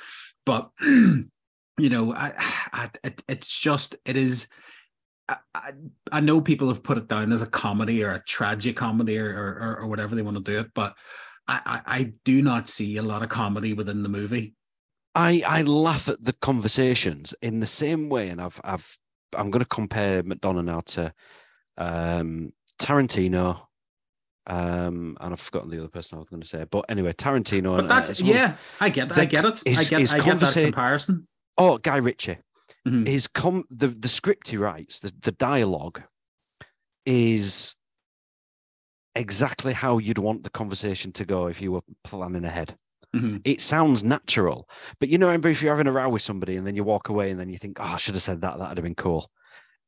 but 0.44 0.70
you 1.78 1.90
know, 1.90 2.14
I, 2.14 2.32
I 2.72 2.90
it, 3.04 3.22
it's 3.28 3.58
just 3.58 3.96
it 4.04 4.16
is 4.16 4.48
I, 5.54 5.72
I, 6.10 6.20
know 6.20 6.40
people 6.40 6.68
have 6.68 6.82
put 6.82 6.98
it 6.98 7.08
down 7.08 7.32
as 7.32 7.42
a 7.42 7.46
comedy 7.46 8.02
or 8.02 8.10
a 8.10 8.22
tragic 8.24 8.76
comedy 8.76 9.18
or 9.18 9.28
or, 9.28 9.78
or 9.80 9.86
whatever 9.86 10.14
they 10.14 10.22
want 10.22 10.36
to 10.36 10.42
do 10.42 10.58
it, 10.60 10.70
but 10.74 10.94
I, 11.48 11.60
I, 11.64 11.80
I 11.86 12.12
do 12.24 12.42
not 12.42 12.68
see 12.68 12.96
a 12.96 13.02
lot 13.02 13.22
of 13.22 13.28
comedy 13.28 13.72
within 13.72 14.02
the 14.02 14.08
movie. 14.08 14.54
I 15.14 15.42
I 15.46 15.62
laugh 15.62 16.08
at 16.08 16.22
the 16.22 16.32
conversations 16.34 17.34
in 17.42 17.60
the 17.60 17.66
same 17.66 18.08
way, 18.08 18.28
and 18.28 18.40
I've 18.40 18.60
I've 18.64 18.98
I'm 19.36 19.50
going 19.50 19.62
to 19.62 19.68
compare 19.68 20.22
McDonagh 20.22 20.64
now 20.64 20.80
to 20.80 21.12
um, 21.78 22.52
Tarantino, 22.80 23.66
um, 24.46 25.16
and 25.20 25.32
I've 25.32 25.40
forgotten 25.40 25.70
the 25.70 25.78
other 25.78 25.88
person 25.88 26.16
I 26.16 26.20
was 26.20 26.30
going 26.30 26.42
to 26.42 26.48
say. 26.48 26.64
But 26.70 26.86
anyway, 26.88 27.12
Tarantino. 27.12 27.76
But 27.76 27.80
and, 27.80 27.90
that's 27.90 28.22
uh, 28.22 28.26
yeah, 28.26 28.56
I 28.80 28.88
get 28.88 29.08
that. 29.10 29.18
I 29.18 29.24
get 29.24 29.44
it. 29.44 29.62
I 29.66 29.84
get, 29.84 30.00
his 30.00 30.14
I 30.14 30.18
get 30.18 30.40
that 30.40 30.54
comparison. 30.54 31.26
Oh, 31.58 31.78
Guy 31.78 31.96
Ritchie. 31.98 32.38
Mhm. 32.86 33.06
His 33.06 33.28
com 33.28 33.64
the 33.70 33.88
the 33.88 34.08
script 34.08 34.48
he 34.48 34.56
writes, 34.56 35.00
the 35.00 35.12
the 35.20 35.32
dialogue, 35.32 36.02
is 37.06 37.74
exactly 39.16 39.72
how 39.74 39.98
you'd 39.98 40.18
want 40.18 40.42
the 40.42 40.50
conversation 40.50 41.12
to 41.12 41.24
go 41.24 41.46
if 41.46 41.60
you 41.60 41.72
were 41.72 41.82
planning 42.02 42.44
ahead. 42.44 42.74
Mhm. 43.14 43.42
It 43.44 43.60
sounds 43.60 44.02
natural, 44.02 44.68
but 45.00 45.10
you 45.10 45.18
know, 45.18 45.30
if 45.30 45.62
you're 45.62 45.74
having 45.74 45.86
a 45.86 45.92
row 45.92 46.08
with 46.08 46.22
somebody 46.22 46.56
and 46.56 46.66
then 46.66 46.74
you 46.76 46.82
walk 46.82 47.10
away 47.10 47.30
and 47.30 47.38
then 47.38 47.50
you 47.50 47.58
think, 47.58 47.78
"Oh, 47.78 47.84
I 47.84 47.96
should 47.98 48.14
have 48.14 48.22
said 48.22 48.40
that. 48.40 48.58
That'd 48.58 48.78
have 48.78 48.84
been 48.84 48.94
cool." 48.94 49.30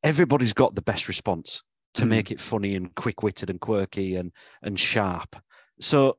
Everybody's 0.03 0.53
got 0.53 0.75
the 0.75 0.83
best 0.83 1.07
response 1.07 1.63
to 1.95 2.05
Mhm. 2.05 2.09
make 2.09 2.31
it 2.31 2.41
funny 2.41 2.75
and 2.75 2.93
quick-witted 2.95 3.49
and 3.49 3.61
quirky 3.61 4.15
and 4.15 4.31
and 4.63 4.79
sharp. 4.79 5.35
So 5.81 6.17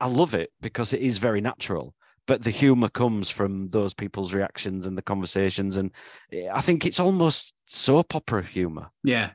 I 0.00 0.08
love 0.08 0.34
it 0.34 0.52
because 0.60 0.92
it 0.92 1.00
is 1.02 1.18
very 1.18 1.40
natural. 1.42 1.94
But 2.28 2.44
the 2.44 2.50
humor 2.50 2.88
comes 2.88 3.28
from 3.30 3.68
those 3.68 3.92
people's 3.94 4.32
reactions 4.32 4.86
and 4.86 4.96
the 4.96 5.02
conversations, 5.02 5.78
and 5.78 5.90
eh, 6.30 6.48
I 6.52 6.60
think 6.60 6.86
it's 6.86 7.00
almost 7.00 7.54
soap 7.64 8.14
opera 8.14 8.44
humor 8.44 8.90
Yeah, 9.02 9.30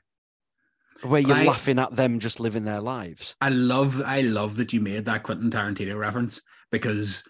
where 1.01 1.19
you're 1.19 1.35
I- 1.35 1.43
laughing 1.45 1.79
at 1.79 1.95
them 1.95 2.19
just 2.19 2.39
living 2.39 2.63
their 2.63 2.79
lives. 2.79 3.35
I 3.41 3.49
love 3.49 4.01
I 4.05 4.21
love 4.21 4.55
that 4.57 4.71
you 4.71 4.79
made 4.79 5.03
that 5.05 5.23
Quentin 5.23 5.49
Tarantino 5.51 5.97
reference 5.99 6.39
because 6.71 7.27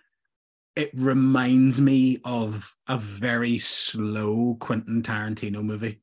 it 0.76 0.92
reminds 0.94 1.80
me 1.80 2.20
of 2.26 2.76
a 2.88 2.98
very 2.98 3.58
slow 3.58 4.56
Quentin 4.60 5.02
Tarantino 5.02 5.64
movie. 5.64 6.03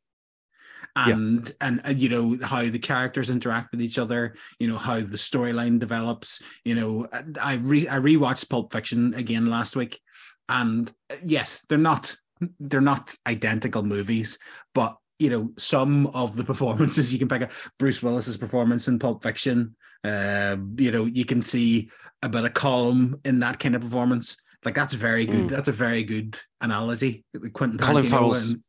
Yeah. 0.97 1.11
And, 1.15 1.53
and 1.61 1.81
and 1.85 1.99
you 1.99 2.09
know 2.09 2.37
how 2.45 2.63
the 2.69 2.79
characters 2.79 3.31
interact 3.31 3.71
with 3.73 3.81
each 3.81 3.99
other, 3.99 4.35
you 4.59 4.69
know 4.69 4.77
how 4.77 4.97
the 4.97 5.17
storyline 5.17 5.79
develops. 5.79 6.43
You 6.65 6.75
know, 6.75 7.07
I 7.41 7.55
re 7.55 7.89
I 7.89 7.97
rewatched 7.97 8.51
Pulp 8.51 8.73
Fiction 8.73 9.15
again 9.15 9.47
last 9.47 9.77
week, 9.77 10.01
and 10.49 10.91
uh, 11.11 11.17
yes, 11.25 11.65
they're 11.69 11.79
not 11.79 12.17
they're 12.59 12.81
not 12.81 13.15
identical 13.27 13.83
movies, 13.83 14.39
but 14.75 14.97
you 15.19 15.31
know 15.31 15.53
some 15.59 16.09
of 16.09 16.37
the 16.37 16.45
performances 16.53 17.13
you 17.13 17.19
can 17.19 17.29
pick 17.29 17.43
up. 17.43 17.53
Bruce 17.79 18.03
Willis's 18.03 18.37
performance 18.37 18.89
in 18.89 18.99
Pulp 18.99 19.23
Fiction, 19.23 19.77
uh, 20.05 20.57
you 20.77 20.91
know, 20.91 21.05
you 21.05 21.25
can 21.25 21.43
see 21.43 21.91
a 22.23 22.29
bit 22.29 22.45
of 22.45 22.55
calm 22.55 23.21
in 23.25 23.41
that 23.41 23.59
kind 23.59 23.75
of 23.75 23.83
performance. 23.83 24.43
Like 24.65 24.75
that's 24.75 24.95
very 24.95 25.25
good. 25.25 25.47
Mm. 25.47 25.49
That's 25.51 25.69
a 25.69 25.73
very 25.73 26.03
good 26.03 26.39
analogy. 26.61 27.25
Quentin 27.53 27.79
Colin 27.79 28.05
Farrell's- 28.05 28.51
and- 28.51 28.63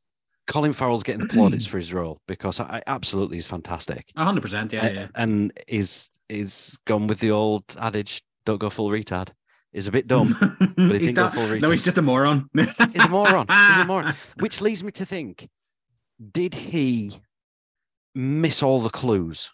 Colin 0.52 0.74
Farrell's 0.74 1.04
getting 1.04 1.22
the 1.22 1.34
plaudits 1.34 1.66
for 1.66 1.78
his 1.78 1.93
role 1.93 2.20
because 2.28 2.60
I, 2.60 2.78
I 2.78 2.84
absolutely 2.88 3.38
is 3.38 3.47
fantastic. 3.47 4.06
A 4.16 4.24
hundred 4.26 4.41
percent, 4.41 4.74
yeah, 4.74 4.86
A- 4.86 4.93
yeah. 4.93 5.08
and 5.16 5.52
is 5.68 6.10
is 6.30 6.78
gone 6.86 7.08
with 7.08 7.20
the 7.20 7.32
old 7.32 7.64
adage, 7.80 8.22
"Don't 8.45 8.60
go 8.60 8.70
full 8.70 8.89
retard." 8.89 9.30
Is 9.74 9.88
a 9.88 9.91
bit 9.91 10.08
dumb. 10.08 10.36
he 10.76 10.97
he's 10.99 11.14
not, 11.14 11.34
full 11.34 11.47
no, 11.60 11.72
he's 11.72 11.84
just 11.86 11.97
a 11.97 12.02
moron. 12.02 12.49
He's 12.54 12.78
a 12.78 13.08
moron. 13.08 13.45
He's 13.47 13.78
a 13.78 13.86
moron. 13.86 14.14
Which 14.39 14.60
leads 14.60 14.84
me 14.84 14.91
to 14.91 15.06
think: 15.06 15.47
Did 16.34 16.54
he 16.54 17.14
miss 18.14 18.62
all 18.62 18.82
the 18.82 18.89
clues 18.89 19.49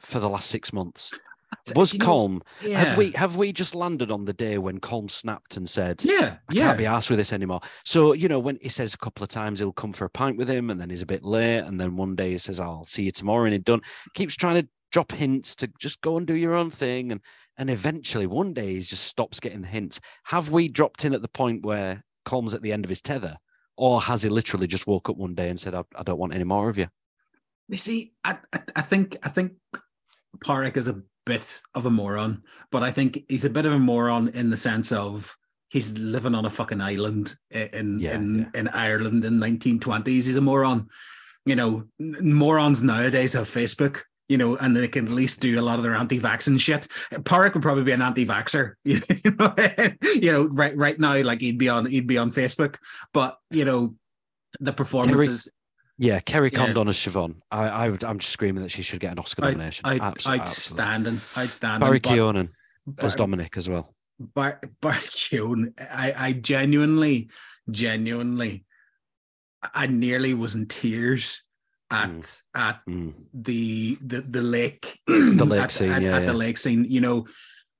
for 0.00 0.18
the 0.18 0.28
last 0.28 0.50
six 0.50 0.72
months? 0.72 1.12
Was 1.74 1.92
You 1.92 1.98
know, 2.00 2.06
Colm? 2.06 2.40
Yeah. 2.62 2.78
Have 2.78 2.98
we 2.98 3.10
have 3.12 3.36
we 3.36 3.52
just 3.52 3.74
landed 3.74 4.10
on 4.10 4.24
the 4.24 4.32
day 4.32 4.58
when 4.58 4.80
Colm 4.80 5.10
snapped 5.10 5.56
and 5.56 5.68
said, 5.68 6.02
Yeah, 6.04 6.36
I 6.48 6.54
yeah. 6.54 6.66
can't 6.66 6.78
be 6.78 6.86
asked 6.86 7.10
with 7.10 7.18
this 7.18 7.32
anymore. 7.32 7.60
So, 7.84 8.12
you 8.12 8.28
know, 8.28 8.38
when 8.38 8.58
he 8.62 8.68
says 8.68 8.94
a 8.94 8.98
couple 8.98 9.22
of 9.22 9.30
times 9.30 9.58
he'll 9.58 9.72
come 9.72 9.92
for 9.92 10.04
a 10.04 10.10
pint 10.10 10.36
with 10.36 10.48
him 10.48 10.70
and 10.70 10.80
then 10.80 10.90
he's 10.90 11.02
a 11.02 11.06
bit 11.06 11.24
late. 11.24 11.60
And 11.60 11.80
then 11.80 11.96
one 11.96 12.14
day 12.14 12.30
he 12.30 12.38
says, 12.38 12.60
I'll 12.60 12.84
see 12.84 13.04
you 13.04 13.12
tomorrow. 13.12 13.44
And 13.44 13.54
he's 13.54 13.62
done, 13.62 13.80
keeps 14.14 14.36
trying 14.36 14.62
to 14.62 14.68
drop 14.92 15.12
hints 15.12 15.56
to 15.56 15.70
just 15.78 16.00
go 16.00 16.16
and 16.16 16.26
do 16.26 16.34
your 16.34 16.54
own 16.54 16.70
thing. 16.70 17.12
And 17.12 17.20
and 17.56 17.70
eventually 17.70 18.26
one 18.26 18.52
day 18.52 18.74
he 18.74 18.80
just 18.80 19.04
stops 19.04 19.40
getting 19.40 19.62
the 19.62 19.68
hints. 19.68 20.00
Have 20.24 20.50
we 20.50 20.68
dropped 20.68 21.04
in 21.04 21.14
at 21.14 21.22
the 21.22 21.28
point 21.28 21.64
where 21.64 22.02
Colm's 22.26 22.54
at 22.54 22.62
the 22.62 22.72
end 22.72 22.84
of 22.84 22.88
his 22.88 23.02
tether? 23.02 23.36
Or 23.76 24.00
has 24.00 24.22
he 24.22 24.28
literally 24.28 24.66
just 24.66 24.86
woke 24.86 25.08
up 25.08 25.16
one 25.16 25.34
day 25.34 25.48
and 25.48 25.58
said, 25.58 25.74
I, 25.74 25.82
I 25.96 26.04
don't 26.04 26.18
want 26.18 26.34
any 26.34 26.44
more 26.44 26.68
of 26.68 26.78
you? 26.78 26.86
You 27.68 27.76
see, 27.76 28.12
I, 28.24 28.38
I, 28.52 28.60
I 28.76 28.80
think 28.82 29.16
I 29.22 29.28
think 29.28 29.52
Padraig 30.44 30.76
is 30.76 30.88
a 30.88 31.02
bit 31.26 31.62
of 31.74 31.86
a 31.86 31.90
moron, 31.90 32.42
but 32.70 32.82
I 32.82 32.90
think 32.90 33.24
he's 33.28 33.44
a 33.44 33.50
bit 33.50 33.66
of 33.66 33.72
a 33.72 33.78
moron 33.78 34.28
in 34.28 34.50
the 34.50 34.56
sense 34.56 34.92
of 34.92 35.36
he's 35.68 35.96
living 35.98 36.34
on 36.34 36.44
a 36.44 36.50
fucking 36.50 36.80
island 36.80 37.36
in 37.50 37.98
Yeah, 37.98 38.14
in, 38.14 38.50
in 38.54 38.68
Ireland 38.68 39.24
in 39.24 39.40
1920s. 39.40 40.06
He's 40.06 40.36
a 40.36 40.40
moron. 40.40 40.88
You 41.46 41.56
know, 41.56 41.84
morons 41.98 42.82
nowadays 42.82 43.32
have 43.34 43.48
Facebook. 43.48 44.02
You 44.26 44.38
know, 44.38 44.56
and 44.56 44.74
they 44.74 44.88
can 44.88 45.06
at 45.06 45.12
least 45.12 45.40
do 45.40 45.60
a 45.60 45.62
lot 45.62 45.76
of 45.76 45.82
their 45.82 45.92
anti-vaccine 45.92 46.56
shit. 46.56 46.88
Padraig 47.26 47.52
would 47.52 47.62
probably 47.62 47.84
be 47.84 47.92
an 47.92 48.00
anti-vaxer. 48.00 48.72
You 48.84 49.00
know, 49.38 49.54
you 50.14 50.32
know, 50.32 50.44
right 50.46 50.74
right 50.74 50.98
now, 50.98 51.20
like 51.22 51.42
he'd 51.42 51.58
be 51.58 51.68
on 51.68 51.84
he'd 51.84 52.06
be 52.06 52.16
on 52.16 52.32
Facebook. 52.32 52.76
But 53.12 53.36
you 53.50 53.66
know, 53.66 53.96
the 54.60 54.72
performances. 54.72 55.50
Yeah, 55.98 56.18
Kerry 56.20 56.50
Yeah. 56.52 56.58
Condon 56.58 56.88
as 56.88 56.96
Siobhan. 56.96 57.36
I, 57.50 57.68
I 57.68 57.88
would, 57.90 58.02
I'm 58.04 58.18
just 58.18 58.32
screaming 58.32 58.62
that 58.62 58.70
she 58.70 58.82
should 58.82 59.00
get 59.00 59.12
an 59.12 59.18
Oscar 59.20 59.42
nomination. 59.42 59.86
I'd, 59.86 60.00
Abs- 60.00 60.26
I'd 60.26 60.40
absolutely. 60.40 60.84
stand 60.84 61.06
and 61.06 61.16
I'd 61.36 61.48
stand. 61.50 61.80
Barry 61.80 62.00
Keoghan 62.00 62.48
as 62.98 63.14
Dominic 63.14 63.56
as 63.56 63.68
well. 63.68 63.94
Bar 64.18 64.60
Bar 64.80 64.92
Keoghan, 64.94 65.72
I, 65.78 66.14
I 66.16 66.32
genuinely, 66.32 67.30
genuinely, 67.70 68.64
I 69.74 69.86
nearly 69.86 70.34
was 70.34 70.54
in 70.54 70.66
tears 70.66 71.42
at 71.90 72.08
Mm. 72.10 72.42
at 72.54 72.80
Mm. 72.88 73.12
the 73.32 73.96
the 74.00 74.20
the 74.22 74.42
lake 74.42 74.98
The 75.06 75.44
lake 75.46 75.62
at, 75.62 75.72
scene, 75.72 75.90
at, 75.90 76.02
yeah, 76.02 76.16
at 76.18 76.26
the 76.26 76.32
lake 76.34 76.58
scene. 76.58 76.84
You 76.88 77.00
know, 77.00 77.26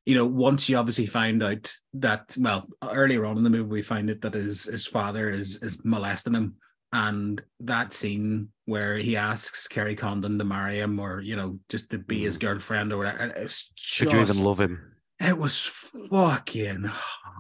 you 0.07 0.15
know. 0.15 0.27
Once 0.27 0.69
you 0.69 0.77
obviously 0.77 1.07
find 1.07 1.43
out 1.43 1.73
that, 1.95 2.35
well, 2.39 2.69
earlier 2.83 3.25
on 3.27 3.39
in 3.39 3.45
the 3.45 3.51
movie, 3.51 3.69
we 3.71 3.83
find 3.83 4.11
it 4.11 4.21
that 4.23 4.35
his 4.35 4.65
his 4.65 4.87
father 4.87 5.31
is 5.31 5.63
is 5.63 5.85
molesting 5.85 6.35
him, 6.35 6.57
and 6.95 7.43
that 7.61 7.93
scene 7.93 8.49
where 8.67 8.97
he 8.97 9.17
asks 9.17 9.67
Kerry 9.69 9.95
Condon 9.97 10.39
to 10.39 10.45
marry 10.45 10.79
him, 10.79 10.99
or 10.99 11.21
you 11.21 11.37
know, 11.37 11.59
just 11.69 11.91
to 11.91 11.99
be 11.99 12.21
his 12.21 12.39
girlfriend, 12.39 12.93
or 12.93 12.99
whatever. 12.99 13.33
It's 13.37 13.71
Should 13.75 14.13
you 14.13 14.21
even 14.21 14.43
love 14.43 14.61
him? 14.61 14.93
it 15.21 15.37
was 15.37 15.59
fucking 15.59 16.85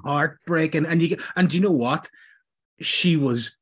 heartbreaking. 0.04 0.86
And 0.86 1.00
you 1.00 1.16
and 1.36 1.48
do 1.48 1.56
you 1.56 1.62
know 1.62 1.70
what? 1.70 2.10
She 2.80 3.16
was 3.16 3.56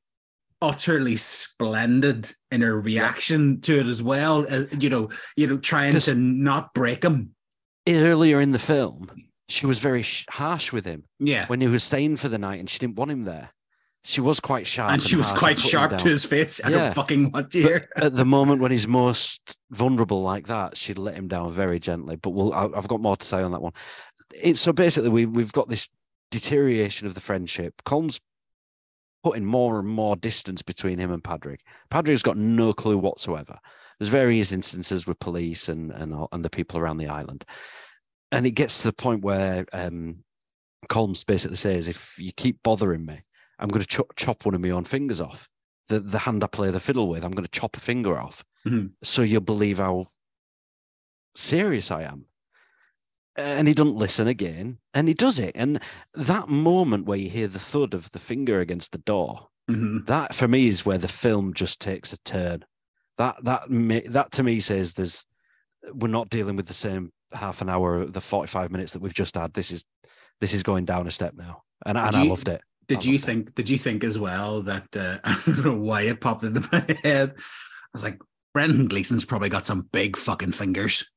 utterly 0.62 1.16
splendid 1.16 2.32
in 2.50 2.62
her 2.62 2.80
reaction 2.80 3.60
to 3.62 3.80
it 3.80 3.86
as 3.86 4.02
well. 4.02 4.46
Uh, 4.48 4.64
you 4.78 4.88
know, 4.88 5.10
you 5.36 5.46
know, 5.46 5.58
trying 5.58 5.98
to 5.98 6.14
not 6.14 6.72
break 6.72 7.04
him. 7.04 7.34
Earlier 7.86 8.40
in 8.40 8.52
the 8.52 8.58
film, 8.58 9.08
she 9.48 9.66
was 9.66 9.78
very 9.78 10.02
sh- 10.02 10.24
harsh 10.30 10.72
with 10.72 10.84
him 10.84 11.02
Yeah. 11.18 11.46
when 11.48 11.60
he 11.60 11.66
was 11.66 11.82
staying 11.84 12.16
for 12.16 12.28
the 12.28 12.38
night 12.38 12.60
and 12.60 12.70
she 12.70 12.78
didn't 12.78 12.96
want 12.96 13.10
him 13.10 13.24
there. 13.24 13.50
She 14.04 14.20
was 14.20 14.40
quite 14.40 14.66
sharp. 14.66 14.92
and 14.92 15.00
she 15.02 15.14
was 15.14 15.30
quite 15.32 15.58
sharp 15.58 15.96
to 15.96 16.08
his 16.08 16.24
face. 16.24 16.60
I 16.64 16.70
Yeah. 16.70 16.76
don't 16.76 16.94
fucking 16.94 17.30
want 17.30 17.54
you 17.54 17.62
But 17.94 18.04
at 18.04 18.14
the 18.14 18.24
moment 18.24 18.60
when 18.60 18.72
he's 18.72 18.88
most 18.88 19.56
vulnerable 19.70 20.22
like 20.22 20.48
that, 20.48 20.76
she'd 20.76 20.98
let 20.98 21.14
him 21.14 21.28
down 21.28 21.52
very 21.52 21.78
gently. 21.78 22.16
But 22.16 22.30
we'll, 22.30 22.52
I've 22.52 22.88
got 22.88 23.00
more 23.00 23.16
to 23.16 23.24
say 23.26 23.42
on 23.42 23.52
that 23.52 23.62
one. 23.62 23.72
It's 24.42 24.60
so 24.60 24.72
basically 24.72 25.10
we 25.10 25.26
we've 25.26 25.52
got 25.52 25.68
this 25.68 25.88
deterioration 26.32 27.06
of 27.06 27.14
the 27.14 27.20
friendship. 27.20 27.74
Colm's 27.84 28.20
putting 29.22 29.44
more 29.44 29.78
and 29.78 29.86
more 29.88 30.16
distance 30.16 30.62
between 30.62 30.98
him 30.98 31.12
and 31.12 31.22
Padraig. 31.22 31.60
Padraig's 31.90 32.24
got 32.24 32.36
no 32.36 32.72
clue 32.72 32.98
whatsoever. 32.98 33.56
There's 34.00 34.08
various 34.08 34.50
instances 34.50 35.06
with 35.06 35.20
police 35.20 35.68
and 35.68 35.92
and 35.92 36.12
and 36.32 36.44
the 36.44 36.50
people 36.50 36.80
around 36.80 36.96
the 36.96 37.06
island, 37.06 37.44
and 38.32 38.46
it 38.46 38.52
gets 38.52 38.78
to 38.78 38.88
the 38.88 38.94
point 38.94 39.22
where 39.22 39.64
um, 39.72 40.24
Colms 40.88 41.24
basically 41.24 41.56
says, 41.56 41.86
"If 41.86 42.16
you 42.18 42.32
keep 42.36 42.60
bothering 42.64 43.06
me, 43.06 43.22
I'm 43.62 43.68
going 43.68 43.80
to 43.80 43.86
chop, 43.86 44.14
chop 44.16 44.44
one 44.44 44.54
of 44.54 44.60
my 44.60 44.70
own 44.70 44.84
fingers 44.84 45.20
off. 45.20 45.48
The 45.88 46.00
the 46.00 46.18
hand 46.18 46.42
I 46.44 46.48
play 46.48 46.70
the 46.70 46.80
fiddle 46.80 47.08
with, 47.08 47.24
I'm 47.24 47.30
going 47.30 47.44
to 47.46 47.58
chop 47.60 47.76
a 47.76 47.80
finger 47.80 48.18
off, 48.18 48.44
Mhm. 48.66 48.92
so 49.02 49.22
you'll 49.22 49.40
believe 49.40 49.78
how 49.78 50.06
serious 51.34 51.90
I 51.90 52.02
am." 52.02 52.26
And 53.36 53.66
he 53.66 53.74
doesn't 53.74 53.96
listen 53.96 54.26
again, 54.26 54.78
and 54.94 55.08
he 55.08 55.14
does 55.14 55.38
it. 55.38 55.52
And 55.54 55.80
that 56.14 56.48
moment 56.48 57.06
where 57.06 57.18
you 57.18 57.30
hear 57.30 57.48
the 57.48 57.58
thud 57.58 57.94
of 57.94 58.10
the 58.12 58.18
finger 58.18 58.60
against 58.60 58.92
the 58.92 58.98
door, 58.98 59.48
Mhm. 59.70 60.04
that 60.06 60.34
for 60.34 60.46
me 60.48 60.66
is 60.66 60.84
where 60.84 60.98
the 60.98 61.08
film 61.08 61.54
just 61.54 61.80
takes 61.80 62.12
a 62.12 62.18
turn. 62.18 62.64
That 63.16 63.36
that 63.44 63.62
that 64.10 64.32
to 64.32 64.42
me 64.42 64.60
says 64.60 64.92
there's 64.92 65.24
we're 65.94 66.08
not 66.08 66.30
dealing 66.30 66.56
with 66.56 66.66
the 66.66 66.74
same 66.74 67.12
half 67.32 67.62
an 67.62 67.68
hour, 67.68 68.04
the 68.06 68.20
45 68.20 68.70
minutes 68.70 68.92
that 68.92 69.00
we've 69.00 69.14
just 69.14 69.34
had. 69.36 69.54
This 69.54 69.70
is 69.70 69.84
this 70.40 70.52
is 70.52 70.62
going 70.62 70.84
down 70.84 71.06
a 71.06 71.10
step 71.10 71.34
now, 71.34 71.62
and, 71.86 71.96
and 71.96 72.16
I 72.16 72.22
loved 72.24 72.48
it. 72.48 72.60
Did 72.94 73.04
you 73.04 73.18
think? 73.18 73.54
Did 73.54 73.68
you 73.68 73.78
think 73.78 74.04
as 74.04 74.18
well 74.18 74.62
that 74.62 74.96
uh, 74.96 75.18
I 75.24 75.40
don't 75.46 75.64
know 75.64 75.74
why 75.76 76.02
it 76.02 76.20
popped 76.20 76.44
into 76.44 76.60
my 76.72 76.84
head? 77.02 77.34
I 77.36 77.88
was 77.92 78.02
like, 78.02 78.20
Brendan 78.54 78.88
Gleeson's 78.88 79.24
probably 79.24 79.48
got 79.48 79.66
some 79.66 79.88
big 79.92 80.16
fucking 80.16 80.52
fingers. 80.52 81.10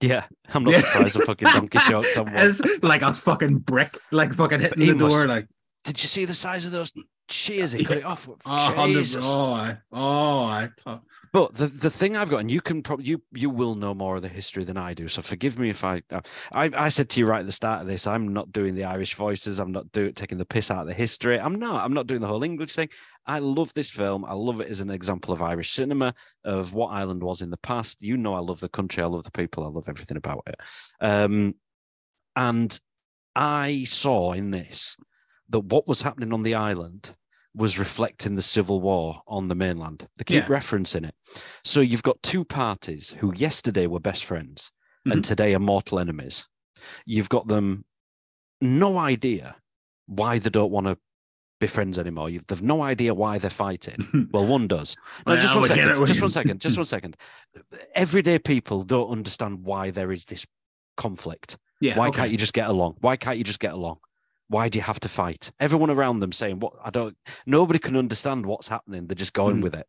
Yeah, 0.00 0.24
I'm 0.52 0.64
not 0.64 0.72
Yeah. 0.72 0.80
surprised 0.80 1.16
the 1.20 1.24
fucking 1.26 1.48
donkey 1.48 1.78
choked 1.88 2.16
on 2.18 2.26
one. 2.32 2.34
It's 2.46 2.60
like 2.82 3.02
a 3.02 3.14
fucking 3.14 3.58
brick, 3.60 3.96
like 4.10 4.34
fucking 4.34 4.60
hitting 4.60 4.82
he 4.82 4.90
the 4.90 4.98
door. 5.08 5.26
Like, 5.26 5.46
Did 5.84 6.02
you 6.02 6.08
see 6.08 6.24
the 6.24 6.34
size 6.34 6.66
of 6.66 6.72
those 6.72 6.92
shears? 7.28 7.70
He 7.72 7.84
cut 7.84 7.98
it 7.98 8.04
off. 8.04 8.28
oh, 8.46 8.86
Jesus. 8.86 9.24
oh, 9.26 9.52
I, 9.52 9.78
oh, 9.92 10.44
I, 10.44 10.68
oh. 10.86 11.00
But 11.32 11.54
the, 11.54 11.66
the 11.66 11.88
thing 11.88 12.14
I've 12.14 12.28
got, 12.28 12.40
and 12.40 12.50
you 12.50 12.60
can 12.60 12.82
probably 12.82 13.06
you 13.06 13.22
you 13.32 13.48
will 13.48 13.74
know 13.74 13.94
more 13.94 14.16
of 14.16 14.22
the 14.22 14.28
history 14.28 14.64
than 14.64 14.76
I 14.76 14.92
do. 14.92 15.08
So 15.08 15.22
forgive 15.22 15.58
me 15.58 15.70
if 15.70 15.82
I 15.82 16.02
I, 16.10 16.22
I 16.52 16.88
said 16.90 17.08
to 17.10 17.20
you 17.20 17.26
right 17.26 17.40
at 17.40 17.46
the 17.46 17.52
start 17.52 17.80
of 17.80 17.88
this, 17.88 18.06
I'm 18.06 18.34
not 18.34 18.52
doing 18.52 18.74
the 18.74 18.84
Irish 18.84 19.14
voices. 19.14 19.58
I'm 19.58 19.72
not 19.72 19.90
doing 19.92 20.12
taking 20.12 20.36
the 20.36 20.44
piss 20.44 20.70
out 20.70 20.82
of 20.82 20.86
the 20.88 20.94
history. 20.94 21.40
I'm 21.40 21.54
not. 21.54 21.82
I'm 21.82 21.94
not 21.94 22.06
doing 22.06 22.20
the 22.20 22.26
whole 22.26 22.42
English 22.42 22.74
thing. 22.74 22.90
I 23.26 23.38
love 23.38 23.72
this 23.72 23.90
film. 23.90 24.26
I 24.26 24.34
love 24.34 24.60
it 24.60 24.68
as 24.68 24.80
an 24.80 24.90
example 24.90 25.32
of 25.32 25.40
Irish 25.40 25.70
cinema 25.70 26.12
of 26.44 26.74
what 26.74 26.92
Ireland 26.92 27.22
was 27.22 27.40
in 27.40 27.48
the 27.48 27.56
past. 27.58 28.02
You 28.02 28.18
know, 28.18 28.34
I 28.34 28.40
love 28.40 28.60
the 28.60 28.68
country. 28.68 29.02
I 29.02 29.06
love 29.06 29.24
the 29.24 29.30
people. 29.30 29.64
I 29.64 29.68
love 29.68 29.88
everything 29.88 30.18
about 30.18 30.42
it. 30.46 30.60
Um, 31.00 31.54
and 32.36 32.78
I 33.34 33.84
saw 33.84 34.32
in 34.32 34.50
this 34.50 34.98
that 35.48 35.60
what 35.60 35.88
was 35.88 36.02
happening 36.02 36.34
on 36.34 36.42
the 36.42 36.56
island 36.56 37.14
was 37.54 37.78
reflecting 37.78 38.34
the 38.34 38.42
civil 38.42 38.80
war 38.80 39.20
on 39.26 39.48
the 39.48 39.54
mainland. 39.54 40.08
They 40.16 40.24
keep 40.24 40.48
Yeah. 40.48 40.48
referencing 40.56 41.06
it. 41.06 41.14
So 41.64 41.80
you've 41.80 42.02
got 42.02 42.22
two 42.22 42.44
parties 42.44 43.10
who 43.10 43.32
yesterday 43.36 43.86
were 43.86 44.00
best 44.00 44.24
friends 44.24 44.70
and 45.04 45.20
Mhm. 45.22 45.26
today 45.26 45.54
are 45.54 45.58
mortal 45.58 45.98
enemies. 45.98 46.46
You've 47.04 47.28
got 47.28 47.48
them 47.48 47.84
no 48.60 48.96
idea 48.98 49.56
why 50.06 50.38
they 50.38 50.50
don't 50.50 50.70
want 50.72 50.86
to 50.86 50.96
be 51.60 51.66
friends 51.66 51.98
anymore. 51.98 52.30
You've, 52.30 52.46
they've 52.46 52.62
no 52.62 52.82
idea 52.82 53.12
why 53.14 53.38
they're 53.38 53.50
fighting. 53.50 53.96
Well, 54.32 54.46
one 54.46 54.66
does. 54.66 54.96
No, 55.26 55.36
just 55.36 55.54
one 55.54 55.64
second. 55.64 56.06
Just 56.06 56.20
one 56.22 56.30
second. 56.30 56.60
Just 56.60 56.76
one 56.78 56.86
second. 56.86 57.16
Everyday 57.94 58.38
people 58.38 58.82
don't 58.82 59.10
understand 59.10 59.62
why 59.62 59.90
there 59.90 60.10
is 60.10 60.24
this 60.24 60.46
conflict. 60.96 61.58
yeah. 61.80 61.98
Why 61.98 62.08
okay. 62.08 62.18
can't 62.20 62.30
you 62.30 62.38
just 62.38 62.52
get 62.54 62.68
along? 62.68 62.96
Why 63.00 63.16
can't 63.16 63.36
you 63.38 63.44
just 63.44 63.60
get 63.60 63.72
along? 63.72 63.98
Why 64.52 64.68
do 64.68 64.78
you 64.78 64.82
have 64.84 65.00
to 65.00 65.08
fight? 65.08 65.50
Everyone 65.60 65.90
around 65.90 66.20
them 66.20 66.32
saying, 66.32 66.60
"What? 66.60 66.74
I 66.84 66.90
don't." 66.90 67.16
Nobody 67.46 67.78
can 67.78 67.96
understand 67.96 68.44
what's 68.44 68.68
happening. 68.68 69.06
They're 69.06 69.24
just 69.24 69.32
going 69.32 69.58
Mm. 69.58 69.62
with 69.62 69.74
it, 69.74 69.86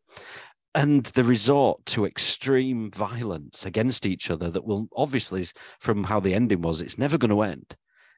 and 0.74 1.04
the 1.18 1.22
resort 1.24 1.84
to 1.92 2.06
extreme 2.06 2.90
violence 2.90 3.66
against 3.66 4.06
each 4.06 4.30
other 4.30 4.50
that 4.50 4.64
will 4.64 4.88
obviously, 4.96 5.46
from 5.80 6.04
how 6.04 6.18
the 6.18 6.34
ending 6.34 6.62
was, 6.62 6.80
it's 6.80 6.98
never 6.98 7.18
going 7.18 7.30
to 7.30 7.42
end. 7.42 7.76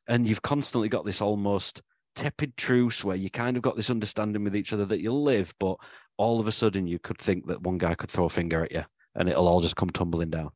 And 0.08 0.28
you've 0.28 0.42
constantly 0.42 0.88
got 0.88 1.04
this 1.04 1.20
almost 1.20 1.82
tepid 2.14 2.56
truce 2.56 3.04
where 3.04 3.16
you 3.16 3.28
kind 3.28 3.56
of 3.56 3.62
got 3.62 3.76
this 3.76 3.90
understanding 3.90 4.44
with 4.44 4.56
each 4.56 4.72
other 4.72 4.86
that 4.86 5.00
you'll 5.00 5.24
live, 5.24 5.52
but 5.58 5.76
all 6.16 6.38
of 6.40 6.46
a 6.46 6.52
sudden 6.52 6.86
you 6.86 6.98
could 7.00 7.18
think 7.18 7.46
that 7.48 7.62
one 7.62 7.76
guy 7.76 7.94
could 7.94 8.10
throw 8.10 8.24
a 8.26 8.30
finger 8.30 8.64
at 8.64 8.72
you 8.72 8.84
and 9.16 9.28
it'll 9.28 9.48
all 9.48 9.60
just 9.60 9.76
come 9.76 9.90
tumbling 9.90 10.30
down. 10.30 10.50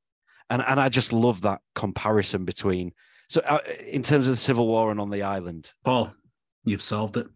And 0.48 0.62
and 0.62 0.80
I 0.80 0.88
just 0.88 1.12
love 1.12 1.42
that 1.42 1.60
comparison 1.74 2.44
between 2.44 2.92
so, 3.30 3.40
uh, 3.46 3.60
in 3.86 4.02
terms 4.02 4.26
of 4.26 4.32
the 4.32 4.36
Civil 4.36 4.66
War 4.66 4.90
and 4.90 5.00
on 5.00 5.08
the 5.08 5.22
island, 5.22 5.72
Paul, 5.84 6.12
you've 6.64 6.82
solved 6.82 7.16
it. 7.16 7.28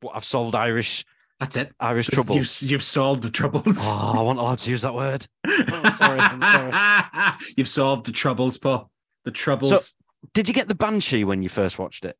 what 0.00 0.16
I've 0.16 0.24
solved 0.24 0.54
Irish 0.54 1.04
That's 1.38 1.56
it. 1.56 1.72
Irish 1.78 2.06
trouble. 2.08 2.34
You've, 2.34 2.50
you've 2.62 2.82
solved 2.82 3.22
the 3.22 3.30
troubles. 3.30 3.76
Oh, 3.80 4.14
I 4.16 4.22
want 4.22 4.38
allowed 4.38 4.58
to 4.60 4.70
use 4.70 4.82
that 4.82 4.94
word. 4.94 5.26
Oh, 5.46 5.90
sorry, 5.90 6.18
I'm 6.18 6.40
sorry. 6.40 7.34
you've 7.58 7.68
solved 7.68 8.06
the 8.06 8.12
troubles, 8.12 8.56
Paul. 8.56 8.90
The 9.24 9.30
troubles. 9.30 9.94
Did 10.32 10.48
you 10.48 10.54
get 10.54 10.68
the 10.68 10.74
Banshee 10.74 11.24
when 11.24 11.42
you 11.42 11.50
first 11.50 11.78
watched 11.78 12.04
it? 12.06 12.16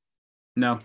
no. 0.55 0.79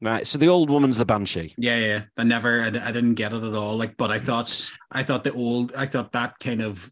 Right. 0.00 0.26
So 0.26 0.38
the 0.38 0.48
old 0.48 0.70
woman's 0.70 0.98
the 0.98 1.04
Banshee. 1.04 1.54
Yeah, 1.58 1.78
yeah. 1.78 2.02
I 2.16 2.22
never, 2.24 2.62
I, 2.62 2.66
I 2.66 2.92
didn't 2.92 3.14
get 3.14 3.32
it 3.32 3.42
at 3.42 3.54
all. 3.54 3.76
Like, 3.76 3.96
but 3.96 4.10
I 4.12 4.18
thought, 4.20 4.72
I 4.92 5.02
thought 5.02 5.24
the 5.24 5.32
old, 5.32 5.72
I 5.76 5.86
thought 5.86 6.12
that 6.12 6.38
kind 6.38 6.62
of. 6.62 6.90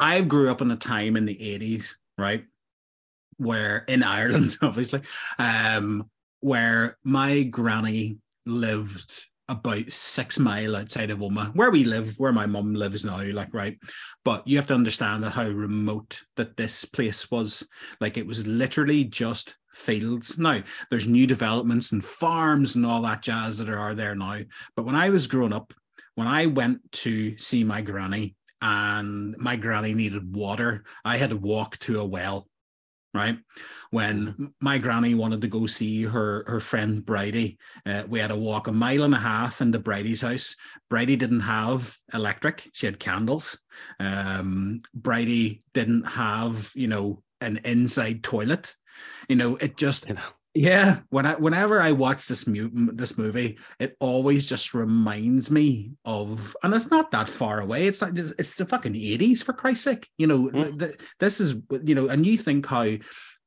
I 0.00 0.20
grew 0.22 0.50
up 0.50 0.60
in 0.62 0.70
a 0.72 0.76
time 0.76 1.16
in 1.16 1.26
the 1.26 1.40
eighties, 1.40 1.96
right, 2.18 2.44
where 3.36 3.84
in 3.88 4.02
Ireland, 4.02 4.56
obviously, 4.62 5.02
um, 5.38 6.10
where 6.40 6.98
my 7.04 7.42
granny 7.42 8.18
lived 8.46 9.28
about 9.48 9.92
six 9.92 10.38
mile 10.38 10.74
outside 10.76 11.10
of 11.10 11.18
Omagh, 11.18 11.54
where 11.54 11.70
we 11.70 11.84
live, 11.84 12.18
where 12.18 12.32
my 12.32 12.46
mum 12.46 12.74
lives 12.74 13.04
now, 13.04 13.22
like 13.22 13.52
right. 13.52 13.78
But 14.24 14.46
you 14.48 14.56
have 14.56 14.66
to 14.68 14.74
understand 14.74 15.22
that 15.22 15.32
how 15.32 15.48
remote 15.48 16.22
that 16.36 16.56
this 16.56 16.84
place 16.84 17.30
was. 17.30 17.66
Like 18.00 18.16
it 18.16 18.26
was 18.26 18.46
literally 18.46 19.04
just 19.04 19.56
fields. 19.72 20.38
Now 20.38 20.62
there's 20.88 21.06
new 21.06 21.26
developments 21.26 21.92
and 21.92 22.04
farms 22.04 22.74
and 22.74 22.86
all 22.86 23.02
that 23.02 23.22
jazz 23.22 23.58
that 23.58 23.68
are 23.68 23.94
there 23.94 24.14
now. 24.14 24.40
But 24.76 24.86
when 24.86 24.94
I 24.94 25.10
was 25.10 25.26
growing 25.26 25.52
up, 25.52 25.74
when 26.14 26.26
I 26.26 26.46
went 26.46 26.80
to 26.92 27.36
see 27.36 27.64
my 27.64 27.82
granny 27.82 28.36
and 28.64 29.36
my 29.36 29.56
granny 29.56 29.92
needed 29.92 30.34
water, 30.34 30.84
I 31.04 31.18
had 31.18 31.30
to 31.30 31.36
walk 31.36 31.78
to 31.80 32.00
a 32.00 32.04
well. 32.04 32.48
Right 33.12 33.38
when 33.90 34.52
my 34.60 34.78
granny 34.78 35.14
wanted 35.14 35.40
to 35.42 35.46
go 35.46 35.66
see 35.66 36.02
her 36.02 36.42
her 36.48 36.58
friend 36.58 37.06
Bridie, 37.06 37.58
uh, 37.86 38.02
we 38.08 38.18
had 38.18 38.28
to 38.28 38.36
walk 38.36 38.66
a 38.66 38.72
mile 38.72 39.04
and 39.04 39.14
a 39.14 39.18
half 39.18 39.60
into 39.60 39.78
Bridie's 39.78 40.22
house. 40.22 40.56
Bridie 40.90 41.14
didn't 41.14 41.40
have 41.40 41.96
electric; 42.12 42.70
she 42.72 42.86
had 42.86 42.98
candles. 42.98 43.56
Um, 44.00 44.82
Bridie 44.92 45.62
didn't 45.74 46.08
have, 46.08 46.72
you 46.74 46.88
know, 46.88 47.22
an 47.40 47.60
inside 47.64 48.24
toilet. 48.24 48.74
You 49.28 49.36
know, 49.36 49.56
it 49.56 49.76
just 49.76 50.08
You 50.08 50.14
know. 50.14 50.22
Yeah. 50.54 51.00
When 51.10 51.26
I 51.26 51.34
whenever 51.34 51.80
I 51.80 51.90
watch 51.92 52.28
this 52.28 52.46
mu- 52.46 52.70
this 52.92 53.18
movie, 53.18 53.58
it 53.80 53.96
always 53.98 54.48
just 54.48 54.72
reminds 54.72 55.50
me 55.50 55.92
of, 56.04 56.56
and 56.62 56.72
it's 56.72 56.90
not 56.90 57.10
that 57.10 57.28
far 57.28 57.60
away. 57.60 57.88
It's 57.88 58.00
like 58.00 58.16
it's 58.16 58.56
the 58.56 58.64
fucking 58.64 58.94
eighties 58.94 59.42
for 59.42 59.52
Christ's 59.52 59.84
sake. 59.84 60.08
You 60.16 60.28
know, 60.28 60.48
Mm. 60.50 60.78
th- 60.78 60.96
this 61.18 61.40
is 61.40 61.56
you 61.82 61.94
know, 61.96 62.06
and 62.08 62.24
you 62.24 62.38
think 62.38 62.66
how 62.66 62.86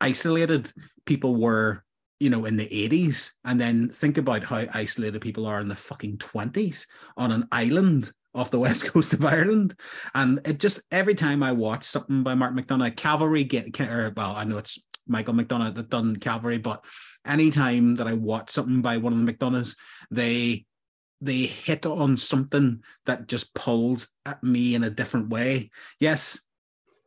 isolated 0.02 0.72
people 1.06 1.36
were. 1.36 1.84
You 2.20 2.32
know, 2.32 2.46
in 2.46 2.58
the 2.58 2.66
80s, 2.66 3.34
and 3.46 3.62
then 3.62 3.90
think 3.90 4.18
about 4.18 4.44
how 4.44 4.66
isolated 4.74 5.22
people 5.22 5.46
are 5.46 5.60
in 5.60 5.68
the 5.68 5.76
fucking 5.76 6.18
20s 6.18 6.88
on 7.16 7.32
an 7.32 7.48
island 7.52 8.12
off 8.34 8.50
the 8.50 8.58
west 8.66 8.88
coast 8.88 9.14
of 9.14 9.24
Ireland. 9.24 9.76
And 10.16 10.40
it 10.44 10.60
just 10.60 10.82
every 10.90 11.14
time 11.14 11.44
I 11.44 11.52
watch 11.52 11.84
something 11.84 12.24
by 12.24 12.34
Mark 12.34 12.56
McDonagh, 12.56 12.96
Cavalry 12.96 13.44
get 13.44 13.80
or, 13.80 14.12
well, 14.18 14.34
I 14.36 14.46
know 14.46 14.58
it's 14.58 14.80
Michael 15.08 15.34
McDonagh 15.34 15.76
that 15.76 15.90
done 15.90 16.16
Cavalry, 16.16 16.58
but 16.58 16.84
anytime 17.26 17.96
that 17.96 18.08
I 18.08 18.14
watch 18.14 18.50
something 18.50 18.82
by 18.82 18.98
one 18.98 19.14
of 19.14 19.26
the 19.26 19.32
McDonaghs, 19.32 19.76
they 20.12 20.66
they 21.20 21.46
hit 21.46 21.86
on 21.86 22.16
something 22.16 22.84
that 23.06 23.28
just 23.28 23.54
pulls 23.56 24.10
at 24.26 24.44
me 24.44 24.76
in 24.76 24.84
a 24.84 24.90
different 24.90 25.30
way. 25.30 25.72
Yes, 26.00 26.40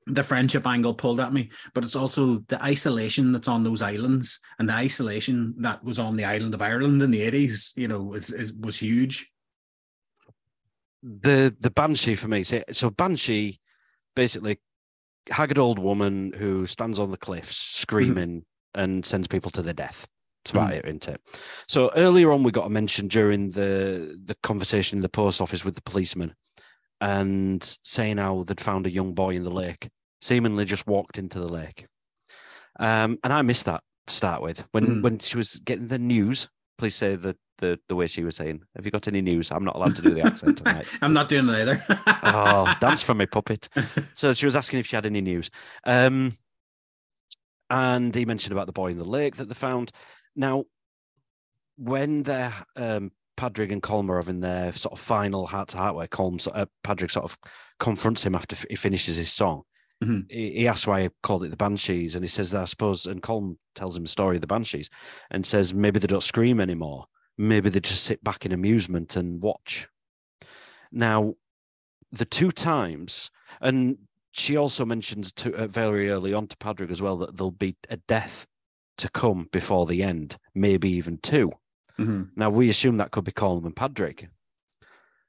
the 0.06 0.24
friendship 0.24 0.66
angle 0.66 0.94
pulled 0.94 1.20
at 1.20 1.32
me, 1.32 1.50
but 1.74 1.84
it's 1.84 1.96
also 1.96 2.38
the 2.48 2.62
isolation 2.62 3.32
that's 3.32 3.48
on 3.48 3.62
those 3.62 3.82
islands 3.82 4.40
and 4.58 4.68
the 4.68 4.74
isolation 4.74 5.54
that 5.58 5.82
was 5.84 5.98
on 5.98 6.16
the 6.16 6.24
island 6.24 6.54
of 6.54 6.62
Ireland 6.62 7.02
in 7.02 7.10
the 7.10 7.20
80s, 7.20 7.72
you 7.76 7.86
know, 7.88 8.14
is, 8.14 8.32
is 8.32 8.52
was 8.54 8.78
huge. 8.78 9.30
The 11.02 11.54
the 11.60 11.70
Banshee 11.70 12.14
for 12.14 12.28
me. 12.28 12.42
So, 12.42 12.62
so 12.72 12.90
Banshee, 12.90 13.58
basically, 14.14 14.58
haggard 15.28 15.58
old 15.58 15.78
woman 15.78 16.32
who 16.32 16.66
stands 16.66 16.98
on 16.98 17.10
the 17.10 17.16
cliffs 17.16 17.56
screaming 17.56 18.44
and 18.74 19.04
sends 19.04 19.28
people 19.28 19.50
to 19.52 19.62
their 19.62 19.74
death. 19.74 20.06
That's 20.44 20.52
about 20.52 20.72
it, 20.72 20.84
isn't 20.86 21.08
it? 21.08 21.20
So 21.68 21.90
earlier 21.96 22.32
on, 22.32 22.42
we 22.42 22.50
got 22.50 22.66
a 22.66 22.70
mention 22.70 23.08
during 23.08 23.50
the 23.50 24.18
the 24.24 24.34
conversation 24.42 24.98
in 24.98 25.02
the 25.02 25.08
post 25.08 25.40
office 25.40 25.64
with 25.64 25.74
the 25.74 25.82
policeman, 25.82 26.34
and 27.00 27.76
saying 27.84 28.16
how 28.16 28.44
they'd 28.44 28.60
found 28.60 28.86
a 28.86 28.90
young 28.90 29.12
boy 29.12 29.34
in 29.34 29.44
the 29.44 29.50
lake, 29.50 29.88
seemingly 30.22 30.64
just 30.64 30.86
walked 30.86 31.18
into 31.18 31.38
the 31.38 31.48
lake. 31.48 31.86
Um, 32.78 33.18
and 33.22 33.32
I 33.32 33.42
missed 33.42 33.66
that 33.66 33.82
to 34.06 34.14
start 34.14 34.40
with 34.40 34.66
when 34.72 34.86
Mhm. 34.86 35.02
when 35.02 35.18
she 35.18 35.36
was 35.36 35.56
getting 35.56 35.88
the 35.88 35.98
news. 35.98 36.48
Please 36.78 36.94
say 36.94 37.16
the, 37.16 37.36
the 37.60 37.78
the 37.88 37.94
way 37.94 38.06
she 38.06 38.24
was 38.24 38.36
saying. 38.36 38.62
Have 38.74 38.84
you 38.84 38.90
got 38.90 39.06
any 39.08 39.20
news? 39.22 39.50
I'm 39.52 39.64
not 39.64 39.76
allowed 39.76 39.94
to 39.96 40.02
do 40.02 40.10
the 40.10 40.22
accent 40.22 40.58
tonight. 40.64 40.86
I'm 41.02 41.12
not 41.12 41.28
doing 41.28 41.48
it 41.48 41.52
either. 41.52 41.82
oh, 42.24 42.74
dance 42.80 43.02
for 43.02 43.14
me, 43.14 43.26
puppet. 43.26 43.68
So 44.14 44.32
she 44.32 44.46
was 44.46 44.56
asking 44.56 44.80
if 44.80 44.86
she 44.86 44.96
had 44.96 45.06
any 45.06 45.20
news. 45.20 45.50
Um, 45.84 46.32
and 47.70 48.14
he 48.14 48.24
mentioned 48.24 48.52
about 48.52 48.66
the 48.66 48.72
boy 48.72 48.88
in 48.90 48.98
the 48.98 49.04
lake 49.04 49.36
that 49.36 49.48
they 49.48 49.54
found. 49.54 49.92
Now, 50.34 50.64
when 51.76 52.22
they're 52.24 52.52
um, 52.76 53.12
Padraig 53.36 53.72
and 53.72 53.82
Colm 53.82 54.10
are 54.10 54.16
having 54.16 54.40
their 54.40 54.72
sort 54.72 54.92
of 54.92 54.98
final 54.98 55.46
heart 55.46 55.68
to 55.68 55.78
heart, 55.78 55.94
where 55.94 56.08
Colm, 56.08 56.46
uh, 56.54 56.66
Padraig 56.84 57.10
sort 57.10 57.24
of 57.24 57.38
confronts 57.78 58.24
him 58.26 58.34
after 58.34 58.56
he 58.68 58.76
finishes 58.76 59.16
his 59.16 59.32
song, 59.32 59.62
Mhm. 60.02 60.30
he, 60.30 60.50
he 60.52 60.68
asks 60.68 60.86
why 60.86 61.02
he 61.02 61.08
called 61.22 61.44
it 61.44 61.50
the 61.50 61.56
Banshees, 61.56 62.14
and 62.14 62.24
he 62.24 62.28
says 62.28 62.50
that 62.50 62.62
I 62.62 62.64
suppose, 62.64 63.06
and 63.06 63.22
Colm 63.22 63.56
tells 63.74 63.96
him 63.96 64.04
the 64.04 64.08
story 64.08 64.36
of 64.36 64.40
the 64.40 64.46
Banshees, 64.46 64.88
and 65.30 65.44
says 65.46 65.74
maybe 65.74 65.98
they 65.98 66.06
don't 66.06 66.22
scream 66.22 66.58
anymore, 66.58 67.04
maybe 67.40 67.70
they 67.70 67.80
just 67.80 68.04
sit 68.04 68.22
back 68.22 68.44
in 68.44 68.52
amusement 68.52 69.16
and 69.16 69.42
watch. 69.42 69.88
Now, 70.92 71.34
the 72.12 72.26
two 72.26 72.50
times, 72.50 73.30
and 73.62 73.96
she 74.32 74.56
also 74.56 74.84
mentions 74.84 75.32
to 75.32 75.54
uh, 75.54 75.66
very 75.66 76.10
early 76.10 76.34
on 76.34 76.46
to 76.48 76.56
Padraig 76.58 76.90
as 76.90 77.00
well 77.00 77.16
that 77.16 77.36
there'll 77.36 77.50
be 77.52 77.74
a 77.88 77.96
death 77.96 78.46
to 78.98 79.08
come 79.10 79.48
before 79.52 79.86
the 79.86 80.02
end, 80.02 80.36
maybe 80.54 80.90
even 80.90 81.16
two. 81.18 81.50
Mhm. 81.98 82.30
Now 82.36 82.50
we 82.50 82.68
assume 82.68 82.98
that 82.98 83.10
could 83.10 83.24
be 83.24 83.32
Colm 83.32 83.64
and 83.64 83.74
Padraig. 83.74 84.28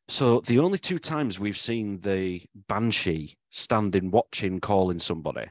So 0.10 0.42
the 0.42 0.60
only 0.60 0.80
two 0.80 1.00
times 1.00 1.40
we've 1.40 1.58
seen 1.58 2.00
the 2.02 2.42
banshee 2.68 3.36
standing, 3.50 4.12
watching, 4.12 4.60
calling 4.60 5.00
somebody, 5.00 5.46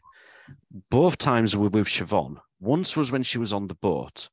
both 0.90 1.16
times 1.16 1.56
were 1.56 1.70
with 1.70 1.86
Siobhan. 1.86 2.36
Once 2.60 2.96
was 2.96 3.10
when 3.10 3.22
she 3.22 3.38
was 3.38 3.54
on 3.54 3.66
the 3.68 3.74
boat, 3.76 4.28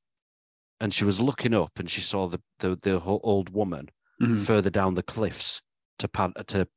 and 0.79 0.93
she 0.93 1.05
was 1.05 1.19
looking 1.19 1.53
up 1.53 1.79
and 1.79 1.89
she 1.89 2.01
saw 2.01 2.27
the 2.27 2.41
the, 2.59 2.75
the 2.77 2.99
old 3.01 3.49
woman 3.49 3.89
Mhm. 4.21 4.39
further 4.39 4.69
down 4.69 4.95
the 4.95 5.03
cliffs 5.03 5.61
to 5.99 6.07
Pad, 6.07 6.33
to 6.47 6.67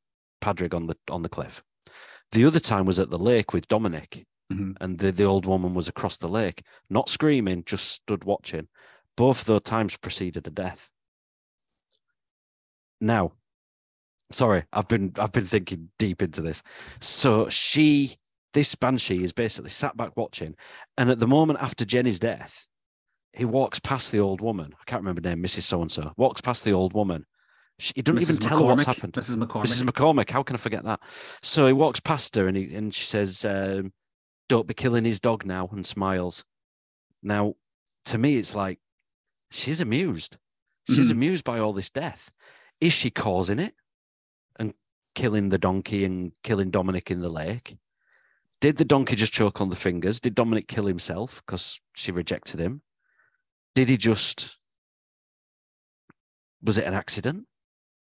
Padraig 0.40 0.74
on 0.74 0.86
the 0.86 0.96
on 1.10 1.22
the 1.22 1.28
cliff. 1.28 1.62
The 2.32 2.44
other 2.44 2.60
time 2.60 2.86
was 2.86 2.98
at 2.98 3.10
the 3.10 3.18
lake 3.18 3.52
with 3.52 3.68
Dominic, 3.68 4.26
Mhm. 4.52 4.76
and 4.80 4.98
the, 4.98 5.12
the 5.12 5.24
old 5.24 5.46
woman 5.46 5.74
was 5.74 5.88
across 5.88 6.16
the 6.16 6.28
lake, 6.28 6.62
not 6.88 7.08
screaming, 7.08 7.64
just 7.64 7.90
stood 7.90 8.24
watching. 8.24 8.68
Both 9.16 9.44
those 9.44 9.62
times 9.62 9.96
preceded 9.96 10.46
a 10.46 10.50
death. 10.50 10.90
Now, 13.00 13.32
sorry, 14.30 14.64
I've 14.72 14.88
been 14.88 15.12
I've 15.18 15.32
been 15.32 15.46
thinking 15.46 15.90
deep 15.98 16.22
into 16.22 16.42
this. 16.42 16.62
So 17.00 17.48
she, 17.48 18.16
this 18.52 18.74
banshee, 18.74 19.24
is 19.24 19.32
basically 19.32 19.70
sat 19.70 19.96
back 19.96 20.16
watching, 20.16 20.54
and 20.98 21.10
at 21.10 21.18
the 21.18 21.26
moment 21.26 21.60
after 21.60 21.84
Jenny's 21.84 22.18
death, 22.18 22.68
he 23.32 23.44
walks 23.44 23.78
past 23.78 24.12
the 24.12 24.20
old 24.20 24.40
woman. 24.40 24.74
I 24.80 24.84
can't 24.86 25.00
remember 25.02 25.26
her 25.26 25.34
name, 25.34 25.44
Mrs. 25.44 25.62
So 25.62 25.80
and 25.82 25.90
So. 25.90 26.12
Walks 26.16 26.40
past 26.40 26.64
the 26.64 26.72
old 26.72 26.92
woman. 26.94 27.24
She, 27.78 27.92
he 27.96 28.02
doesn't 28.02 28.20
even 28.20 28.36
tell 28.36 28.58
her 28.58 28.64
what's 28.64 28.84
happened. 28.84 29.14
Mrs. 29.14 29.36
McCormick. 29.36 29.62
Mrs. 29.64 29.82
McCormick. 29.84 30.30
How 30.30 30.42
can 30.42 30.54
I 30.54 30.58
forget 30.58 30.84
that? 30.84 31.00
So 31.42 31.66
he 31.66 31.72
walks 31.72 32.00
past 32.00 32.36
her 32.36 32.48
and 32.48 32.56
he 32.56 32.74
and 32.74 32.92
she 32.94 33.06
says, 33.06 33.44
um, 33.44 33.92
"Don't 34.48 34.66
be 34.66 34.74
killing 34.74 35.04
his 35.04 35.20
dog 35.20 35.46
now," 35.46 35.68
and 35.72 35.86
smiles. 35.86 36.44
Now, 37.22 37.54
to 38.06 38.18
me, 38.18 38.36
it's 38.36 38.54
like 38.54 38.78
she's 39.50 39.80
amused. 39.80 40.36
She's 40.88 41.08
Mhm. 41.08 41.12
amused 41.12 41.44
by 41.44 41.60
all 41.60 41.72
this 41.72 41.90
death. 41.90 42.30
Is 42.80 42.92
she 42.92 43.10
causing 43.10 43.58
it 43.58 43.74
and 44.58 44.74
killing 45.14 45.48
the 45.48 45.58
donkey 45.58 46.04
and 46.04 46.32
killing 46.42 46.70
Dominic 46.70 47.10
in 47.10 47.20
the 47.20 47.30
lake? 47.30 47.76
Did 48.60 48.76
the 48.76 48.84
donkey 48.84 49.16
just 49.16 49.32
choke 49.32 49.60
on 49.60 49.70
the 49.70 49.76
fingers? 49.76 50.20
Did 50.20 50.34
Dominic 50.34 50.68
kill 50.68 50.84
himself 50.86 51.42
because 51.46 51.80
she 51.94 52.12
rejected 52.12 52.60
him? 52.60 52.82
Did 53.74 53.88
he 53.88 53.96
just? 53.96 54.58
Was 56.62 56.78
it 56.78 56.86
an 56.86 56.94
accident? 56.94 57.46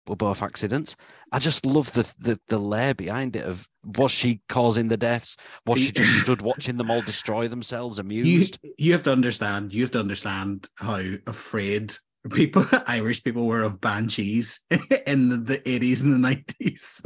Were 0.07 0.15
both 0.15 0.43
accidents? 0.43 0.95
I 1.31 1.39
just 1.39 1.65
love 1.65 1.91
the 1.93 2.13
the, 2.19 2.39
the 2.47 2.59
layer 2.59 2.93
behind 2.93 3.35
it. 3.35 3.45
Of 3.45 3.67
was 3.83 4.11
she 4.11 4.41
causing 4.49 4.87
the 4.87 4.97
deaths? 4.97 5.35
Was 5.65 5.79
See- 5.79 5.87
she 5.87 5.91
just 5.93 6.19
stood 6.19 6.41
watching 6.51 6.77
them 6.77 6.91
all 6.91 7.01
destroy 7.01 7.47
themselves, 7.47 7.97
you, 7.97 8.03
amused? 8.03 8.59
you 8.77 8.91
have 8.93 9.03
to 9.03 9.11
understand 9.11 9.73
you 9.73 9.81
have 9.81 9.91
to 9.91 9.99
understand 9.99 10.67
how 10.75 11.01
afraid 11.25 11.95
people 12.31 12.65
irish 12.87 13.23
people 13.23 13.45
were 13.45 13.61
of 13.61 13.79
banshees 13.79 14.61
in 15.07 15.29
the, 15.29 15.37
the 15.37 15.57
80s 15.59 16.03
and 16.03 16.23
the 16.23 16.43
90s 16.57 17.05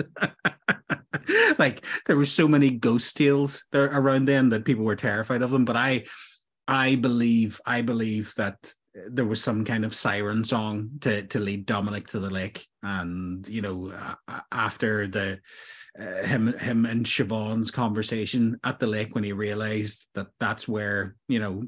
like 1.60 1.86
there 2.06 2.16
were 2.16 2.26
so 2.26 2.48
many 2.48 2.72
ghost 2.72 3.18
tales 3.18 3.66
there 3.72 3.86
around 3.86 4.26
then 4.26 4.50
that 4.50 4.66
people 4.66 4.86
were 4.86 4.96
terrified 4.96 5.42
of 5.42 5.52
them 5.52 5.66
but 5.66 5.76
i 5.76 6.04
i 6.70 6.96
believe 6.96 7.60
i 7.66 7.82
believe 7.82 8.34
that 8.38 8.74
there 9.12 9.26
was 9.26 9.42
some 9.42 9.64
kind 9.64 9.86
of 9.86 9.96
siren 9.96 10.44
song 10.44 10.90
to 11.02 11.24
to 11.28 11.40
lead 11.40 11.66
dominic 11.66 12.08
to 12.08 12.20
the 12.20 12.30
lake 12.30 12.68
and 12.84 13.48
you 13.48 13.62
know 13.62 13.94
after 14.52 15.08
the 15.08 15.40
uh, 16.00 16.24
him 16.24 16.54
him 16.60 16.86
and 16.86 17.06
Siobhan's 17.06 17.72
conversation 17.72 18.60
at 18.64 18.80
the 18.80 18.88
lake 18.88 19.16
when 19.16 19.24
he 19.24 19.34
realized 19.34 20.08
that 20.14 20.28
that's 20.40 20.68
where 20.68 21.16
you 21.28 21.40
know 21.40 21.64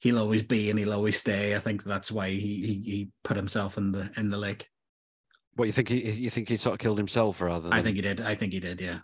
he'll 0.00 0.18
always 0.18 0.42
be 0.42 0.70
and 0.70 0.78
he'll 0.78 0.94
always 0.94 1.18
stay. 1.18 1.54
I 1.54 1.58
think 1.58 1.82
that's 1.82 2.12
why 2.12 2.30
he 2.30 2.38
he, 2.38 2.74
he 2.90 3.08
put 3.24 3.36
himself 3.36 3.76
in 3.76 3.92
the 3.92 4.10
in 4.16 4.30
the 4.30 4.36
lake. 4.36 4.68
What 5.54 5.64
you 5.64 5.72
think? 5.72 5.88
He, 5.88 6.10
you 6.10 6.30
think 6.30 6.48
he 6.48 6.56
sort 6.56 6.74
of 6.74 6.78
killed 6.78 6.98
himself 6.98 7.40
rather? 7.40 7.68
Than, 7.68 7.72
I 7.72 7.82
think 7.82 7.96
he 7.96 8.02
did. 8.02 8.20
I 8.20 8.34
think 8.34 8.52
he 8.52 8.60
did. 8.60 8.80
Yeah. 8.80 9.00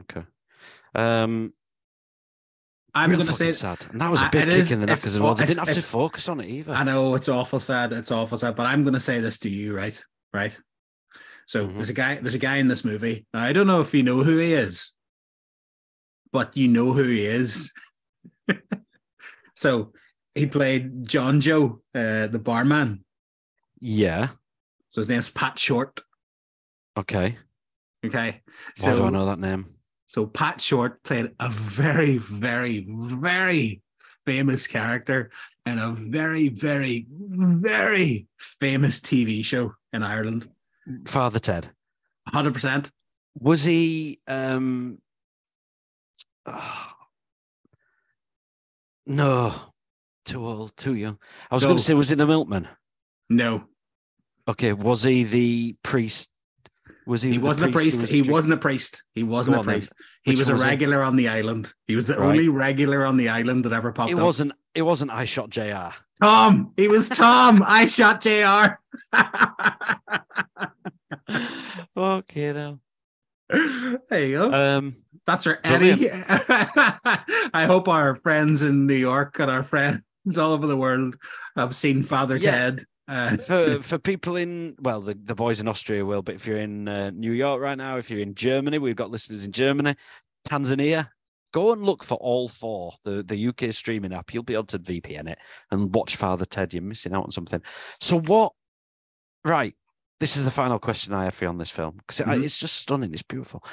Okay. 0.00 0.24
Um, 0.94 1.52
I'm 2.96 3.10
going 3.10 3.26
to 3.26 3.34
say 3.34 3.52
sad. 3.52 3.86
And 3.90 4.00
that 4.00 4.10
was 4.10 4.22
a 4.22 4.28
big 4.30 4.44
kick 4.44 4.52
is- 4.54 4.72
in 4.72 4.80
the 4.80 4.86
knackers 4.86 5.14
as 5.14 5.20
well. 5.20 5.34
They 5.34 5.46
didn't 5.46 5.66
have 5.66 5.74
to 5.76 5.80
focus 5.82 6.28
on 6.28 6.40
it 6.40 6.46
either. 6.48 6.72
I 6.72 6.84
know 6.84 7.14
it's 7.14 7.28
awful 7.28 7.60
sad. 7.60 7.92
It's 7.92 8.10
awful 8.10 8.38
sad, 8.38 8.54
but 8.56 8.66
I'm 8.66 8.82
going 8.82 8.94
to 8.94 9.00
say 9.00 9.20
this 9.20 9.38
to 9.40 9.48
you, 9.50 9.76
right? 9.76 10.00
Right. 10.32 10.56
So 11.46 11.66
Mhm. 11.68 11.74
there's 11.76 11.90
a 11.90 11.94
guy. 11.94 12.16
There's 12.16 12.34
a 12.34 12.38
guy 12.38 12.56
in 12.56 12.68
this 12.68 12.84
movie. 12.84 13.26
Now, 13.32 13.42
I 13.42 13.52
don't 13.52 13.66
know 13.68 13.80
if 13.80 13.94
you 13.94 14.02
know 14.02 14.22
who 14.24 14.38
he 14.38 14.52
is, 14.52 14.92
but 16.32 16.56
you 16.56 16.66
know 16.68 16.92
who 16.92 17.04
he 17.04 17.24
is. 17.24 17.72
so 19.54 19.92
he 20.34 20.46
played 20.46 21.06
John 21.06 21.40
Joe, 21.40 21.80
uh, 21.94 22.26
the 22.26 22.40
barman. 22.42 23.04
Yeah. 23.80 24.28
So 24.88 25.00
his 25.00 25.08
name's 25.08 25.30
Pat 25.30 25.58
Short. 25.58 26.00
Okay. 26.96 27.36
Okay. 28.04 28.42
Why 28.80 28.96
do 28.96 29.04
I 29.04 29.10
know 29.10 29.26
that 29.26 29.38
name? 29.38 29.66
So 30.06 30.26
Pat 30.26 30.60
Short 30.60 31.02
played 31.02 31.32
a 31.40 31.48
very, 31.48 32.18
very, 32.18 32.86
very 32.88 33.82
famous 34.24 34.66
character 34.66 35.30
in 35.64 35.78
a 35.78 35.90
very, 35.92 36.48
very, 36.48 37.06
very 37.10 38.26
famous 38.38 39.00
TV 39.00 39.44
show 39.44 39.74
in 39.92 40.02
Ireland. 40.02 40.48
Father 41.06 41.38
Ted. 41.38 41.70
Hundred 42.28 42.54
percent. 42.54 42.90
Was 43.38 43.64
he? 43.64 44.20
um 44.26 44.98
No. 49.06 49.54
Too 50.24 50.44
old. 50.44 50.76
Too 50.76 50.94
young. 50.94 51.18
I 51.50 51.54
was 51.54 51.64
going 51.64 51.76
to 51.76 51.82
say, 51.82 51.94
was 51.94 52.08
he 52.08 52.14
the 52.16 52.26
milkman? 52.26 52.68
No, 53.28 53.64
Okay. 54.48 54.72
Was 54.72 55.02
he 55.02 55.24
the 55.24 55.76
priest? 55.82 56.30
Was 57.06 57.22
he? 57.22 57.32
he 57.32 57.38
the 57.38 57.44
wasn't 57.44 57.70
a 57.70 57.72
priest. 57.72 58.00
was 58.00 58.10
he 58.10 58.22
wasn't 58.22 58.52
a 58.54 58.56
priest. 58.56 59.02
He 59.14 59.22
wasn't 59.22 59.56
Go 59.56 59.60
a 59.60 59.64
priest. 59.64 59.92
He 60.24 60.32
was 60.32 60.48
a 60.48 60.52
was 60.52 60.62
he? 60.62 60.68
regular 60.68 61.02
on 61.04 61.14
the 61.16 61.28
island. 61.28 61.72
He 61.86 61.94
was 61.94 62.08
the 62.08 62.16
Right. 62.18 62.30
only 62.30 62.48
regular 62.48 63.04
on 63.06 63.16
the 63.16 63.28
island 63.28 63.64
that 63.64 63.72
ever 63.72 63.92
popped 63.92 64.10
It 64.10 64.18
up. 64.18 64.24
wasn't. 64.24 64.52
It 64.74 64.82
wasn't. 64.82 65.12
I 65.12 65.24
shot 65.24 65.50
Jr. 65.50 65.94
Tom. 66.20 66.72
He 66.76 66.88
was 66.88 67.08
Tom. 67.08 67.62
I 67.66 67.84
shot 67.84 68.20
Jr. 68.22 68.76
okay, 71.96 72.52
now. 72.52 72.78
there 73.48 74.24
you 74.26 74.38
go. 74.38 74.52
Um. 74.52 74.94
That's 75.26 75.44
for. 75.44 75.58
Eddie. 75.64 76.08
I 77.54 77.64
hope 77.66 77.88
our 77.88 78.16
friends 78.16 78.62
in 78.62 78.86
New 78.86 78.94
York 78.94 79.38
and 79.40 79.50
our 79.50 79.62
friends 79.64 80.02
all 80.38 80.52
over 80.52 80.66
the 80.66 80.76
world 80.76 81.16
have 81.56 81.74
seen 81.74 82.02
Father 82.02 82.36
Yeah. 82.36 82.50
Ted. 82.50 82.84
Uh, 83.08 83.36
for 83.48 83.80
for 83.82 83.98
people 83.98 84.36
in 84.36 84.74
well 84.80 85.00
the, 85.00 85.14
the 85.24 85.34
boys 85.34 85.60
in 85.60 85.68
austria 85.68 86.04
will 86.04 86.22
but 86.22 86.34
if 86.34 86.44
you're 86.46 86.58
in 86.58 86.88
uh, 86.88 87.10
new 87.10 87.32
york 87.32 87.60
right 87.60 87.78
now 87.78 87.96
if 87.96 88.10
you're 88.10 88.18
in 88.20 88.34
germany 88.34 88.78
we've 88.78 88.96
got 88.96 89.10
listeners 89.10 89.44
in 89.44 89.52
germany 89.52 89.94
tanzania 90.48 91.08
go 91.52 91.72
and 91.72 91.82
look 91.82 92.04
for 92.04 92.16
all 92.16 92.48
four 92.48 92.92
the 93.04 93.22
the 93.22 93.48
uk 93.48 93.72
streaming 93.72 94.12
app. 94.12 94.34
You'll 94.34 94.42
be 94.42 94.52
able 94.54 94.64
to 94.64 94.78
vpn 94.78 95.28
it 95.28 95.38
and 95.70 95.94
watch 95.94 96.16
father 96.16 96.44
ted. 96.44 96.74
You're 96.74 96.82
missing 96.82 97.14
out 97.14 97.24
on 97.24 97.30
something. 97.30 97.62
So 98.00 98.20
what 98.20 98.52
right 99.44 99.74
this 100.20 100.36
is 100.36 100.44
the 100.44 100.50
final 100.50 100.78
question 100.78 101.14
i 101.14 101.24
have 101.24 101.34
for 101.34 101.44
you 101.44 101.48
on 101.48 101.56
this 101.58 101.70
film 101.70 101.96
because 101.96 102.18
Mhm. 102.20 102.42
it's 102.44 102.58
just 102.58 102.76
stunning. 102.76 103.12
It's 103.12 103.22
beautiful. 103.22 103.64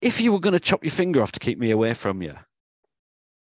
If 0.00 0.20
you 0.20 0.32
were 0.32 0.40
going 0.40 0.54
to 0.54 0.60
chop 0.60 0.82
your 0.84 0.90
finger 0.90 1.20
off 1.20 1.32
to 1.32 1.40
keep 1.40 1.58
me 1.58 1.70
away 1.70 1.92
from 1.94 2.22
you 2.22 2.34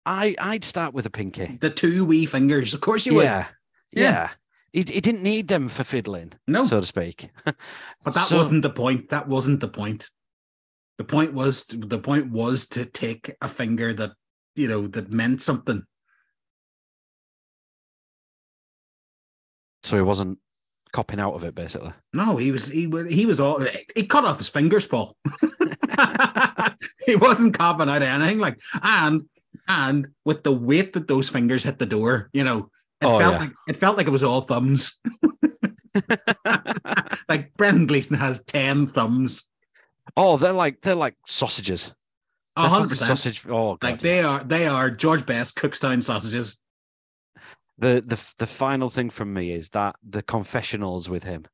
i 0.05 0.35
i'd 0.39 0.63
start 0.63 0.93
with 0.93 1.05
a 1.05 1.09
pinky. 1.09 1.57
The 1.59 1.69
two 1.69 2.05
wee 2.05 2.25
fingers. 2.25 2.73
Of 2.73 2.81
course 2.81 3.05
you 3.05 3.15
would. 3.15 3.23
yeah 3.23 3.47
Yeah. 3.91 4.01
yeah 4.03 4.29
he, 4.73 4.79
he 4.79 5.01
didn't 5.01 5.23
need 5.23 5.47
them 5.47 5.69
for 5.69 5.83
fiddling 5.83 6.33
No, 6.47 6.65
so 6.65 6.79
to 6.81 6.85
speak. 6.85 7.29
but 7.45 7.55
that 8.13 8.15
So- 8.27 8.37
wasn't 8.37 8.61
the 8.61 8.69
point. 8.69 9.09
That 9.09 9.27
wasn't 9.27 9.59
the 9.59 9.67
point. 9.69 10.09
The 10.97 11.03
point 11.03 11.33
was 11.33 11.63
the 11.67 11.99
point 11.99 12.31
was 12.31 12.67
to 12.69 12.83
take 12.85 13.35
a 13.41 13.47
finger 13.47 13.93
that 13.93 14.11
you 14.55 14.67
know 14.67 14.87
that 14.87 15.11
meant 15.11 15.41
something. 15.41 15.83
So 19.83 19.95
he 19.95 20.01
wasn't 20.01 20.39
copping 20.91 21.19
out 21.19 21.33
of 21.35 21.43
it, 21.43 21.55
basically. 21.55 21.93
No, 22.13 22.37
he 22.37 22.51
was 22.51 22.67
he 22.67 22.87
was 22.87 23.09
he 23.09 23.25
was 23.25 23.39
all 23.39 23.63
he 23.95 24.05
cut 24.05 24.25
off 24.25 24.39
his 24.39 24.49
fingers, 24.49 24.87
Paul. 24.87 25.15
he 27.05 27.15
wasn't 27.15 27.57
copping 27.57 27.89
out 27.89 28.01
anything 28.01 28.39
like 28.39 28.59
and 28.81 29.29
and 29.67 30.07
with 30.25 30.43
the 30.43 30.51
weight 30.51 30.93
that 30.93 31.07
those 31.07 31.29
fingers 31.29 31.63
hit 31.63 31.77
the 31.79 31.85
door, 31.85 32.29
you 32.33 32.43
know, 32.43 32.69
it 33.01 33.05
Oh, 33.05 33.19
felt 33.19 33.33
yeah. 33.33 33.39
like 33.39 33.51
it 33.67 33.75
felt 33.77 33.97
like 33.97 34.07
it 34.07 34.11
was 34.11 34.23
all 34.23 34.41
thumbs. 34.41 34.99
like 37.29 37.53
Brendan 37.57 37.87
Gleeson 37.87 38.17
has 38.17 38.43
ten 38.43 38.87
thumbs. 38.87 39.49
Oh, 40.15 40.37
they're 40.37 40.53
like 40.53 40.81
they're 40.81 40.95
like 40.95 41.15
sausages. 41.25 41.93
A 42.55 42.67
hundred 42.67 42.89
percent. 42.89 43.07
sausage. 43.19 43.45
Oh, 43.47 43.75
God. 43.75 43.83
Like 43.91 43.99
they 44.01 44.21
are 44.23 44.43
they 44.43 44.65
are 44.67 44.89
George 44.89 45.25
Best 45.25 45.55
Cookstown 45.55 46.01
sausages. 46.03 46.57
the 47.77 48.01
the 48.05 48.33
the 48.39 48.47
final 48.47 48.89
thing 48.89 49.09
from 49.09 49.33
me 49.33 49.51
is 49.51 49.69
that 49.69 49.95
the 50.07 50.23
confessionals 50.23 51.09
with 51.09 51.23
him, 51.23 51.45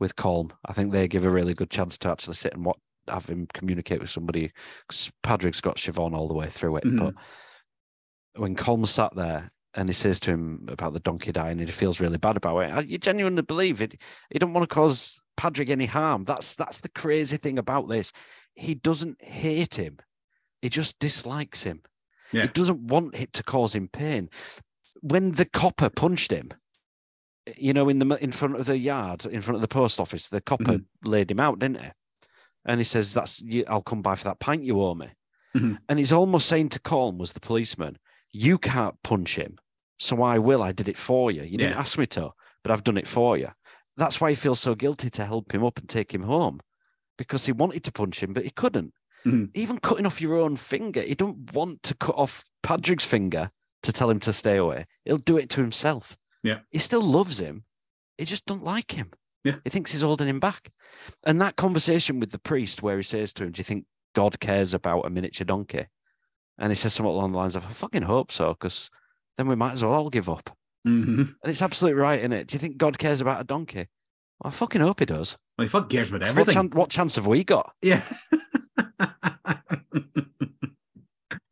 with 0.00 0.16
Colm, 0.16 0.50
I 0.66 0.72
think 0.72 0.92
they 0.92 1.08
give 1.08 1.24
a 1.24 1.30
really 1.30 1.54
good 1.54 1.70
chance 1.70 1.96
to 1.98 2.10
actually 2.10 2.34
sit 2.34 2.52
and 2.54 2.64
what 2.64 2.76
have 3.08 3.26
him 3.26 3.46
communicate 3.54 4.00
with 4.00 4.10
somebody. 4.10 4.50
Padraig's 5.22 5.60
got 5.60 5.76
Siobhan 5.76 6.14
all 6.14 6.28
the 6.28 6.34
way 6.34 6.46
through 6.48 6.76
it, 6.76 6.84
Mhm. 6.84 6.98
but 6.98 7.14
when 8.36 8.54
Colm 8.56 8.86
sat 8.86 9.14
there 9.14 9.50
and 9.76 9.88
he 9.88 9.92
says 9.92 10.20
to 10.20 10.30
him 10.30 10.66
about 10.68 10.92
the 10.92 11.00
donkey 11.00 11.32
dying 11.32 11.58
and 11.58 11.68
he 11.68 11.72
feels 11.72 12.00
really 12.00 12.18
bad 12.18 12.36
about 12.36 12.58
it, 12.58 12.86
you 12.86 12.98
genuinely 12.98 13.42
believe 13.42 13.82
it. 13.82 14.00
He 14.30 14.38
don't 14.38 14.52
want 14.52 14.68
to 14.68 14.74
cause 14.74 15.20
Patrick 15.36 15.70
any 15.70 15.86
harm. 15.86 16.24
That's 16.24 16.54
that's 16.56 16.78
the 16.78 16.90
crazy 16.90 17.36
thing 17.36 17.58
about 17.58 17.88
this. 17.88 18.12
He 18.54 18.74
doesn't 18.74 19.22
hate 19.22 19.74
him. 19.74 19.98
He 20.62 20.68
just 20.68 20.98
dislikes 20.98 21.62
him. 21.62 21.82
Yeah. 22.32 22.42
He 22.42 22.48
doesn't 22.48 22.80
want 22.80 23.14
it 23.14 23.32
to 23.34 23.42
cause 23.42 23.74
him 23.74 23.88
pain. 23.88 24.30
When 25.02 25.32
the 25.32 25.44
copper 25.44 25.90
punched 25.90 26.30
him, 26.30 26.50
you 27.58 27.72
know, 27.72 27.88
in 27.88 27.98
the 27.98 28.14
in 28.22 28.32
front 28.32 28.56
of 28.56 28.66
the 28.66 28.78
yard, 28.78 29.26
in 29.26 29.40
front 29.40 29.56
of 29.56 29.62
the 29.62 29.68
post 29.68 30.00
office, 30.00 30.28
the 30.28 30.40
copper 30.40 30.78
laid 31.04 31.30
him 31.30 31.40
out, 31.40 31.58
didn't 31.58 31.82
he? 31.82 31.90
And 32.64 32.80
he 32.80 32.84
says, 32.84 33.12
"That's 33.12 33.42
you, 33.42 33.64
I'll 33.68 33.82
come 33.82 34.02
by 34.02 34.14
for 34.14 34.24
that 34.24 34.40
pint 34.40 34.62
you 34.62 34.80
owe 34.80 34.94
me." 34.94 35.08
Mhm. 35.54 35.78
And 35.88 35.98
he's 35.98 36.12
almost 36.12 36.48
saying 36.48 36.70
to 36.70 36.80
Colm, 36.80 37.18
was 37.18 37.32
the 37.32 37.40
policeman, 37.40 37.98
"You 38.32 38.56
can't 38.56 39.00
punch 39.02 39.36
him, 39.36 39.56
so 39.98 40.22
I 40.22 40.38
will. 40.38 40.62
I 40.62 40.72
did 40.72 40.88
it 40.88 40.96
for 40.96 41.30
you. 41.30 41.42
You 41.42 41.58
didn't 41.58 41.72
Yeah. 41.72 41.78
ask 41.80 41.98
me 41.98 42.06
to, 42.06 42.32
but 42.62 42.72
I've 42.72 42.84
done 42.84 42.98
it 42.98 43.08
for 43.08 43.36
you." 43.36 43.48
That's 43.96 44.20
why 44.20 44.30
he 44.30 44.36
feels 44.36 44.60
so 44.60 44.74
guilty 44.74 45.10
to 45.10 45.24
help 45.24 45.52
him 45.54 45.64
up 45.64 45.78
and 45.78 45.88
take 45.88 46.12
him 46.12 46.22
home, 46.22 46.60
because 47.16 47.46
he 47.46 47.52
wanted 47.52 47.84
to 47.84 47.92
punch 47.92 48.22
him, 48.22 48.32
but 48.32 48.44
he 48.44 48.50
couldn't. 48.50 48.92
Mhm. 49.24 49.50
Even 49.54 49.78
cutting 49.78 50.04
off 50.04 50.20
your 50.20 50.36
own 50.36 50.56
finger, 50.56 51.00
he 51.00 51.14
don't 51.14 51.52
want 51.52 51.82
to 51.84 51.94
cut 51.94 52.16
off 52.16 52.44
Padraig's 52.62 53.04
finger 53.04 53.50
to 53.82 53.92
tell 53.92 54.10
him 54.10 54.20
to 54.20 54.32
stay 54.32 54.56
away. 54.56 54.86
He'll 55.04 55.18
do 55.18 55.38
it 55.38 55.48
to 55.50 55.60
himself. 55.60 56.16
Yeah. 56.42 56.60
He 56.70 56.78
still 56.78 57.00
loves 57.00 57.38
him. 57.38 57.64
He 58.18 58.24
just 58.24 58.46
don't 58.46 58.64
like 58.64 58.90
him. 58.92 59.12
Yeah. 59.44 59.56
He 59.64 59.70
thinks 59.70 59.92
he's 59.92 60.02
holding 60.02 60.28
him 60.28 60.40
back. 60.40 60.70
And 61.24 61.40
that 61.40 61.56
conversation 61.56 62.18
with 62.18 62.32
the 62.32 62.38
priest 62.38 62.82
where 62.82 62.96
he 62.96 63.02
says 63.02 63.32
to 63.34 63.44
him, 63.44 63.52
Do 63.52 63.60
you 63.60 63.64
think 63.64 63.86
God 64.14 64.40
cares 64.40 64.74
about 64.74 65.06
a 65.06 65.10
miniature 65.10 65.44
donkey? 65.44 65.86
And 66.58 66.70
he 66.70 66.76
says 66.76 66.94
something 66.94 67.12
along 67.12 67.32
the 67.32 67.38
lines 67.38 67.56
of, 67.56 67.64
I 67.64 67.70
fucking 67.70 68.02
hope 68.02 68.30
so, 68.32 68.54
because 68.54 68.90
then 69.36 69.46
we 69.48 69.56
might 69.56 69.72
as 69.72 69.82
well 69.84 69.92
all 69.94 70.10
give 70.10 70.28
up. 70.28 70.50
Mhm. 70.86 71.18
And 71.18 71.36
it's 71.44 71.62
absolutely 71.62 72.00
right, 72.00 72.18
isn't 72.20 72.32
it? 72.32 72.46
Do 72.48 72.54
you 72.54 72.58
think 72.60 72.76
God 72.76 72.98
cares 72.98 73.20
about 73.20 73.40
a 73.40 73.44
donkey? 73.44 73.86
Well, 74.40 74.48
I 74.48 74.50
fucking 74.50 74.80
hope 74.82 75.00
he 75.00 75.06
does. 75.06 75.36
Well, 75.56 75.64
he 75.64 75.68
fuck 75.68 75.88
cares 75.88 76.10
about 76.10 76.20
What, 76.22 76.28
everything. 76.30 76.54
chan- 76.54 76.70
what 76.70 76.90
chance 76.90 77.16
have 77.16 77.26
we 77.26 77.42
got? 77.44 77.72
Yeah. 77.82 78.02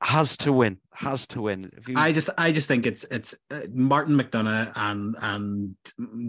Has 0.03 0.37
to 0.39 0.53
win. 0.53 0.79
Has 0.93 1.27
to 1.29 1.41
win. 1.41 1.71
You, 1.87 1.97
I 1.97 2.13
just 2.13 2.29
I 2.37 2.51
just 2.53 2.69
think 2.69 2.87
it's 2.87 3.05
it's 3.05 3.35
uh, 3.51 3.61
Martin 3.73 4.15
McDonagh 4.17 4.73
and 4.75 5.17
and 5.21 5.77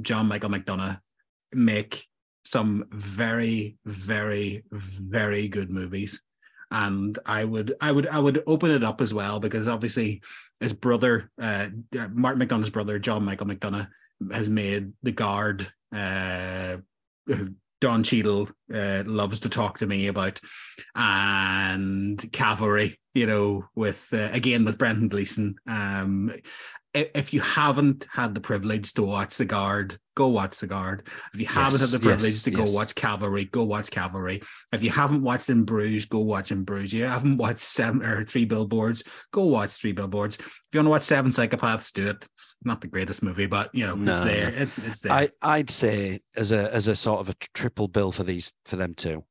John 0.05 0.27
Michael 0.27 0.51
McDonagh 0.51 0.99
make 1.53 2.07
some 2.45 2.85
very 2.91 3.77
very 3.85 4.63
very 4.71 5.47
good 5.47 5.69
movies 5.71 6.21
and 6.73 7.17
I 7.25 7.45
would 7.45 7.75
I 7.79 7.91
would 7.91 8.07
I 8.07 8.19
would 8.19 8.43
open 8.47 8.71
it 8.71 8.83
up 8.83 8.99
as 8.99 9.13
well 9.13 9.39
because 9.39 9.67
obviously 9.67 10.21
his 10.59 10.73
brother 10.73 11.29
uh 11.39 11.69
Martin 12.11 12.45
McDonagh's 12.45 12.71
brother 12.71 12.99
John 12.99 13.23
Michael 13.23 13.47
McDonough 13.47 13.87
has 14.31 14.49
made 14.49 14.93
The 15.03 15.11
Guard 15.11 15.71
uh 15.95 16.77
Don 17.81 18.03
Cheadle 18.03 18.49
uh, 18.73 19.03
loves 19.05 19.41
to 19.41 19.49
talk 19.49 19.79
to 19.79 19.85
me 19.85 20.07
about 20.07 20.39
and 20.95 22.31
Cavalry 22.31 22.97
you 23.13 23.27
know, 23.27 23.65
with 23.75 24.07
uh, 24.11 24.29
again 24.31 24.65
with 24.65 24.77
Brendan 24.77 25.07
Gleeson. 25.07 25.55
Um, 25.67 26.31
if 26.93 27.33
you 27.33 27.41
haven't 27.41 28.05
had 28.11 28.35
the 28.35 28.41
privilege 28.41 28.93
to 28.93 29.03
watch 29.03 29.37
The 29.37 29.45
Guard, 29.45 29.97
go 30.15 30.27
watch 30.27 30.59
The 30.59 30.67
Guard. 30.67 31.07
If 31.33 31.39
you 31.39 31.47
haven't 31.47 31.79
had 31.79 31.89
the 31.89 31.99
privilege 31.99 32.23
yes, 32.23 32.43
to 32.43 32.51
go 32.51 32.63
yes. 32.63 32.73
watch 32.73 32.95
Cavalry, 32.95 33.45
go 33.45 33.63
watch 33.63 33.89
Cavalry. 33.89 34.43
If 34.71 34.83
you 34.83 34.91
haven't 34.91 35.23
watched 35.23 35.49
In 35.49 35.63
Bruges, 35.63 36.05
go 36.05 36.19
watch 36.19 36.51
In 36.51 36.63
Bruges. 36.63 36.93
You 36.93 37.05
haven't 37.05 37.37
watched 37.37 37.61
seven 37.61 38.03
or 38.03 38.23
three 38.23 38.45
billboards, 38.45 39.03
go 39.31 39.45
watch 39.45 39.71
three 39.71 39.91
billboards. 39.91 40.37
If 40.37 40.63
you 40.73 40.79
want 40.79 40.87
to 40.87 40.91
watch 40.91 41.01
Seven 41.01 41.31
Psychopaths, 41.31 41.93
do 41.93 42.09
it. 42.09 42.27
It's 42.35 42.55
not 42.63 42.81
the 42.81 42.87
greatest 42.87 43.23
movie, 43.23 43.47
but 43.47 43.73
you 43.73 43.87
know, 43.87 43.95
No, 43.95 44.11
it's 44.11 44.23
there. 44.23 44.53
It's 44.55 44.77
it's 44.77 45.01
there. 45.01 45.13
I, 45.13 45.29
I'd 45.41 45.69
say 45.69 46.19
as 46.35 46.51
a 46.51 46.73
as 46.73 46.87
a 46.87 46.95
sort 46.95 47.21
of 47.21 47.29
a 47.29 47.35
triple 47.53 47.87
bill 47.87 48.11
for 48.11 48.23
these 48.23 48.53
for 48.65 48.75
them 48.75 48.93
two. 48.93 49.23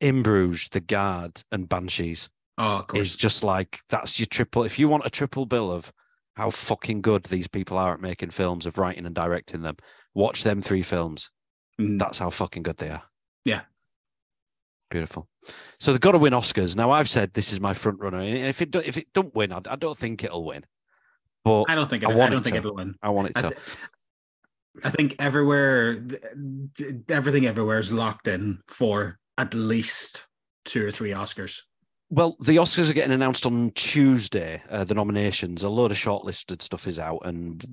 In 0.00 0.22
Bruges, 0.22 0.68
The 0.68 0.80
Guard, 0.80 1.42
and 1.52 1.66
Banshees 1.66 2.28
oh, 2.58 2.80
of 2.80 2.86
course. 2.88 3.00
is 3.00 3.16
just 3.16 3.42
like 3.44 3.80
that's 3.88 4.18
your 4.18 4.26
triple. 4.26 4.64
If 4.64 4.78
you 4.78 4.88
want 4.88 5.06
a 5.06 5.10
triple 5.10 5.46
bill 5.46 5.72
of 5.72 5.90
how 6.36 6.50
fucking 6.50 7.00
good 7.00 7.24
these 7.24 7.48
people 7.48 7.78
are 7.78 7.94
at 7.94 8.00
making 8.00 8.30
films, 8.30 8.66
of 8.66 8.78
writing 8.78 9.06
and 9.06 9.14
directing 9.14 9.62
them, 9.62 9.76
watch 10.14 10.44
them 10.44 10.60
three 10.60 10.82
films. 10.82 11.30
Mm. 11.80 11.98
That's 11.98 12.18
how 12.18 12.30
fucking 12.30 12.62
good 12.62 12.76
they 12.76 12.90
are. 12.90 13.02
Yeah. 13.44 13.62
Beautiful. 14.90 15.28
So 15.80 15.92
they've 15.92 16.00
got 16.00 16.12
to 16.12 16.18
win 16.18 16.32
Oscars. 16.32 16.76
Now 16.76 16.90
I've 16.90 17.08
said 17.08 17.32
this 17.32 17.52
is 17.52 17.60
my 17.60 17.74
front 17.74 18.00
runner, 18.00 18.18
and 18.18 18.28
if 18.28 18.62
it 18.62 18.70
do, 18.70 18.80
if 18.80 18.96
it 18.96 19.06
don't 19.14 19.34
win, 19.34 19.52
I, 19.52 19.60
I 19.68 19.76
don't 19.76 19.96
think 19.96 20.22
it'll 20.22 20.44
win. 20.44 20.64
But 21.44 21.64
I 21.68 21.74
don't 21.74 21.88
think 21.88 22.02
it, 22.02 22.08
I 22.08 22.12
I, 22.12 22.28
don't 22.28 22.40
it 22.40 22.44
think 22.44 22.54
to. 22.54 22.58
it'll 22.58 22.74
win. 22.74 22.94
I 23.02 23.10
want 23.10 23.30
it 23.30 23.36
I, 23.36 23.42
to. 23.42 23.56
I 24.84 24.90
think 24.90 25.16
everywhere, 25.18 26.00
th- 26.00 26.22
th- 26.76 26.94
everything 27.08 27.46
everywhere 27.46 27.78
is 27.78 27.92
locked 27.92 28.28
in 28.28 28.60
for 28.68 29.18
at 29.38 29.54
least 29.54 30.26
two 30.64 30.86
or 30.86 30.90
three 30.90 31.10
Oscars. 31.10 31.62
Well, 32.08 32.36
the 32.38 32.56
Oscars 32.56 32.88
are 32.88 32.94
getting 32.94 33.12
announced 33.12 33.46
on 33.46 33.72
Tuesday. 33.72 34.62
Uh, 34.70 34.84
the 34.84 34.94
nominations, 34.94 35.64
a 35.64 35.68
load 35.68 35.90
of 35.90 35.96
shortlisted 35.96 36.62
stuff 36.62 36.86
is 36.86 37.00
out, 37.00 37.18
and 37.24 37.64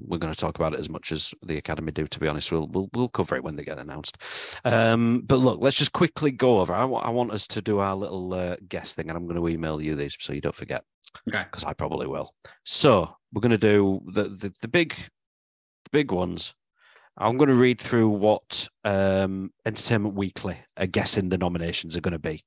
we're 0.00 0.18
going 0.18 0.32
to 0.34 0.38
talk 0.38 0.58
about 0.58 0.74
it 0.74 0.80
as 0.80 0.90
much 0.90 1.12
as 1.12 1.32
the 1.46 1.56
Academy 1.56 1.92
do. 1.92 2.04
To 2.08 2.18
be 2.18 2.26
honest, 2.26 2.50
we'll 2.50 2.66
we'll, 2.66 2.90
we'll 2.94 3.08
cover 3.08 3.36
it 3.36 3.44
when 3.44 3.54
they 3.54 3.62
get 3.62 3.78
announced. 3.78 4.18
Um, 4.64 5.22
but 5.24 5.36
look, 5.36 5.60
let's 5.60 5.76
just 5.76 5.92
quickly 5.92 6.32
go 6.32 6.58
over. 6.58 6.72
I 6.74 6.84
wa- 6.84 6.98
I 6.98 7.10
want 7.10 7.30
us 7.30 7.46
to 7.46 7.62
do 7.62 7.78
our 7.78 7.94
little 7.94 8.34
uh, 8.34 8.56
guest 8.68 8.96
thing, 8.96 9.08
and 9.08 9.16
I'm 9.16 9.26
going 9.28 9.40
to 9.40 9.48
email 9.48 9.80
you 9.80 9.94
these 9.94 10.16
so 10.18 10.32
you 10.32 10.40
don't 10.40 10.54
forget, 10.54 10.82
Okay. 11.28 11.44
because 11.44 11.62
I 11.62 11.72
probably 11.72 12.08
will. 12.08 12.34
So 12.64 13.14
we're 13.32 13.40
going 13.40 13.50
to 13.52 13.58
do 13.58 14.00
the 14.12 14.24
the, 14.24 14.52
the 14.62 14.68
big 14.68 14.94
the 14.96 15.90
big 15.92 16.10
ones. 16.10 16.54
I'm 17.18 17.36
going 17.36 17.50
to 17.50 17.54
read 17.54 17.80
through 17.80 18.08
what 18.08 18.66
um, 18.82 19.52
Entertainment 19.64 20.16
Weekly 20.16 20.56
are 20.76 20.86
guessing 20.86 21.28
the 21.28 21.38
nominations 21.38 21.96
are 21.96 22.00
going 22.00 22.12
to 22.12 22.18
be 22.18 22.42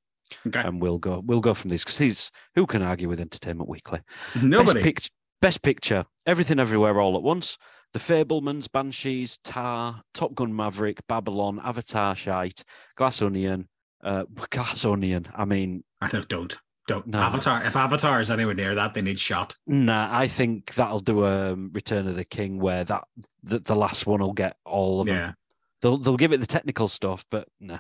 Okay. 0.48 0.62
and 0.62 0.82
we'll 0.82 1.00
go 1.00 1.22
we'll 1.26 1.42
go 1.42 1.54
from 1.54 1.70
these 1.70 1.84
because 1.84 1.98
these 1.98 2.32
who 2.56 2.66
can 2.66 2.82
argue 2.82 3.08
with 3.10 3.20
Entertainment 3.20 3.70
Weekly? 3.70 4.00
Nobody. 4.42 4.82
Best, 4.82 4.84
pic- 4.84 5.12
best 5.42 5.62
picture, 5.62 6.06
Everything 6.26 6.60
Everywhere 6.60 7.00
All 7.02 7.16
at 7.18 7.24
Once, 7.24 7.58
The 7.94 8.00
Fabelmans, 8.00 8.72
Banshees, 8.72 9.38
Tar, 9.44 10.02
Top 10.14 10.34
Gun 10.36 10.56
Maverick, 10.56 11.06
Babylon, 11.08 11.60
Avatar, 11.64 12.16
Shite, 12.16 12.64
Glass 12.96 13.22
Onion, 13.22 13.68
uh, 14.04 14.24
Glass 14.52 14.86
Onion. 14.86 15.26
I 15.36 15.46
mean, 15.46 15.84
I 16.02 16.08
don't. 16.08 16.28
Don't. 16.28 16.56
Don't. 16.88 17.08
No. 17.08 17.20
Avatar. 17.20 17.62
If 17.66 17.76
Avatar 17.78 18.20
is 18.20 18.30
anywhere 18.30 18.54
near 18.56 18.76
that, 18.76 18.94
they 18.94 19.02
need 19.02 19.18
shot. 19.20 19.56
nah, 19.68 20.10
I 20.12 20.28
think 20.28 20.74
that'll 20.76 21.00
do 21.00 21.24
a 21.24 21.54
um, 21.54 21.72
Return 21.74 22.08
of 22.08 22.16
the 22.16 22.26
King 22.26 22.60
where 22.60 22.84
that 22.84 23.06
the, 23.44 23.60
the 23.60 23.76
last 23.76 24.06
one 24.06 24.20
will 24.20 24.34
get 24.34 24.58
all 24.66 25.00
of 25.02 25.08
them. 25.08 25.36
They'll 25.84 25.98
they'll 25.98 26.16
give 26.16 26.32
it 26.32 26.40
the 26.40 26.48
technical 26.48 26.88
stuff, 26.88 27.26
but 27.30 27.46
nah. 27.60 27.80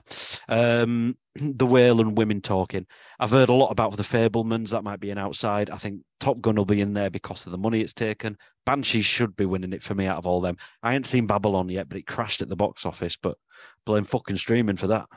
Um, 0.50 1.18
the 1.36 1.66
whale 1.66 2.02
and 2.02 2.18
women 2.18 2.42
talking. 2.42 2.86
I've 3.18 3.32
heard 3.32 3.48
a 3.48 3.54
lot 3.54 3.72
about 3.72 3.96
the 3.96 4.04
Fabelmans. 4.04 4.72
That 4.72 4.84
might 4.84 5.00
be 5.00 5.10
an 5.10 5.18
outside. 5.18 5.70
I 5.70 5.78
think 5.78 6.02
Top 6.20 6.42
Gun 6.42 6.56
will 6.56 6.66
be 6.66 6.82
in 6.82 6.94
there 6.94 7.10
because 7.10 7.46
of 7.46 7.54
the 7.54 7.58
money 7.58 7.80
it's 7.80 7.94
taken. 7.94 8.38
Banshees 8.66 9.06
should 9.06 9.38
be 9.38 9.46
winning 9.46 9.72
it 9.72 9.82
for 9.82 9.96
me 9.96 10.06
out 10.06 10.18
of 10.18 10.28
all 10.28 10.42
them. 10.42 10.58
I 10.84 10.96
ain't 10.96 11.06
seen 11.06 11.28
Babylon 11.28 11.70
yet, 11.70 11.88
but 11.88 11.98
it 11.98 12.06
crashed 12.06 12.42
at 12.42 12.50
the 12.50 12.58
box 12.58 12.86
office. 12.86 13.16
But 13.16 13.38
blame 13.86 14.04
fucking 14.04 14.36
streaming 14.36 14.76
for 14.76 14.88
that. 14.88 15.08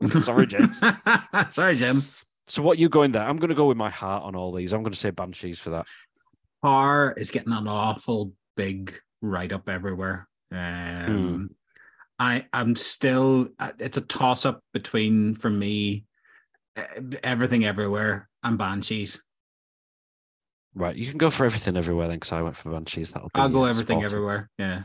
Sorry, 0.22 0.46
James. 0.46 0.80
Sorry, 1.50 1.74
Jim. 1.74 2.00
So 2.46 2.62
what 2.62 2.78
you 2.78 2.88
going 2.88 3.10
there? 3.10 3.24
I'm 3.24 3.38
going 3.38 3.50
to 3.50 3.56
go 3.56 3.66
with 3.66 3.76
my 3.76 3.90
heart 3.90 4.22
on 4.22 4.36
all 4.36 4.52
these. 4.52 4.72
I'm 4.72 4.84
going 4.84 4.92
to 4.92 4.98
say 4.98 5.10
Banshees 5.10 5.58
for 5.58 5.70
that. 5.70 5.86
Par 6.62 7.12
is 7.16 7.32
getting 7.32 7.52
an 7.52 7.66
awful 7.66 8.34
big 8.56 8.96
write 9.20 9.52
up 9.52 9.68
everywhere. 9.68 10.28
Um, 10.52 11.50
I 12.18 12.46
I'm 12.52 12.74
still 12.76 13.48
uh, 13.58 13.72
it's 13.78 13.96
a 13.96 14.02
toss 14.02 14.44
up 14.44 14.60
between 14.72 15.34
for 15.34 15.50
me 15.50 16.04
everything 17.22 17.64
everywhere 17.64 18.28
and 18.42 18.58
Banshees. 18.58 19.22
Right, 20.74 20.94
you 20.94 21.08
can 21.08 21.18
go 21.18 21.30
for 21.30 21.44
everything 21.44 21.76
everywhere 21.76 22.06
then, 22.06 22.16
because 22.16 22.32
I 22.32 22.42
went 22.42 22.56
for 22.56 22.70
Banshees. 22.70 23.10
That'll 23.10 23.30
be 23.34 23.40
I'll 23.40 23.48
go 23.48 23.64
uh, 23.64 23.70
everything 23.70 24.04
everywhere. 24.04 24.48
Yeah. 24.58 24.82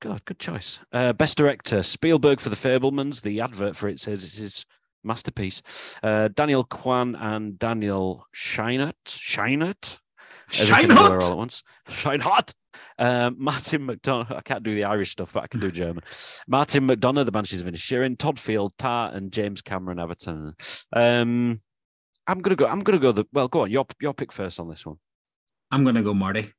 God, 0.00 0.24
good 0.24 0.38
choice. 0.38 0.80
Uh, 0.92 1.12
best 1.12 1.36
director, 1.36 1.82
Spielberg 1.82 2.40
for 2.40 2.50
The 2.50 2.56
Fabelmans. 2.56 3.22
The 3.22 3.40
advert 3.40 3.76
for 3.76 3.88
it 3.88 4.00
says 4.00 4.24
it's 4.24 4.36
his 4.36 4.66
masterpiece. 5.04 5.96
Uh, 6.02 6.28
Daniel 6.28 6.64
Kwan 6.64 7.16
and 7.16 7.58
Daniel 7.58 8.24
Scheinert. 8.34 8.92
Scheinert? 9.04 10.00
Everywhere 10.58 11.20
all 11.20 11.32
at 11.32 11.36
once. 11.36 11.62
Scheinert. 11.88 12.52
Um, 12.98 13.36
Martin 13.38 13.86
McDonagh. 13.86 14.36
I 14.36 14.40
can't 14.40 14.62
do 14.62 14.74
the 14.74 14.84
Irish 14.84 15.10
stuff, 15.10 15.32
but 15.32 15.44
I 15.44 15.46
can 15.46 15.60
do 15.60 15.70
German. 15.70 16.02
Martin 16.46 16.86
McDonagh, 16.86 17.24
The 17.24 17.32
Banshees 17.32 17.60
of 17.60 17.66
Inisherin. 17.66 18.18
Todd 18.18 18.38
Field, 18.38 18.72
Tar, 18.78 19.12
and 19.14 19.32
James 19.32 19.62
Cameron 19.62 19.98
Everton. 19.98 20.54
Um, 20.92 21.58
I'm 22.26 22.40
gonna 22.40 22.56
go. 22.56 22.66
I'm 22.66 22.80
gonna 22.80 22.98
go. 22.98 23.12
The 23.12 23.24
well, 23.32 23.48
go 23.48 23.62
on. 23.62 23.70
Your 23.70 23.86
your 24.00 24.14
pick 24.14 24.32
first 24.32 24.60
on 24.60 24.68
this 24.68 24.84
one. 24.84 24.96
I'm 25.70 25.84
gonna 25.84 26.02
go 26.02 26.12
Marty. 26.12 26.52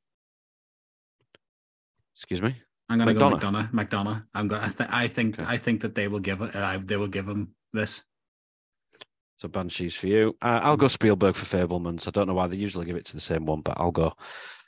Excuse 2.16 2.42
me. 2.42 2.54
I'm 2.88 2.98
gonna 2.98 3.14
go 3.14 3.30
McDonagh. 3.30 3.70
McDonagh. 3.70 3.72
McDonagh. 3.72 4.24
I'm 4.34 4.48
going. 4.48 4.62
I, 4.62 4.68
th- 4.68 4.90
I 4.92 5.06
think. 5.06 5.38
Okay. 5.38 5.48
I 5.48 5.56
think 5.56 5.80
that 5.82 5.94
they 5.94 6.08
will 6.08 6.18
give 6.18 6.42
it. 6.42 6.54
Uh, 6.54 6.78
they 6.82 6.96
will 6.96 7.08
give 7.08 7.28
him 7.28 7.54
this. 7.72 8.02
So 9.36 9.48
Banshees 9.48 9.94
for 9.94 10.08
you. 10.08 10.36
Uh, 10.42 10.60
I'll 10.62 10.76
go 10.76 10.86
Spielberg 10.88 11.34
for 11.34 11.46
Fabelmans. 11.46 12.06
I 12.06 12.10
don't 12.10 12.26
know 12.26 12.34
why 12.34 12.46
they 12.46 12.56
usually 12.56 12.84
give 12.84 12.96
it 12.96 13.06
to 13.06 13.14
the 13.14 13.20
same 13.20 13.46
one, 13.46 13.62
but 13.62 13.78
I'll 13.78 13.90
go. 13.90 14.12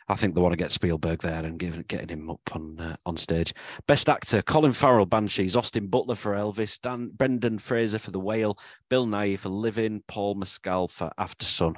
I 0.09 0.15
think 0.15 0.35
they 0.35 0.41
want 0.41 0.53
to 0.53 0.57
get 0.57 0.73
Spielberg 0.73 1.21
there 1.23 1.45
and 1.45 1.59
give, 1.59 1.87
getting 1.89 2.09
him 2.09 2.31
up 2.31 2.41
on 2.53 2.79
uh, 2.81 2.97
on 3.07 3.17
stage. 3.17 3.55
Best 3.87 4.09
actor: 4.09 4.43
Colin 4.43 4.73
Farrell, 4.73 5.07
Banshees; 5.07 5.57
Austin 5.57 5.87
Butler 5.87 6.15
for 6.15 6.33
Elvis; 6.35 6.81
Dan, 6.81 7.11
Brendan 7.17 7.59
Fraser 7.59 7.99
for 7.99 8.11
The 8.11 8.21
Whale; 8.21 8.59
Bill 8.89 9.07
Nighy 9.07 9.39
for 9.39 9.49
Living; 9.49 10.03
Paul 10.09 10.35
Mescal 10.35 10.89
for 10.89 11.11
After 11.19 11.47
Sun. 11.47 11.77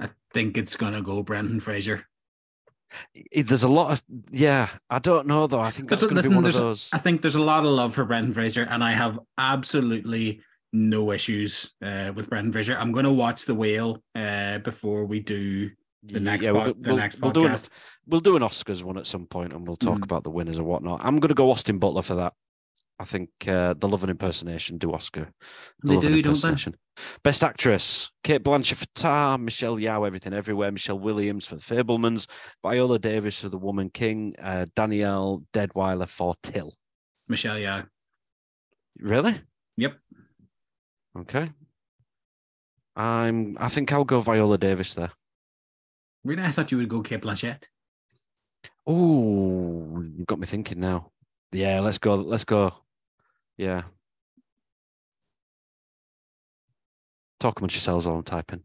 I 0.00 0.08
think 0.32 0.56
it's 0.56 0.76
gonna 0.76 1.02
go 1.02 1.22
Brendan 1.22 1.60
Fraser. 1.60 2.06
I- 3.36 3.42
There's 3.42 3.62
a 3.62 3.68
lot 3.68 3.92
of 3.92 4.02
yeah. 4.30 4.68
I 4.90 4.98
don't 4.98 5.26
know 5.26 5.46
though. 5.46 5.60
I 5.60 5.70
think 5.70 5.88
that's 5.88 6.02
Listen, 6.02 6.16
to 6.16 6.28
be 6.28 6.34
one 6.34 6.38
of 6.38 6.42
there's 6.44 6.56
a- 6.56 6.60
those. 6.60 6.90
I 6.92 6.98
think 6.98 7.22
there's 7.22 7.36
a 7.36 7.42
lot 7.42 7.64
of 7.64 7.70
love 7.70 7.94
for 7.94 8.04
Brendan 8.04 8.34
Fraser, 8.34 8.66
and 8.68 8.84
I 8.84 8.92
have 8.92 9.18
absolutely 9.38 10.40
no 10.74 11.12
issues 11.12 11.74
uh, 11.82 12.12
with 12.14 12.28
Brendan 12.30 12.52
Fraser. 12.52 12.76
I'm 12.78 12.92
going 12.92 13.04
to 13.04 13.12
watch 13.12 13.44
The 13.44 13.54
Whale 13.54 14.02
uh, 14.14 14.58
before 14.58 15.04
we 15.04 15.20
do 15.20 15.70
the 16.02 16.20
next 16.20 16.44
we'll, 16.46 16.54
pod- 16.54 16.66
do- 16.76 16.82
the 16.82 16.88
we'll- 16.88 16.96
next 16.96 17.20
we'll 17.20 17.30
do 17.32 17.44
an, 17.46 17.52
podcast. 17.52 17.68
we'll 18.06 18.20
do 18.20 18.36
an 18.36 18.42
Oscars 18.42 18.82
one 18.82 18.98
at 18.98 19.06
some 19.06 19.26
point, 19.26 19.52
and 19.52 19.66
we'll 19.66 19.76
talk 19.76 19.98
Mm. 19.98 20.04
about 20.04 20.24
the 20.24 20.30
winners 20.30 20.58
and 20.58 20.66
whatnot. 20.66 21.00
I'm 21.04 21.18
going 21.20 21.28
to 21.28 21.34
go 21.34 21.50
Austin 21.50 21.78
Butler 21.78 22.02
for 22.02 22.14
that. 22.16 22.34
I 22.98 23.04
think 23.04 23.30
uh, 23.48 23.74
the 23.78 23.88
Love 23.88 24.04
and 24.04 24.10
Impersonation 24.10 24.78
do 24.78 24.92
Oscar. 24.92 25.28
The 25.80 25.94
They 25.98 26.00
do, 26.00 26.22
don't 26.22 26.40
they? 26.40 26.72
Best 27.24 27.42
Actress: 27.42 28.12
Cate 28.22 28.44
Blanchett 28.44 28.76
for 28.76 28.86
Tar, 28.94 29.38
Michelle 29.38 29.76
Yeoh, 29.76 30.06
Everything 30.06 30.32
Everywhere, 30.32 30.70
Michelle 30.70 30.98
Williams 31.00 31.46
for 31.46 31.56
The 31.56 31.62
Fabelmans, 31.62 32.28
Viola 32.62 32.98
Davis 32.98 33.40
for 33.40 33.48
The 33.48 33.58
Woman 33.58 33.90
King, 33.90 34.34
uh, 34.40 34.66
Danielle 34.76 35.42
Deadwyler 35.52 36.08
for 36.08 36.34
Till. 36.42 36.74
Michelle, 37.28 37.58
yeah, 37.58 37.82
Really? 38.98 39.40
Yep. 39.78 39.96
Okay. 41.20 41.48
I'm. 42.94 43.56
I 43.58 43.68
think 43.68 43.92
I'll 43.92 44.04
go 44.04 44.20
Viola 44.20 44.58
Davis 44.58 44.94
there. 44.94 45.10
Really, 46.24 46.42
I 46.42 46.48
thought 46.48 46.70
you 46.70 46.78
would 46.78 46.88
go 46.88 47.02
Cate 47.02 47.22
Blanchett. 47.22 47.64
Oh, 48.86 50.02
you've 50.02 50.26
got 50.26 50.38
me 50.38 50.46
thinking 50.46 50.80
now. 50.80 51.10
Yeah, 51.52 51.80
let's 51.80 51.98
go. 51.98 52.14
Let's 52.14 52.44
go. 52.44 52.72
Yeah. 53.56 53.82
Talk 57.40 57.58
amongst 57.58 57.76
yourselves 57.76 58.06
while 58.06 58.16
I'm 58.16 58.22
typing. 58.22 58.62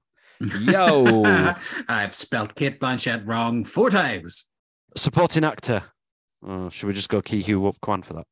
Yo. 0.62 1.24
I've 1.89 2.14
spelled 2.14 2.55
Cate 2.55 2.80
Blanchett 2.80 3.26
wrong 3.26 3.66
four 3.66 3.89
times. 3.89 4.45
Supporting 4.95 5.43
actor. 5.43 5.84
Oh, 6.43 6.70
should 6.70 6.88
we 6.88 6.93
just 6.93 7.10
go 7.10 7.22
Ke 7.22 7.43
Huy 7.43 7.72
Quan 7.82 8.03
for 8.03 8.14
that? 8.14 8.26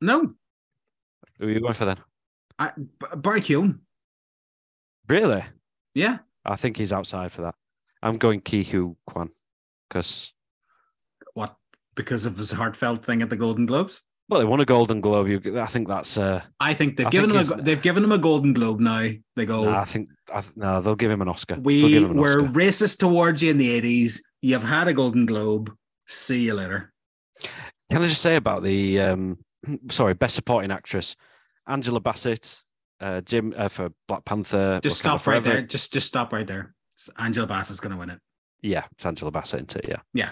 No, 0.00 0.34
Who 1.38 1.46
are 1.46 1.50
you 1.50 1.60
going 1.60 1.72
for 1.72 1.86
then? 1.86 1.98
I, 2.58 2.72
Barry. 3.16 3.42
Really? 5.08 5.44
Yeah, 5.94 6.18
I 6.44 6.56
think 6.56 6.76
he's 6.76 6.92
outside 6.92 7.32
for 7.32 7.42
that. 7.42 7.54
I'm 8.06 8.16
going 8.16 8.40
Ke 8.40 8.64
Huy 8.64 8.94
Quan 9.06 9.30
because 9.88 10.32
what? 11.34 11.56
Because 11.94 12.26
of 12.26 12.36
his 12.36 12.50
heartfelt 12.52 13.04
thing 13.04 13.22
at 13.22 13.30
the 13.30 13.36
Golden 13.36 13.66
Globes. 13.66 14.02
well, 14.28 14.40
he 14.40 14.46
won 14.46 14.60
a 14.60 14.64
Golden 14.64 15.00
Globe. 15.00 15.28
You, 15.28 15.58
I 15.58 15.66
think 15.66 15.88
that's. 15.88 16.16
Uh, 16.18 16.42
I 16.60 16.74
think 16.74 16.96
they've 16.96 17.06
I 17.06 17.10
given 17.10 17.30
think 17.30 17.50
him. 17.50 17.58
A, 17.58 17.62
they've 17.62 17.82
given 17.82 18.04
him 18.04 18.12
a 18.12 18.18
Golden 18.18 18.52
Globe 18.52 18.80
now. 18.80 19.08
They 19.34 19.46
go. 19.46 19.64
nah, 19.64 19.80
I 19.80 19.84
think. 19.84 20.08
I, 20.32 20.42
no, 20.54 20.80
they'll 20.80 20.96
give 20.96 21.10
him 21.10 21.22
an 21.22 21.28
Oscar. 21.28 21.58
We 21.60 22.04
an 22.04 22.16
were 22.16 22.42
Oscar. 22.42 22.52
racist 22.58 22.98
towards 22.98 23.42
you 23.42 23.50
in 23.50 23.58
the 23.58 23.70
eighties. 23.70 24.24
You've 24.42 24.62
had 24.62 24.88
a 24.88 24.94
Golden 24.94 25.26
Globe. 25.26 25.72
See 26.06 26.44
you 26.44 26.54
later. 26.54 26.92
Can 27.90 28.02
I 28.02 28.06
just 28.06 28.22
say 28.22 28.36
about 28.36 28.62
the 28.62 29.00
um, 29.00 29.38
sorry, 29.90 30.14
best 30.14 30.34
supporting 30.34 30.70
actress, 30.70 31.16
Angela 31.66 32.00
Bassett, 32.00 32.62
uh, 33.00 33.20
Jim 33.22 33.52
uh, 33.56 33.68
for 33.68 33.90
Black 34.06 34.24
Panther. 34.24 34.80
Just 34.82 35.02
Wakanda 35.02 35.18
stop 35.18 35.26
right 35.26 35.42
Forever. 35.42 35.48
there. 35.48 35.62
Just 35.62 35.92
just 35.92 36.06
stop 36.06 36.32
right 36.32 36.46
there. 36.46 36.74
It's 37.06 37.20
Angela 37.20 37.46
Bassett's 37.46 37.80
going 37.80 37.92
to 37.92 37.98
win 37.98 38.10
it. 38.10 38.18
Yeah, 38.62 38.84
it's 38.92 39.06
Angela 39.06 39.30
Bassett, 39.30 39.60
isn't 39.70 39.84
it? 39.84 39.88
Yeah. 39.88 40.00
Yeah. 40.12 40.30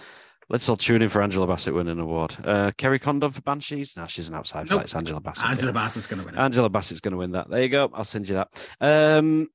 Let's 0.49 0.69
all 0.69 0.77
tune 0.77 1.03
in 1.03 1.09
for 1.09 1.23
Angela 1.23 1.47
Bassett 1.47 1.73
winning 1.75 1.93
an 1.93 2.01
award. 2.01 2.37
Uh, 2.45 2.71
Kerry 2.77 2.99
Condon 2.99 3.31
for 3.31 3.41
Banshees. 3.43 3.97
No, 3.97 4.07
she's 4.07 4.29
an 4.29 4.35
outside 4.35 4.69
Nope. 4.69 4.79
fight. 4.81 4.85
It's 4.85 4.95
Angela 4.95 5.21
Bassett. 5.21 5.49
Angela 5.49 5.73
yeah. 5.73 5.79
Bassett's 5.81 6.07
going 6.07 6.21
to 6.21 6.27
win 6.27 6.35
it. 6.35 6.39
Angela 6.39 6.69
Bassett's 6.69 7.01
going 7.01 7.13
to 7.13 7.19
win 7.19 7.33
that. 7.33 7.49
There 7.49 7.63
you 7.63 7.69
go. 7.69 7.91
I'll 7.95 8.05
send 8.05 8.29
you 8.29 8.35
that. 8.35 8.75
Um, 8.81 9.49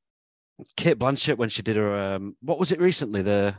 Cate 0.77 0.97
Blanchett 0.97 1.37
when 1.37 1.49
she 1.49 1.61
did 1.61 1.75
her 1.75 1.95
um, 1.95 2.35
what 2.41 2.57
was 2.59 2.71
it 2.71 2.79
recently? 2.81 3.21
The 3.21 3.55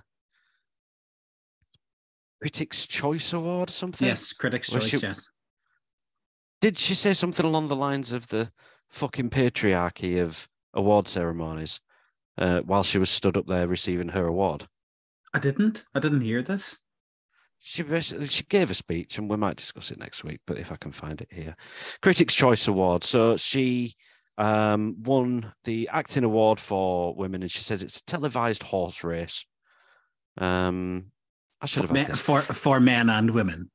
Critics' 2.40 2.86
Choice 2.86 3.32
Award 3.32 3.68
or 3.68 3.72
something. 3.72 4.06
yes, 4.08 4.32
Critics' 4.32 4.70
Choice. 4.70 4.88
she- 4.88 4.96
yes. 4.98 5.30
did 6.61 6.78
she 6.78 6.94
say 6.94 7.12
something 7.12 7.44
along 7.46 7.68
the 7.68 7.76
lines 7.76 8.12
of 8.12 8.26
the 8.28 8.50
fucking 8.88 9.30
patriarchy 9.30 10.20
of 10.22 10.48
award 10.74 11.06
ceremonies 11.06 11.80
uh, 12.39 12.61
while 12.61 12.83
she 12.83 12.99
was 12.99 13.11
stood 13.11 13.37
up 13.37 13.47
there 13.47 13.66
receiving 13.68 14.09
her 14.09 14.26
award? 14.26 14.66
I 15.35 15.39
didn't. 15.39 15.85
I 15.95 16.01
didn't 16.01 16.22
hear 16.22 16.43
this. 16.43 16.78
She 17.61 17.83
basically 17.83 18.28
she 18.28 18.45
gave 18.45 18.70
a 18.70 18.74
speech, 18.74 19.18
and 19.18 19.28
we 19.28 19.37
might 19.37 19.57
discuss 19.57 19.91
it 19.91 19.99
next 19.99 20.24
week. 20.24 20.41
But 20.47 20.59
if 20.59 20.72
I 20.72 20.76
can 20.76 20.93
find 20.93 21.20
it 21.20 21.28
here, 21.31 21.55
Critics' 22.01 22.35
Choice 22.35 22.66
Award. 22.68 23.05
So 23.05 23.37
she 23.37 23.95
um, 24.39 24.97
won 25.03 25.53
the 25.64 25.89
acting 25.93 26.24
award 26.24 26.59
for 26.59 27.14
women, 27.14 27.43
and 27.43 27.51
she 27.51 27.61
says 27.61 27.83
it's 27.83 27.99
a 27.99 28.05
televised 28.05 28.62
horse 28.62 29.05
race. 29.05 29.45
Um, 30.39 31.12
I 31.61 31.66
should 31.66 31.83
have 31.83 31.91
For 31.91 31.95
men, 31.95 32.14
for, 32.14 32.41
for 32.41 32.81
men 32.81 33.11
and 33.11 33.31
women. 33.33 33.70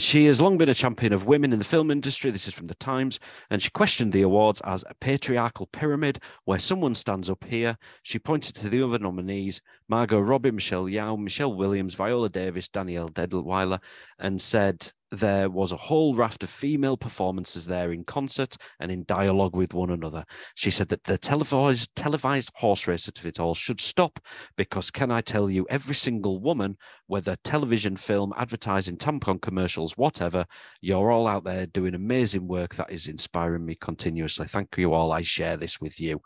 She 0.00 0.26
has 0.26 0.40
long 0.40 0.58
been 0.58 0.68
a 0.68 0.74
champion 0.74 1.12
of 1.12 1.26
women 1.26 1.52
in 1.52 1.58
the 1.58 1.64
film 1.64 1.90
industry. 1.90 2.30
This 2.30 2.46
is 2.46 2.54
from 2.54 2.68
the 2.68 2.74
Times. 2.76 3.18
And 3.50 3.60
she 3.60 3.70
questioned 3.70 4.12
the 4.12 4.22
awards 4.22 4.60
as 4.60 4.84
a 4.88 4.94
patriarchal 4.94 5.66
pyramid 5.66 6.20
where 6.44 6.60
someone 6.60 6.94
stands 6.94 7.28
up 7.28 7.42
here. 7.42 7.76
She 8.02 8.18
pointed 8.18 8.54
to 8.56 8.68
the 8.68 8.82
other 8.82 8.98
nominees 8.98 9.60
Margot 9.88 10.20
Robbie, 10.20 10.52
Michelle 10.52 10.84
Yeoh, 10.84 11.18
Michelle 11.18 11.54
Williams, 11.54 11.94
Viola 11.94 12.28
Davis, 12.28 12.68
Danielle 12.68 13.08
Deadwyler, 13.08 13.80
and 14.18 14.40
said 14.40 14.92
there 15.10 15.48
was 15.48 15.72
a 15.72 15.76
whole 15.76 16.14
raft 16.14 16.42
of 16.42 16.50
female 16.50 16.96
performances 16.96 17.66
there 17.66 17.92
in 17.92 18.04
concert 18.04 18.56
and 18.80 18.90
in 18.90 19.04
dialogue 19.06 19.56
with 19.56 19.72
one 19.74 19.90
another. 19.90 20.24
She 20.54 20.70
said 20.70 20.88
that 20.88 21.04
the 21.04 21.16
televised, 21.18 21.94
televised 21.96 22.50
horse 22.54 22.86
race 22.86 23.08
of 23.08 23.24
it 23.24 23.40
all 23.40 23.54
should 23.54 23.80
stop 23.80 24.20
because, 24.56 24.90
can 24.90 25.10
I 25.10 25.20
tell 25.20 25.50
you, 25.50 25.66
every 25.70 25.94
single 25.94 26.40
woman 26.40 26.76
whether 27.06 27.36
television, 27.44 27.96
film, 27.96 28.32
advertising, 28.36 28.96
tampon 28.96 29.40
commercials, 29.40 29.96
whatever, 29.96 30.44
you're 30.82 31.10
all 31.10 31.26
out 31.26 31.44
there 31.44 31.66
doing 31.66 31.94
amazing 31.94 32.46
work 32.46 32.74
that 32.74 32.90
is 32.90 33.08
inspiring 33.08 33.64
me 33.64 33.74
continuously. 33.76 34.46
Thank 34.46 34.76
you 34.76 34.92
all. 34.92 35.12
I 35.12 35.22
share 35.22 35.56
this 35.56 35.80
with 35.80 36.00
you. 36.00 36.20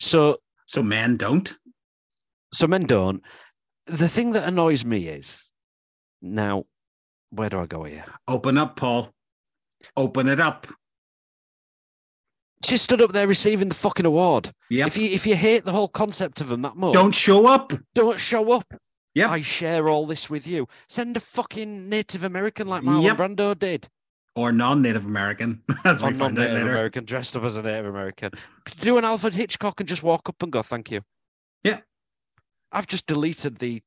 So, 0.00 0.36
So 0.66 0.82
men 0.82 1.16
don't. 1.16 1.54
so 2.52 2.66
men 2.66 2.84
don't. 2.84 3.22
The 3.86 4.08
thing 4.08 4.32
that 4.32 4.48
annoys 4.48 4.84
me 4.84 5.08
is 5.08 5.44
now, 6.22 6.64
where 7.30 7.48
do 7.48 7.58
I 7.60 7.66
go 7.66 7.84
here? 7.84 8.04
Open 8.28 8.56
up, 8.58 8.76
Paul. 8.76 9.12
Open 9.96 10.28
it 10.28 10.40
up. 10.40 10.66
She 12.64 12.76
stood 12.76 13.02
up 13.02 13.12
there 13.12 13.28
receiving 13.28 13.68
the 13.68 13.74
fucking 13.74 14.06
award. 14.06 14.50
Yeah. 14.70 14.86
If 14.86 14.96
you 14.96 15.08
if 15.10 15.26
you 15.26 15.36
hate 15.36 15.64
the 15.64 15.72
whole 15.72 15.88
concept 15.88 16.40
of 16.40 16.48
them 16.48 16.62
that 16.62 16.76
much, 16.76 16.94
Don't 16.94 17.14
show 17.14 17.46
up. 17.46 17.72
don't 17.94 18.18
show 18.18 18.50
up. 18.52 18.64
Yeah. 19.14 19.30
I 19.30 19.40
share 19.40 19.88
all 19.88 20.06
this 20.06 20.28
with 20.28 20.46
you. 20.46 20.66
Send 20.88 21.16
a 21.16 21.20
fucking 21.20 21.88
Native 21.88 22.24
American 22.24 22.66
like 22.68 22.82
Marlon 22.82 23.04
Yep. 23.04 23.16
Brando 23.16 23.58
did. 23.58 23.88
Or 24.34 24.52
non-Native 24.52 25.06
American, 25.06 25.62
as 25.86 26.02
or 26.02 26.10
we 26.10 26.16
non-Native 26.18 26.52
later. 26.54 26.70
American 26.70 27.04
dressed 27.06 27.36
up 27.36 27.44
as 27.44 27.56
a 27.56 27.62
Native 27.62 27.86
American. 27.86 28.32
Do 28.80 28.98
an 28.98 29.04
Alfred 29.04 29.34
Hitchcock 29.34 29.80
and 29.80 29.88
just 29.88 30.02
walk 30.02 30.28
up 30.28 30.42
and 30.42 30.52
go, 30.52 30.60
"Thank 30.62 30.90
you." 30.90 31.00
Yeah. 31.64 31.80
I've 32.72 32.86
just 32.86 33.06
deleted 33.06 33.58
the 33.58 33.80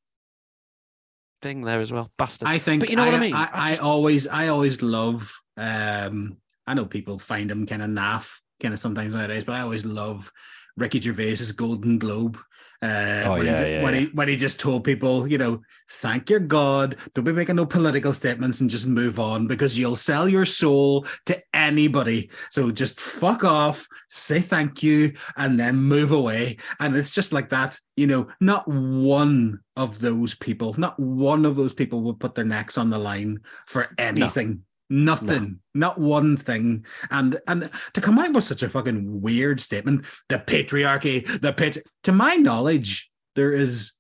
thing 1.41 1.61
there 1.61 1.79
as 1.81 1.91
well, 1.91 2.11
bastard. 2.17 2.47
I 2.47 2.57
think. 2.57 2.81
But 2.81 2.89
you 2.89 2.95
know 2.95 3.05
what 3.05 3.13
I 3.15 3.19
mean? 3.19 3.33
I, 3.33 3.43
I 3.45 3.49
I 3.53 3.69
just- 3.69 3.81
always, 3.81 4.27
I 4.27 4.47
always 4.47 4.81
love. 4.81 5.33
Um, 5.57 6.37
I 6.67 6.73
know 6.73 6.85
people 6.85 7.17
find 7.19 7.49
him 7.49 7.65
kind 7.65 7.81
of 7.81 7.89
naff, 7.89 8.39
kind 8.61 8.73
of 8.73 8.79
sometimes 8.79 9.15
nowadays, 9.15 9.43
but 9.45 9.53
I 9.55 9.61
always 9.61 9.85
love 9.85 10.31
Ricky 10.77 10.99
Gervais's 11.01 11.51
Golden 11.51 11.97
Globe. 11.99 12.37
Uh, 12.81 13.23
Oh, 13.25 13.31
when 13.33 13.45
yeah, 13.45 13.63
he, 13.63 13.71
yeah, 13.71 13.83
when 13.83 13.93
yeah. 13.93 13.99
he 13.99 14.05
when 14.07 14.27
he 14.29 14.35
just 14.37 14.59
told 14.59 14.85
people, 14.85 15.27
you 15.27 15.37
know, 15.37 15.61
thank 15.89 16.29
your 16.29 16.39
God, 16.39 16.95
don't 17.13 17.25
be 17.25 17.33
making 17.33 17.57
no 17.57 17.65
political 17.65 18.13
statements 18.13 18.61
and 18.61 18.69
just 18.69 18.87
move 18.87 19.19
on 19.19 19.47
because 19.47 19.77
you'll 19.77 19.97
sell 19.97 20.29
your 20.29 20.45
soul 20.45 21.05
to 21.25 21.41
anybody. 21.53 22.29
So 22.51 22.71
just 22.71 22.99
fuck 22.99 23.43
off, 23.43 23.85
say 24.09 24.39
thank 24.39 24.81
you, 24.81 25.13
and 25.35 25.59
then 25.59 25.75
move 25.75 26.13
away. 26.13 26.57
And 26.79 26.95
it's 26.95 27.13
just 27.13 27.33
like 27.33 27.49
that, 27.49 27.77
you 27.97 28.07
know. 28.07 28.29
Not 28.39 28.65
one 28.67 29.59
of 29.75 29.99
those 29.99 30.35
people, 30.35 30.73
not 30.77 30.97
one 30.99 31.45
of 31.45 31.57
those 31.57 31.73
people 31.73 32.01
would 32.03 32.19
put 32.19 32.35
their 32.35 32.45
necks 32.45 32.77
on 32.77 32.89
the 32.89 32.97
line 32.97 33.39
for 33.67 33.87
anything. 33.97 34.63
Nothing, 34.91 35.59
not 35.75 35.99
one 35.99 36.35
thing, 36.35 36.83
and 37.11 37.39
and 37.47 37.69
to 37.93 38.01
come 38.01 38.17
out 38.17 38.33
with 38.33 38.43
such 38.43 38.63
a 38.63 38.69
fucking 38.69 39.21
weird 39.21 39.61
statement, 39.61 40.03
the 40.29 40.39
patriarchy, 40.39 41.23
the 41.41 41.53
pit. 41.53 41.77
To 42.05 42.11
my 42.11 42.37
knowledge, 42.37 43.11
there 43.35 43.53
is 43.53 43.91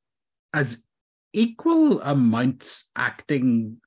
as 0.51 0.83
equal 1.31 2.01
amounts 2.01 2.89
acting 2.95 3.77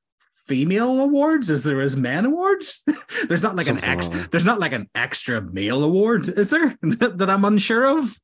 female 0.46 1.00
awards 1.00 1.50
as 1.50 1.64
there 1.64 1.80
is 1.80 1.96
men 1.96 2.24
awards. 2.24 2.84
there's 3.28 3.42
not 3.42 3.56
like 3.56 3.66
Something 3.66 3.84
an 3.84 3.90
like 3.90 3.98
extra. 3.98 4.28
there's 4.30 4.46
not 4.46 4.60
like 4.60 4.72
an 4.72 4.88
extra 4.94 5.40
male 5.40 5.82
award, 5.82 6.28
is 6.28 6.50
there? 6.50 6.76
that 6.82 7.28
I'm 7.28 7.44
unsure 7.44 7.98
of. 7.98 8.16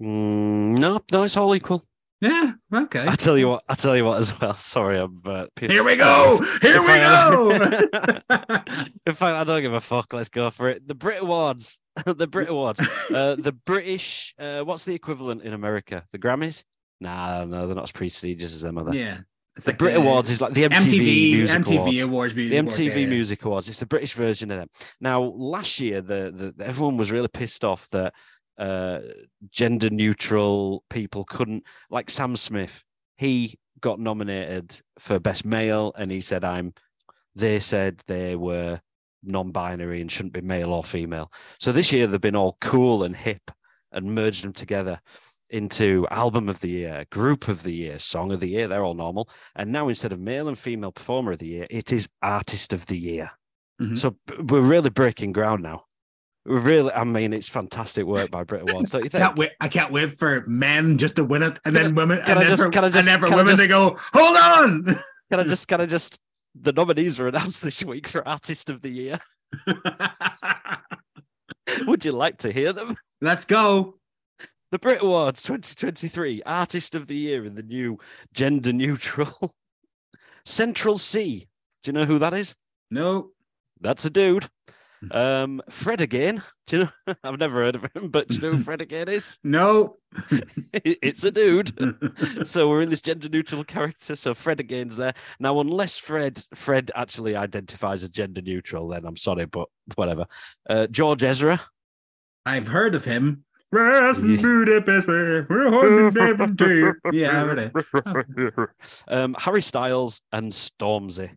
Mm, 0.00 0.78
no, 0.78 1.00
no, 1.10 1.22
it's 1.24 1.36
all 1.36 1.56
equal. 1.56 1.82
Yeah. 2.20 2.52
Okay. 2.74 3.06
I 3.06 3.14
tell 3.14 3.38
you 3.38 3.48
what. 3.48 3.62
I 3.68 3.74
tell 3.74 3.96
you 3.96 4.04
what 4.04 4.18
as 4.18 4.38
well. 4.40 4.54
Sorry, 4.54 4.98
I'm. 4.98 5.14
Uh, 5.24 5.46
Here 5.60 5.84
we 5.84 5.96
go. 5.96 6.40
Here 6.60 6.80
we 6.80 6.86
go. 6.88 7.50
In 7.52 9.14
fact, 9.14 9.22
I 9.22 9.44
don't 9.44 9.62
give 9.62 9.74
a 9.74 9.80
fuck. 9.80 10.12
Let's 10.12 10.28
go 10.28 10.50
for 10.50 10.68
it. 10.68 10.86
The 10.86 10.94
Brit 10.94 11.20
Awards. 11.22 11.80
the 12.04 12.26
Brit 12.26 12.48
Awards. 12.48 12.80
Uh, 13.14 13.36
the 13.36 13.56
British. 13.64 14.34
Uh, 14.38 14.62
what's 14.62 14.84
the 14.84 14.94
equivalent 14.94 15.42
in 15.42 15.52
America? 15.52 16.02
The 16.10 16.18
Grammys? 16.18 16.64
Nah, 17.00 17.44
no, 17.44 17.66
they're 17.66 17.76
not 17.76 17.84
as 17.84 17.92
prestigious 17.92 18.54
as 18.54 18.62
them, 18.62 18.78
are 18.78 18.84
they? 18.84 18.98
yeah. 18.98 19.18
It's 19.56 19.66
The 19.66 19.72
Brit 19.72 19.96
Awards 19.96 20.30
is 20.30 20.40
like 20.40 20.52
the 20.52 20.62
MTV, 20.62 20.70
MTV 20.70 21.32
Music 21.32 21.62
MTV 21.62 21.76
Awards. 21.78 22.02
Awards. 22.02 22.34
the 22.34 22.40
Music 22.40 22.60
Awards, 22.60 22.78
MTV 22.78 22.86
yeah, 22.86 22.94
yeah. 22.96 23.06
Music 23.06 23.44
Awards. 23.44 23.68
It's 23.68 23.80
the 23.80 23.86
British 23.86 24.14
version 24.14 24.50
of 24.52 24.58
them. 24.58 24.68
Now, 25.00 25.20
last 25.22 25.80
year, 25.80 26.00
the, 26.00 26.54
the 26.56 26.64
everyone 26.64 26.96
was 26.96 27.10
really 27.10 27.26
pissed 27.28 27.64
off 27.64 27.88
that 27.90 28.14
uh, 28.58 29.00
gender 29.50 29.90
neutral 29.90 30.84
people 30.90 31.24
couldn't, 31.24 31.64
like 31.90 32.10
Sam 32.10 32.36
Smith. 32.36 32.82
He 33.16 33.58
got 33.80 34.00
nominated 34.00 34.80
for 34.98 35.18
Best 35.18 35.44
Male, 35.44 35.92
and 35.96 36.10
he 36.10 36.20
said, 36.20 36.44
"I'm." 36.44 36.74
They 37.34 37.60
said 37.60 38.02
they 38.06 38.34
were 38.34 38.80
non-binary 39.22 40.00
and 40.00 40.10
shouldn't 40.10 40.32
be 40.32 40.40
male 40.40 40.72
or 40.72 40.82
female. 40.82 41.30
So 41.60 41.72
this 41.72 41.92
year 41.92 42.06
they've 42.06 42.20
been 42.20 42.36
all 42.36 42.56
cool 42.60 43.04
and 43.04 43.14
hip 43.14 43.50
and 43.92 44.14
merged 44.14 44.44
them 44.44 44.52
together 44.52 45.00
into 45.50 46.06
album 46.10 46.48
of 46.48 46.60
the 46.60 46.68
year, 46.68 47.04
group 47.10 47.48
of 47.48 47.62
the 47.62 47.72
year, 47.72 47.98
song 47.98 48.32
of 48.32 48.40
the 48.40 48.48
year. 48.48 48.68
They're 48.68 48.84
all 48.84 48.94
normal. 48.94 49.28
And 49.56 49.72
now 49.72 49.88
instead 49.88 50.12
of 50.12 50.20
male 50.20 50.48
and 50.48 50.58
female 50.58 50.92
performer 50.92 51.32
of 51.32 51.38
the 51.38 51.46
year, 51.46 51.66
it 51.70 51.92
is 51.92 52.08
artist 52.22 52.72
of 52.72 52.84
the 52.86 52.98
year. 52.98 53.30
Mhm. 53.80 53.96
So 53.96 54.16
we're 54.48 54.60
really 54.60 54.90
breaking 54.90 55.32
ground 55.32 55.62
now. 55.62 55.84
Really, 56.48 56.90
I 56.92 57.04
mean, 57.04 57.34
it's 57.34 57.48
fantastic 57.48 58.06
work 58.06 58.30
by 58.30 58.42
Brit 58.42 58.62
Awards, 58.70 58.90
don't 58.90 59.04
you 59.04 59.10
think? 59.10 59.22
Can't 59.22 59.36
wait, 59.36 59.50
I 59.60 59.68
can't 59.68 59.92
wait 59.92 60.18
for 60.18 60.44
men 60.46 60.96
just 60.96 61.16
to 61.16 61.24
win 61.24 61.42
it, 61.42 61.60
and 61.66 61.76
then 61.76 61.94
women, 61.94 62.20
can 62.22 62.30
and 62.30 62.38
I 62.38 62.42
then 62.42 62.48
just- 62.48 62.64
for, 62.64 62.70
can 62.70 62.84
I 62.84 62.88
just- 62.88 63.06
and 63.06 63.06
then 63.06 63.20
for 63.20 63.26
can 63.28 63.36
women 63.36 63.52
just- 63.52 63.62
to 63.64 63.68
go, 63.68 63.98
hold 64.14 64.36
on. 64.36 64.84
Can 65.30 65.40
I 65.40 65.44
just, 65.44 65.68
can 65.68 65.78
I 65.78 65.84
just, 65.84 66.18
the 66.58 66.72
nominees 66.72 67.18
were 67.18 67.28
announced 67.28 67.62
this 67.62 67.84
week 67.84 68.08
for 68.08 68.26
artist 68.26 68.70
of 68.70 68.80
the 68.80 68.88
year. 68.88 69.18
Would 71.86 72.02
you 72.02 72.12
like 72.12 72.38
to 72.38 72.50
hear 72.50 72.72
them? 72.72 72.96
Let's 73.20 73.44
go. 73.44 73.98
The 74.70 74.78
Brit 74.78 75.02
Awards 75.02 75.42
2023 75.42 76.44
Artist 76.46 76.94
of 76.94 77.06
the 77.06 77.14
Year 77.14 77.44
in 77.44 77.54
the 77.54 77.62
new 77.62 77.98
gender 78.32 78.72
neutral 78.72 79.54
Central 80.46 80.96
Cee. 80.96 81.46
Do 81.82 81.90
you 81.90 81.92
know 81.92 82.06
who 82.06 82.18
that 82.18 82.32
is? 82.32 82.54
No. 82.90 83.28
That's 83.82 84.06
a 84.06 84.10
dude. 84.10 84.48
Um, 85.10 85.60
Fred 85.70 86.00
again. 86.00 86.42
Do 86.66 86.76
you 86.78 86.84
know? 87.06 87.14
I've 87.24 87.38
never 87.38 87.62
heard 87.62 87.76
of 87.76 87.84
him, 87.94 88.08
but 88.08 88.28
do 88.28 88.34
you 88.36 88.40
know 88.42 88.52
who 88.52 88.62
Fred 88.62 88.82
again 88.82 89.08
is? 89.08 89.38
No. 89.44 89.96
it's 90.74 91.24
a 91.24 91.30
dude. 91.30 91.72
So 92.46 92.68
we're 92.68 92.80
in 92.82 92.90
this 92.90 93.00
gender 93.00 93.28
neutral 93.28 93.64
character. 93.64 94.16
So 94.16 94.34
Fred 94.34 94.60
again's 94.60 94.96
there 94.96 95.14
now. 95.40 95.60
Unless 95.60 95.98
Fred 95.98 96.42
Fred 96.54 96.90
actually 96.94 97.36
identifies 97.36 98.02
as 98.02 98.10
gender 98.10 98.42
neutral, 98.42 98.88
then 98.88 99.04
I'm 99.06 99.16
sorry, 99.16 99.46
but 99.46 99.68
whatever. 99.94 100.26
Uh, 100.68 100.86
George 100.88 101.22
Ezra. 101.22 101.58
I've 102.44 102.68
heard 102.68 102.94
of 102.94 103.04
him. 103.04 103.44
Yeah. 103.72 104.12
Budapest, 104.16 105.08
where 105.08 105.46
we're 105.48 105.70
holding 105.70 106.10
them 106.10 106.40
in 106.40 106.56
tape. 106.56 106.94
Yeah, 107.12 107.30
I 107.30 107.34
heard 107.44 107.58
it. 107.58 108.70
um, 109.08 109.36
Harry 109.38 109.60
Styles 109.62 110.22
and 110.32 110.50
Stormzy. 110.52 111.36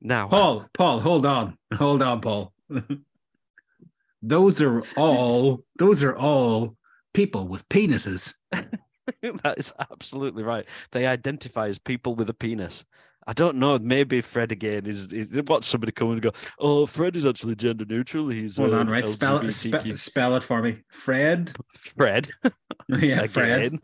Now, 0.00 0.28
Paul, 0.28 0.66
Paul, 0.74 1.00
hold 1.00 1.26
on. 1.26 1.56
Hold 1.74 2.02
on, 2.02 2.20
Paul. 2.20 2.52
those 4.22 4.62
are 4.62 4.82
all 4.96 5.64
those 5.78 6.02
are 6.02 6.16
all 6.16 6.76
people 7.14 7.46
with 7.46 7.68
penises. 7.68 8.34
that 8.50 9.54
is 9.58 9.72
absolutely 9.90 10.42
right. 10.42 10.66
They 10.92 11.06
identify 11.06 11.68
as 11.68 11.78
people 11.78 12.14
with 12.14 12.28
a 12.30 12.34
penis. 12.34 12.84
I 13.28 13.32
don't 13.32 13.56
know. 13.56 13.76
Maybe 13.80 14.20
Fred 14.20 14.52
again 14.52 14.86
is. 14.86 15.12
is 15.12 15.42
watch 15.48 15.64
somebody 15.64 15.90
come 15.90 16.12
and 16.12 16.22
go. 16.22 16.30
Oh, 16.60 16.86
Fred 16.86 17.16
is 17.16 17.26
actually 17.26 17.56
gender 17.56 17.84
neutral. 17.84 18.28
He's 18.28 18.56
Hold 18.56 18.72
on, 18.74 18.82
um, 18.82 18.88
right? 18.88 19.08
Spell 19.08 19.38
it 19.38 19.52
spe- 19.52 19.96
spell 19.96 20.36
it 20.36 20.44
for 20.44 20.62
me. 20.62 20.78
Fred. 20.90 21.52
Fred 21.96 22.28
Yeah, 22.88 23.26
Fred. 23.26 23.74
again, 23.74 23.80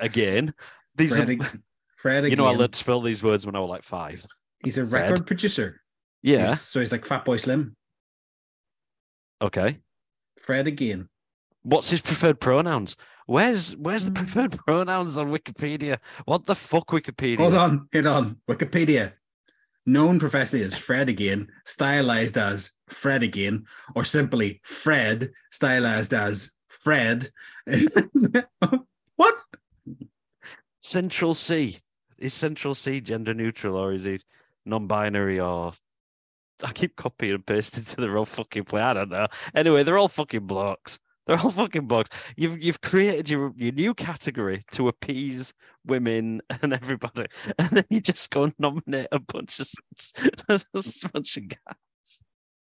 again. 0.00 0.54
These 0.94 1.16
Fred, 1.16 1.42
are, 1.42 1.46
Fred 1.98 2.30
you 2.30 2.36
know, 2.36 2.46
I 2.46 2.54
learned 2.54 2.72
to 2.72 2.78
spell 2.78 3.02
these 3.02 3.22
words 3.22 3.44
when 3.44 3.54
I 3.54 3.58
was 3.58 3.68
like 3.68 3.82
five. 3.82 4.24
He's 4.64 4.78
a 4.78 4.86
Fred. 4.86 5.10
record 5.10 5.26
producer. 5.26 5.82
Yeah. 6.22 6.46
He's- 6.46 6.62
so 6.62 6.80
he's 6.80 6.92
like 6.92 7.04
Fatboy 7.04 7.38
Slim. 7.38 7.76
Okay. 9.42 9.78
Fred 10.38 10.66
again. 10.66 11.08
What's 11.62 11.90
his 11.90 12.00
preferred 12.00 12.40
pronouns? 12.40 12.96
Where's 13.26 13.76
where's 13.76 14.04
the 14.04 14.12
Mm. 14.12 14.14
preferred 14.16 14.52
pronouns 14.66 15.18
on 15.18 15.30
Wikipedia? 15.30 15.98
What 16.24 16.46
the 16.46 16.54
fuck 16.54 16.88
Wikipedia? 16.88 17.38
Hold 17.38 17.54
on, 17.54 17.88
hold 17.92 18.06
on. 18.06 18.36
Wikipedia. 18.48 19.12
Known 19.84 20.18
professionally 20.18 20.64
as 20.64 20.76
Fred 20.76 21.08
again, 21.08 21.48
stylized 21.64 22.36
as 22.36 22.72
Fred 22.88 23.22
again, 23.22 23.66
or 23.94 24.04
simply 24.04 24.60
Fred, 24.64 25.30
stylized 25.52 26.12
as 26.12 26.52
Fred. 26.66 27.30
what? 29.16 29.34
Central 30.80 31.34
Cee. 31.34 31.78
Is 32.18 32.32
Central 32.34 32.74
Cee 32.74 33.00
gender 33.00 33.34
neutral 33.34 33.76
or 33.76 33.92
is 33.92 34.04
he 34.04 34.18
non-binary 34.64 35.38
or 35.38 35.72
I 36.64 36.72
keep 36.72 36.96
copying 36.96 37.34
and 37.34 37.46
pasting 37.46 37.84
to 37.84 37.96
the 38.00 38.10
wrong 38.10 38.24
fucking 38.24 38.64
play. 38.64 38.82
I 38.82 38.94
don't 38.94 39.10
know. 39.10 39.26
Anyway, 39.54 39.82
they're 39.82 39.98
all 39.98 40.08
fucking 40.08 40.46
blokes. 40.46 40.98
They're 41.26 41.38
all 41.38 41.50
fucking 41.50 41.86
blokes. 41.86 42.10
You've 42.36 42.62
you've 42.62 42.80
created 42.80 43.28
your 43.28 43.52
your 43.56 43.72
new 43.72 43.94
category 43.94 44.64
to 44.72 44.88
appease 44.88 45.52
women 45.84 46.40
and 46.62 46.72
everybody, 46.72 47.26
and 47.58 47.68
then 47.70 47.84
you 47.90 48.00
just 48.00 48.30
go 48.30 48.44
and 48.44 48.54
nominate 48.58 49.08
a 49.12 49.18
bunch 49.18 49.58
of 49.60 49.66
a 50.48 50.60
bunch 51.12 51.36
of 51.36 51.48
guys. 51.48 52.22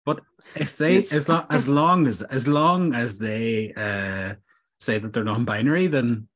But 0.05 0.21
if 0.55 0.77
they 0.77 0.95
It's- 0.97 1.13
as 1.13 1.27
long 1.27 1.45
as 1.49 1.67
long 1.81 2.07
as 2.07 2.21
as 2.21 2.47
long 2.47 2.93
as 2.95 3.19
they 3.19 3.73
uh 3.75 4.35
say 4.79 4.99
that 4.99 5.11
they're 5.13 5.23
non-binary, 5.23 5.87
then 5.87 6.27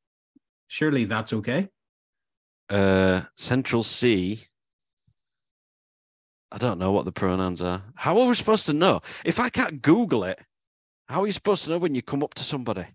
surely 0.67 1.05
that's 1.05 1.31
okay. 1.33 1.69
Uh, 2.69 3.21
Central 3.37 3.81
Cee. 3.83 4.45
I 6.51 6.57
don't 6.57 6.79
know 6.79 6.91
what 6.91 7.05
the 7.05 7.11
pronouns 7.11 7.61
are. 7.61 7.83
How 7.95 8.19
are 8.19 8.27
we 8.27 8.33
supposed 8.33 8.65
to 8.65 8.73
know? 8.73 9.01
If 9.23 9.39
I 9.39 9.49
can't 9.49 9.81
Google 9.81 10.23
it, 10.23 10.39
how 11.07 11.21
are 11.21 11.25
you 11.25 11.31
supposed 11.31 11.63
to 11.65 11.71
know 11.71 11.77
when 11.77 11.93
you 11.93 12.01
come 12.01 12.23
up 12.23 12.33
to 12.35 12.43
somebody? 12.43 12.85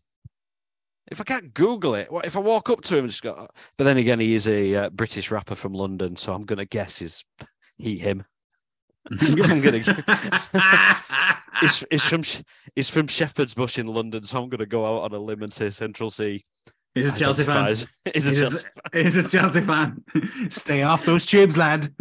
If 1.10 1.20
I 1.20 1.24
can't 1.24 1.52
Google 1.54 1.94
it, 1.94 2.10
what 2.10 2.26
if 2.26 2.36
I 2.36 2.40
walk 2.40 2.70
up 2.70 2.80
to 2.82 2.96
him 2.96 3.04
and 3.04 3.10
just 3.10 3.22
go? 3.22 3.46
But 3.76 3.84
then 3.84 3.98
again, 3.98 4.18
he 4.18 4.34
is 4.34 4.48
a 4.48 4.74
uh, 4.74 4.90
British 4.90 5.30
rapper 5.30 5.54
from 5.54 5.72
London, 5.72 6.16
so 6.16 6.32
I'm 6.32 6.44
gonna 6.44 6.64
guess 6.64 7.02
is 7.02 7.24
he 7.76 7.98
him. 7.98 8.24
I'm 9.20 9.60
gonna. 9.60 9.82
It's, 11.62 11.84
it's 11.90 12.08
from 12.08 12.22
it's 12.74 12.90
from 12.90 13.06
Shepherd's 13.06 13.54
Bush 13.54 13.78
in 13.78 13.86
London, 13.86 14.22
so 14.22 14.42
I'm 14.42 14.48
gonna 14.48 14.64
go 14.64 14.86
out 14.86 15.02
on 15.02 15.12
a 15.12 15.18
limb 15.18 15.42
and 15.42 15.52
say 15.52 15.68
Central 15.70 16.10
Cee. 16.10 16.44
He's 16.94 17.12
a 17.12 17.18
Chelsea 17.18 17.42
fan. 17.42 17.68
Is 17.68 17.86
a 18.28 18.36
Chelsea 18.40 18.66
a, 18.92 19.02
he's 19.02 19.16
a 19.16 19.28
Chelsea 19.28 19.60
fan. 19.62 20.02
Stay 20.48 20.82
off 20.82 21.04
those 21.04 21.26
tubes, 21.26 21.56
lad. 21.56 21.92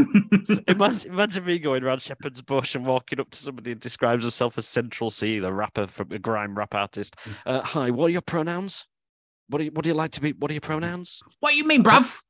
Imagine, 0.68 1.12
imagine 1.12 1.46
me 1.46 1.58
going 1.58 1.84
around 1.84 2.02
Shepherd's 2.02 2.42
Bush 2.42 2.76
and 2.76 2.86
walking 2.86 3.20
up 3.20 3.30
to 3.32 3.38
somebody 3.38 3.72
who 3.72 3.76
describes 3.76 4.24
himself 4.24 4.58
as 4.58 4.68
Central 4.68 5.10
Cee, 5.10 5.40
the 5.40 5.52
rapper 5.52 5.88
from 5.88 6.12
a 6.12 6.20
grime 6.20 6.56
rap 6.56 6.76
artist. 6.76 7.16
Uh, 7.46 7.62
hi, 7.62 7.90
what 7.90 8.06
are 8.06 8.10
your 8.10 8.22
pronouns? 8.22 8.88
What 9.50 9.60
do 9.60 9.66
you 9.66 9.72
what 9.72 9.84
do 9.84 9.90
you 9.90 9.94
like 9.94 10.12
to 10.12 10.22
be? 10.22 10.32
What 10.34 10.50
are 10.52 10.54
your 10.54 10.62
pronouns? 10.62 11.22
what 11.42 11.52
do 11.52 11.58
you 11.58 11.66
mean, 11.66 11.84
bruv? 11.84 12.22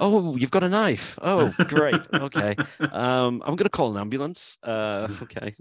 Oh, 0.00 0.36
you've 0.36 0.50
got 0.50 0.64
a 0.64 0.68
knife. 0.68 1.18
Oh, 1.22 1.52
great. 1.68 2.00
Okay. 2.14 2.56
Um, 2.92 3.42
I'm 3.44 3.56
gonna 3.56 3.68
call 3.68 3.90
an 3.94 4.00
ambulance. 4.00 4.56
Uh, 4.62 5.06
okay. 5.22 5.54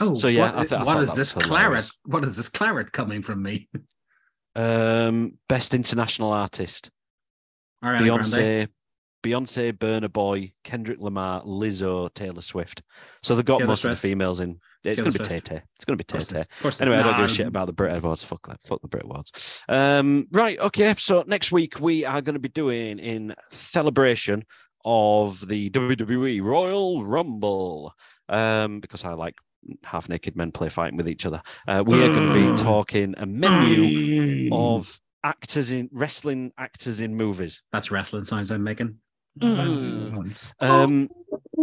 oh, 0.00 0.14
So, 0.14 0.28
yeah, 0.28 0.52
what, 0.52 0.54
I 0.54 0.60
th- 0.60 0.80
I 0.80 0.84
what 0.84 1.02
is 1.02 1.14
this 1.14 1.32
claret? 1.32 1.90
What 2.06 2.24
is 2.24 2.36
this 2.36 2.48
claret 2.48 2.92
coming 2.92 3.22
from 3.22 3.42
me? 3.42 3.68
Um, 4.56 5.38
best 5.48 5.74
international 5.74 6.32
artist. 6.32 6.90
Beyonce, 7.82 8.68
Beyonce, 9.22 9.72
Burna 9.72 10.12
Boy, 10.12 10.52
Kendrick 10.62 11.00
Lamar, 11.00 11.42
Lizzo, 11.42 12.12
Taylor 12.14 12.42
Swift. 12.42 12.82
So 13.22 13.34
they've 13.34 13.44
got 13.44 13.58
Taylor 13.58 13.68
most 13.68 13.84
of 13.84 13.90
the 13.90 13.96
females 13.96 14.40
in. 14.40 14.58
It's 14.84 15.00
gonna 15.00 15.12
be 15.12 15.18
Tay 15.18 15.40
Tay. 15.40 15.62
It's 15.76 15.84
gonna 15.84 15.96
be 15.96 16.02
Of 16.02 16.06
Tay 16.06 16.18
Tay. 16.18 16.40
is, 16.40 16.42
of 16.42 16.60
course 16.60 16.74
it 16.74 16.76
is. 16.76 16.80
Anyway, 16.82 16.98
I 16.98 17.02
don't 17.02 17.16
give 17.16 17.24
a 17.24 17.28
shit 17.28 17.46
about 17.46 17.66
the 17.66 17.72
Brit 17.72 17.96
Awards. 17.96 18.22
Fuck 18.22 18.46
that. 18.48 18.62
Fuck 18.62 18.82
the 18.82 18.88
Brit 18.88 19.04
Awards. 19.04 19.64
Um, 19.68 20.26
right. 20.32 20.58
Okay. 20.60 20.94
So 20.98 21.24
next 21.26 21.52
week 21.52 21.80
we 21.80 22.04
are 22.04 22.20
going 22.20 22.34
to 22.34 22.40
be 22.40 22.50
doing 22.50 22.98
in 22.98 23.34
celebration 23.50 24.44
of 24.84 25.46
the 25.48 25.70
WWE 25.70 26.42
Royal 26.42 27.04
Rumble. 27.04 27.94
Um, 28.28 28.80
because 28.80 29.04
I 29.04 29.12
like 29.14 29.34
half 29.82 30.08
naked 30.08 30.36
men 30.36 30.52
play 30.52 30.68
fighting 30.68 30.96
with 30.96 31.08
each 31.08 31.26
other. 31.26 31.42
Uh, 31.66 31.82
we 31.86 32.02
are 32.02 32.12
going 32.12 32.32
to 32.32 32.56
be 32.56 32.62
talking 32.62 33.14
a 33.18 33.26
menu 33.26 34.48
of 34.52 34.98
actors 35.22 35.70
in 35.70 35.88
wrestling 35.92 36.52
actors 36.58 37.00
in 37.00 37.14
movies. 37.14 37.62
That's 37.72 37.90
wrestling 37.90 38.24
sounds 38.24 38.50
I'm 38.50 38.62
making. 38.62 38.98
Mm. 39.40 40.52
Um, 40.60 41.08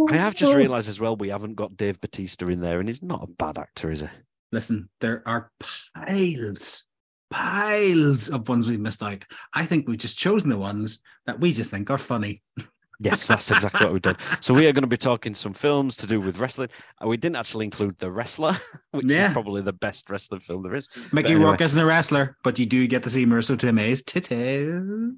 I 0.08 0.16
have 0.16 0.34
just 0.34 0.54
realised 0.54 0.88
as 0.88 1.00
well 1.00 1.16
we 1.16 1.28
haven't 1.28 1.54
got 1.54 1.76
Dave 1.76 2.00
Batista 2.00 2.48
in 2.48 2.60
there, 2.60 2.80
and 2.80 2.88
he's 2.88 3.02
not 3.02 3.22
a 3.22 3.26
bad 3.26 3.58
actor, 3.58 3.90
is 3.90 4.00
he? 4.00 4.08
Listen, 4.50 4.90
there 5.00 5.22
are 5.26 5.50
piles 5.94 6.86
piles 7.32 8.28
of 8.28 8.48
ones 8.48 8.68
we 8.68 8.76
missed 8.76 9.02
out. 9.02 9.24
I 9.54 9.64
think 9.64 9.88
we've 9.88 9.98
just 9.98 10.18
chosen 10.18 10.50
the 10.50 10.58
ones 10.58 11.02
that 11.26 11.40
we 11.40 11.52
just 11.52 11.70
think 11.70 11.90
are 11.90 11.98
funny. 11.98 12.42
Yes, 13.02 13.26
that's 13.26 13.50
exactly 13.50 13.86
what 13.86 13.92
we 13.94 14.00
did. 14.00 14.16
So 14.40 14.54
we 14.54 14.66
are 14.66 14.72
going 14.72 14.82
to 14.82 14.88
be 14.88 14.96
talking 14.96 15.34
some 15.34 15.52
films 15.52 15.96
to 15.96 16.06
do 16.06 16.20
with 16.20 16.38
wrestling. 16.38 16.68
Uh, 17.02 17.08
We 17.08 17.16
didn't 17.16 17.36
actually 17.36 17.64
include 17.64 17.96
The 17.98 18.10
Wrestler, 18.10 18.54
which 18.92 19.10
Yeah. 19.10 19.26
is 19.26 19.32
probably 19.32 19.62
the 19.62 19.72
best 19.72 20.08
wrestling 20.10 20.40
film 20.40 20.62
there 20.62 20.74
is. 20.74 20.88
Mickey 21.12 21.30
anyway. 21.30 21.44
Rourke 21.46 21.60
isn't 21.62 21.80
a 21.82 21.86
wrestler, 21.86 22.36
but 22.44 22.58
you 22.58 22.66
do 22.66 22.86
get 22.86 23.02
to 23.04 23.10
see 23.10 23.26
Marisa 23.26 23.56
Tomei's 23.56 24.02
titties. 24.02 25.16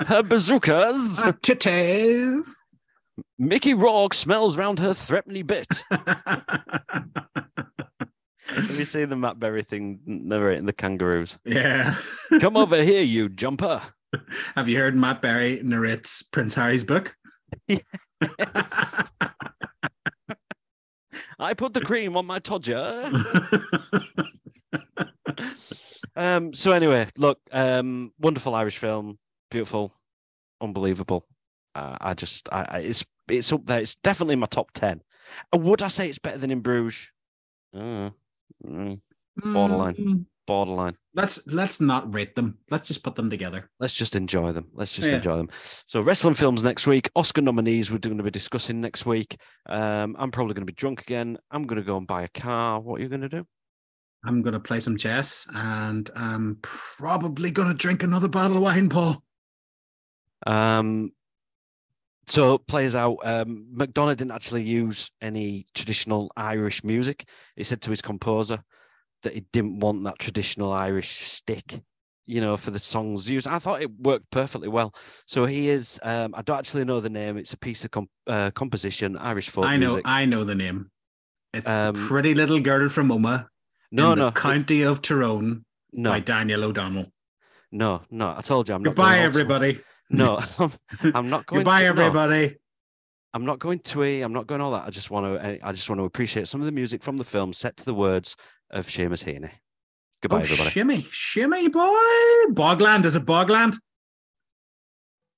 Her 0.06 0.22
bazookas. 0.22 1.22
Ah, 1.24 1.32
titties. 1.42 2.46
Mickey 3.38 3.74
Rourke 3.74 4.14
smells 4.14 4.56
round 4.56 4.78
her 4.78 4.94
threepenny 4.94 5.42
bit. 5.42 5.82
Have 5.90 6.42
you 8.78 8.84
seen 8.84 9.08
the 9.08 9.16
Matt 9.16 9.38
Berry 9.38 9.62
thing 9.62 10.00
narrating 10.06 10.66
the 10.66 10.72
kangaroos? 10.72 11.38
yeah. 11.44 11.94
Come 12.40 12.56
over 12.56 12.82
here, 12.82 13.02
you 13.02 13.28
jumper. 13.28 13.80
Have 14.54 14.68
you 14.68 14.78
heard 14.78 14.94
Matt 14.94 15.22
Berry 15.22 15.60
narrates 15.62 16.22
Prince 16.22 16.54
Harry's 16.54 16.84
book? 16.84 17.16
Yes. 17.68 19.12
I 21.38 21.54
put 21.54 21.74
the 21.74 21.80
cream 21.80 22.16
on 22.16 22.26
my 22.26 22.38
todger. 22.38 23.10
um, 26.16 26.52
so 26.52 26.72
anyway, 26.72 27.06
look, 27.18 27.38
um, 27.52 28.12
wonderful 28.18 28.54
Irish 28.54 28.78
film, 28.78 29.18
beautiful, 29.50 29.92
unbelievable. 30.60 31.26
Uh, 31.74 31.96
I 32.00 32.14
just, 32.14 32.48
I, 32.52 32.66
I, 32.68 32.78
it's, 32.78 33.04
it's 33.28 33.52
up 33.52 33.66
there. 33.66 33.80
It's 33.80 33.96
definitely 33.96 34.36
my 34.36 34.46
top 34.46 34.70
ten. 34.72 35.02
Uh, 35.54 35.58
would 35.58 35.82
I 35.82 35.88
say 35.88 36.08
it's 36.08 36.18
better 36.18 36.38
than 36.38 36.50
in 36.50 36.60
Bruges? 36.60 37.12
Uh, 37.74 38.10
mm, 38.64 39.00
Borderline. 39.36 40.26
Borderline. 40.46 40.96
Let's 41.14 41.46
let's 41.46 41.80
not 41.80 42.12
rate 42.12 42.34
them. 42.34 42.58
Let's 42.70 42.86
just 42.86 43.02
put 43.02 43.14
them 43.14 43.30
together. 43.30 43.70
Let's 43.80 43.94
just 43.94 44.16
enjoy 44.16 44.52
them. 44.52 44.68
Let's 44.72 44.94
just 44.94 45.08
Yeah. 45.08 45.16
enjoy 45.16 45.36
them. 45.36 45.48
So, 45.86 46.00
wrestling 46.00 46.34
films 46.34 46.62
next 46.62 46.86
week. 46.86 47.10
Oscar 47.16 47.42
nominees 47.42 47.90
we're 47.90 47.98
going 47.98 48.16
to 48.16 48.22
be 48.22 48.30
discussing 48.30 48.80
next 48.80 49.06
week. 49.06 49.36
Um, 49.66 50.16
I'm 50.18 50.30
probably 50.30 50.54
going 50.54 50.66
to 50.66 50.72
be 50.72 50.76
drunk 50.76 51.02
again. 51.02 51.38
I'm 51.50 51.64
going 51.64 51.80
to 51.80 51.86
go 51.86 51.96
and 51.96 52.06
buy 52.06 52.22
a 52.22 52.28
car. 52.28 52.80
What 52.80 53.00
are 53.00 53.02
you 53.02 53.08
going 53.08 53.20
to 53.22 53.28
do? 53.28 53.46
I'm 54.24 54.40
gonna 54.42 54.60
play 54.60 54.78
some 54.78 54.96
chess 54.96 55.48
and 55.52 56.08
I'm 56.14 56.58
probably 56.62 57.50
gonna 57.50 57.74
drink 57.74 58.04
another 58.04 58.28
bottle 58.28 58.56
of 58.56 58.62
wine, 58.62 58.88
Paul. 58.88 59.20
Um, 60.46 61.10
so 62.26 62.58
plays 62.58 62.94
out. 62.94 63.18
Um, 63.24 63.66
McDonagh 63.74 64.16
didn't 64.16 64.30
actually 64.30 64.62
use 64.62 65.10
any 65.20 65.66
traditional 65.74 66.30
Irish 66.36 66.84
music. 66.84 67.28
He 67.56 67.64
said 67.64 67.82
to 67.82 67.90
his 67.90 68.00
composer 68.00 68.62
that 69.22 69.34
he 69.34 69.44
didn't 69.52 69.80
want 69.80 70.04
that 70.04 70.18
traditional 70.18 70.72
Irish 70.72 71.10
stick, 71.10 71.80
you 72.26 72.40
know, 72.40 72.56
for 72.56 72.70
the 72.70 72.78
songs 72.78 73.28
used. 73.28 73.46
I 73.48 73.58
thought 73.58 73.82
it 73.82 73.90
worked 74.00 74.30
perfectly 74.30 74.68
well. 74.68 74.94
So 75.26 75.44
he 75.44 75.68
is. 75.68 75.98
Um, 76.02 76.34
I 76.36 76.42
don't 76.42 76.58
actually 76.58 76.84
know 76.84 77.00
the 77.00 77.10
name. 77.10 77.36
It's 77.36 77.52
a 77.52 77.58
piece 77.58 77.84
of 77.84 77.90
comp- 77.90 78.10
uh, 78.26 78.50
composition, 78.54 79.16
Irish 79.18 79.48
folk 79.50 79.64
I 79.66 79.76
know 79.76 79.88
music. 79.88 80.02
I 80.06 80.24
know 80.24 80.44
the 80.44 80.54
name. 80.54 80.90
It's 81.54 81.68
Um, 81.68 81.94
pretty 82.08 82.34
little 82.34 82.60
girl 82.60 82.88
from 82.88 83.08
Omagh 83.08 83.46
no, 83.90 84.14
no, 84.14 84.30
county 84.30 84.82
of 84.82 85.02
Tyrone 85.02 85.64
no, 85.92 86.10
by 86.10 86.20
Daniel 86.20 86.64
O'Donnell. 86.64 87.12
no, 87.70 88.02
no. 88.10 88.34
I 88.36 88.40
told 88.40 88.68
you, 88.68 88.74
I'm 88.74 88.82
not. 88.82 88.90
Goodbye, 88.90 89.16
going 89.16 89.26
all 89.26 89.32
to- 89.32 89.38
everybody. 89.40 89.80
No, 90.10 90.40
I'm 91.14 91.28
not 91.28 91.44
going. 91.46 91.60
Goodbye, 91.60 91.82
to, 91.82 91.92
no. 91.94 92.02
everybody. 92.02 92.56
I'm 93.34 93.44
not 93.46 93.58
going 93.58 93.78
twee. 93.78 94.20
I'm 94.20 94.32
not 94.32 94.46
going 94.46 94.60
all 94.60 94.72
that. 94.72 94.84
I 94.86 94.90
just 94.90 95.10
want 95.10 95.40
to. 95.40 95.66
I 95.66 95.72
just 95.72 95.88
want 95.90 95.98
to 96.00 96.04
appreciate 96.04 96.48
some 96.48 96.60
of 96.60 96.66
the 96.66 96.72
music 96.72 97.02
from 97.02 97.16
the 97.16 97.24
film 97.24 97.52
set 97.52 97.76
to 97.78 97.84
the 97.84 97.94
words 97.94 98.36
of 98.72 98.86
Seamus 98.86 99.24
Heaney. 99.24 99.50
Goodbye, 100.20 100.38
oh, 100.38 100.42
everybody. 100.42 100.70
shimmy, 100.70 101.06
shimmy, 101.10 101.68
boy. 101.68 101.94
Bogland, 102.50 103.04
is 103.04 103.16
a 103.16 103.20
Bogland? 103.20 103.76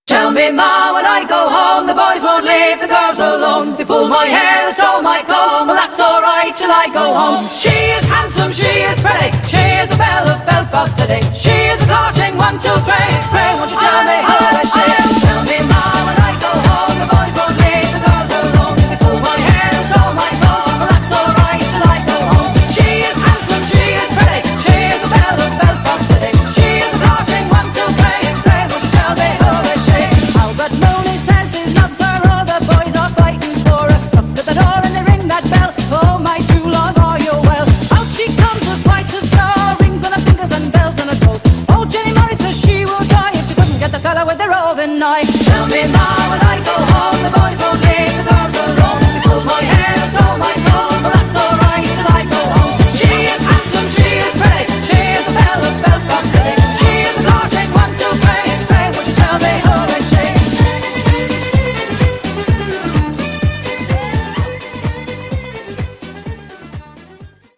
Tell 0.07 0.31
me, 0.31 0.53
Ma, 0.53 0.93
when 0.93 1.07
I 1.09 1.25
go 1.25 1.49
home, 1.49 1.89
the 1.89 1.97
boys 1.97 2.21
won't 2.23 2.45
leave 2.45 2.77
the 2.77 2.87
girls 2.87 3.19
alone. 3.19 3.75
They 3.77 3.87
pull 3.89 4.07
my 4.07 4.27
hair, 4.29 4.69
they 4.69 4.73
stole 4.77 5.01
my 5.01 5.25
comb, 5.25 5.65
well, 5.67 5.75
that's 5.75 5.99
alright 5.99 6.53
till 6.55 6.69
I 6.69 6.93
go 6.93 7.01
home. 7.01 7.41
She 7.41 7.73
is 7.73 8.05
handsome, 8.13 8.53
she 8.53 8.85
is 8.85 9.01
pretty, 9.01 9.33
she 9.49 9.65
is 9.81 9.89
the 9.89 9.97
belle 9.97 10.29
of 10.29 10.45
Belfast 10.45 11.01
City. 11.01 11.25
She 11.33 11.57
is 11.73 11.81
a 11.81 11.89
courting 11.89 12.37
one, 12.37 12.61
two, 12.61 12.77
three. 12.85 13.13
Pray, 13.33 13.51
won't 13.57 13.73
you 13.73 13.81
tell 13.81 14.05
me 14.05 14.19
how 14.29 14.61
is 14.61 14.69
she? 14.69 14.85
Tell 15.25 15.43
me, 15.49 15.59
Ma, 15.73 15.83
when 16.05 16.17
I 16.21 16.24
with 44.27 44.37
the 44.37 44.47
roving. 44.47 45.01
Tell 45.01 45.67
me 45.69 45.83
now 45.93 46.29
when 46.29 46.41
I 46.45 46.61
go 46.63 46.77
home, 46.93 47.17
the 47.25 47.31
boys 47.33 47.59
won't 47.59 47.81
leave 47.81 48.34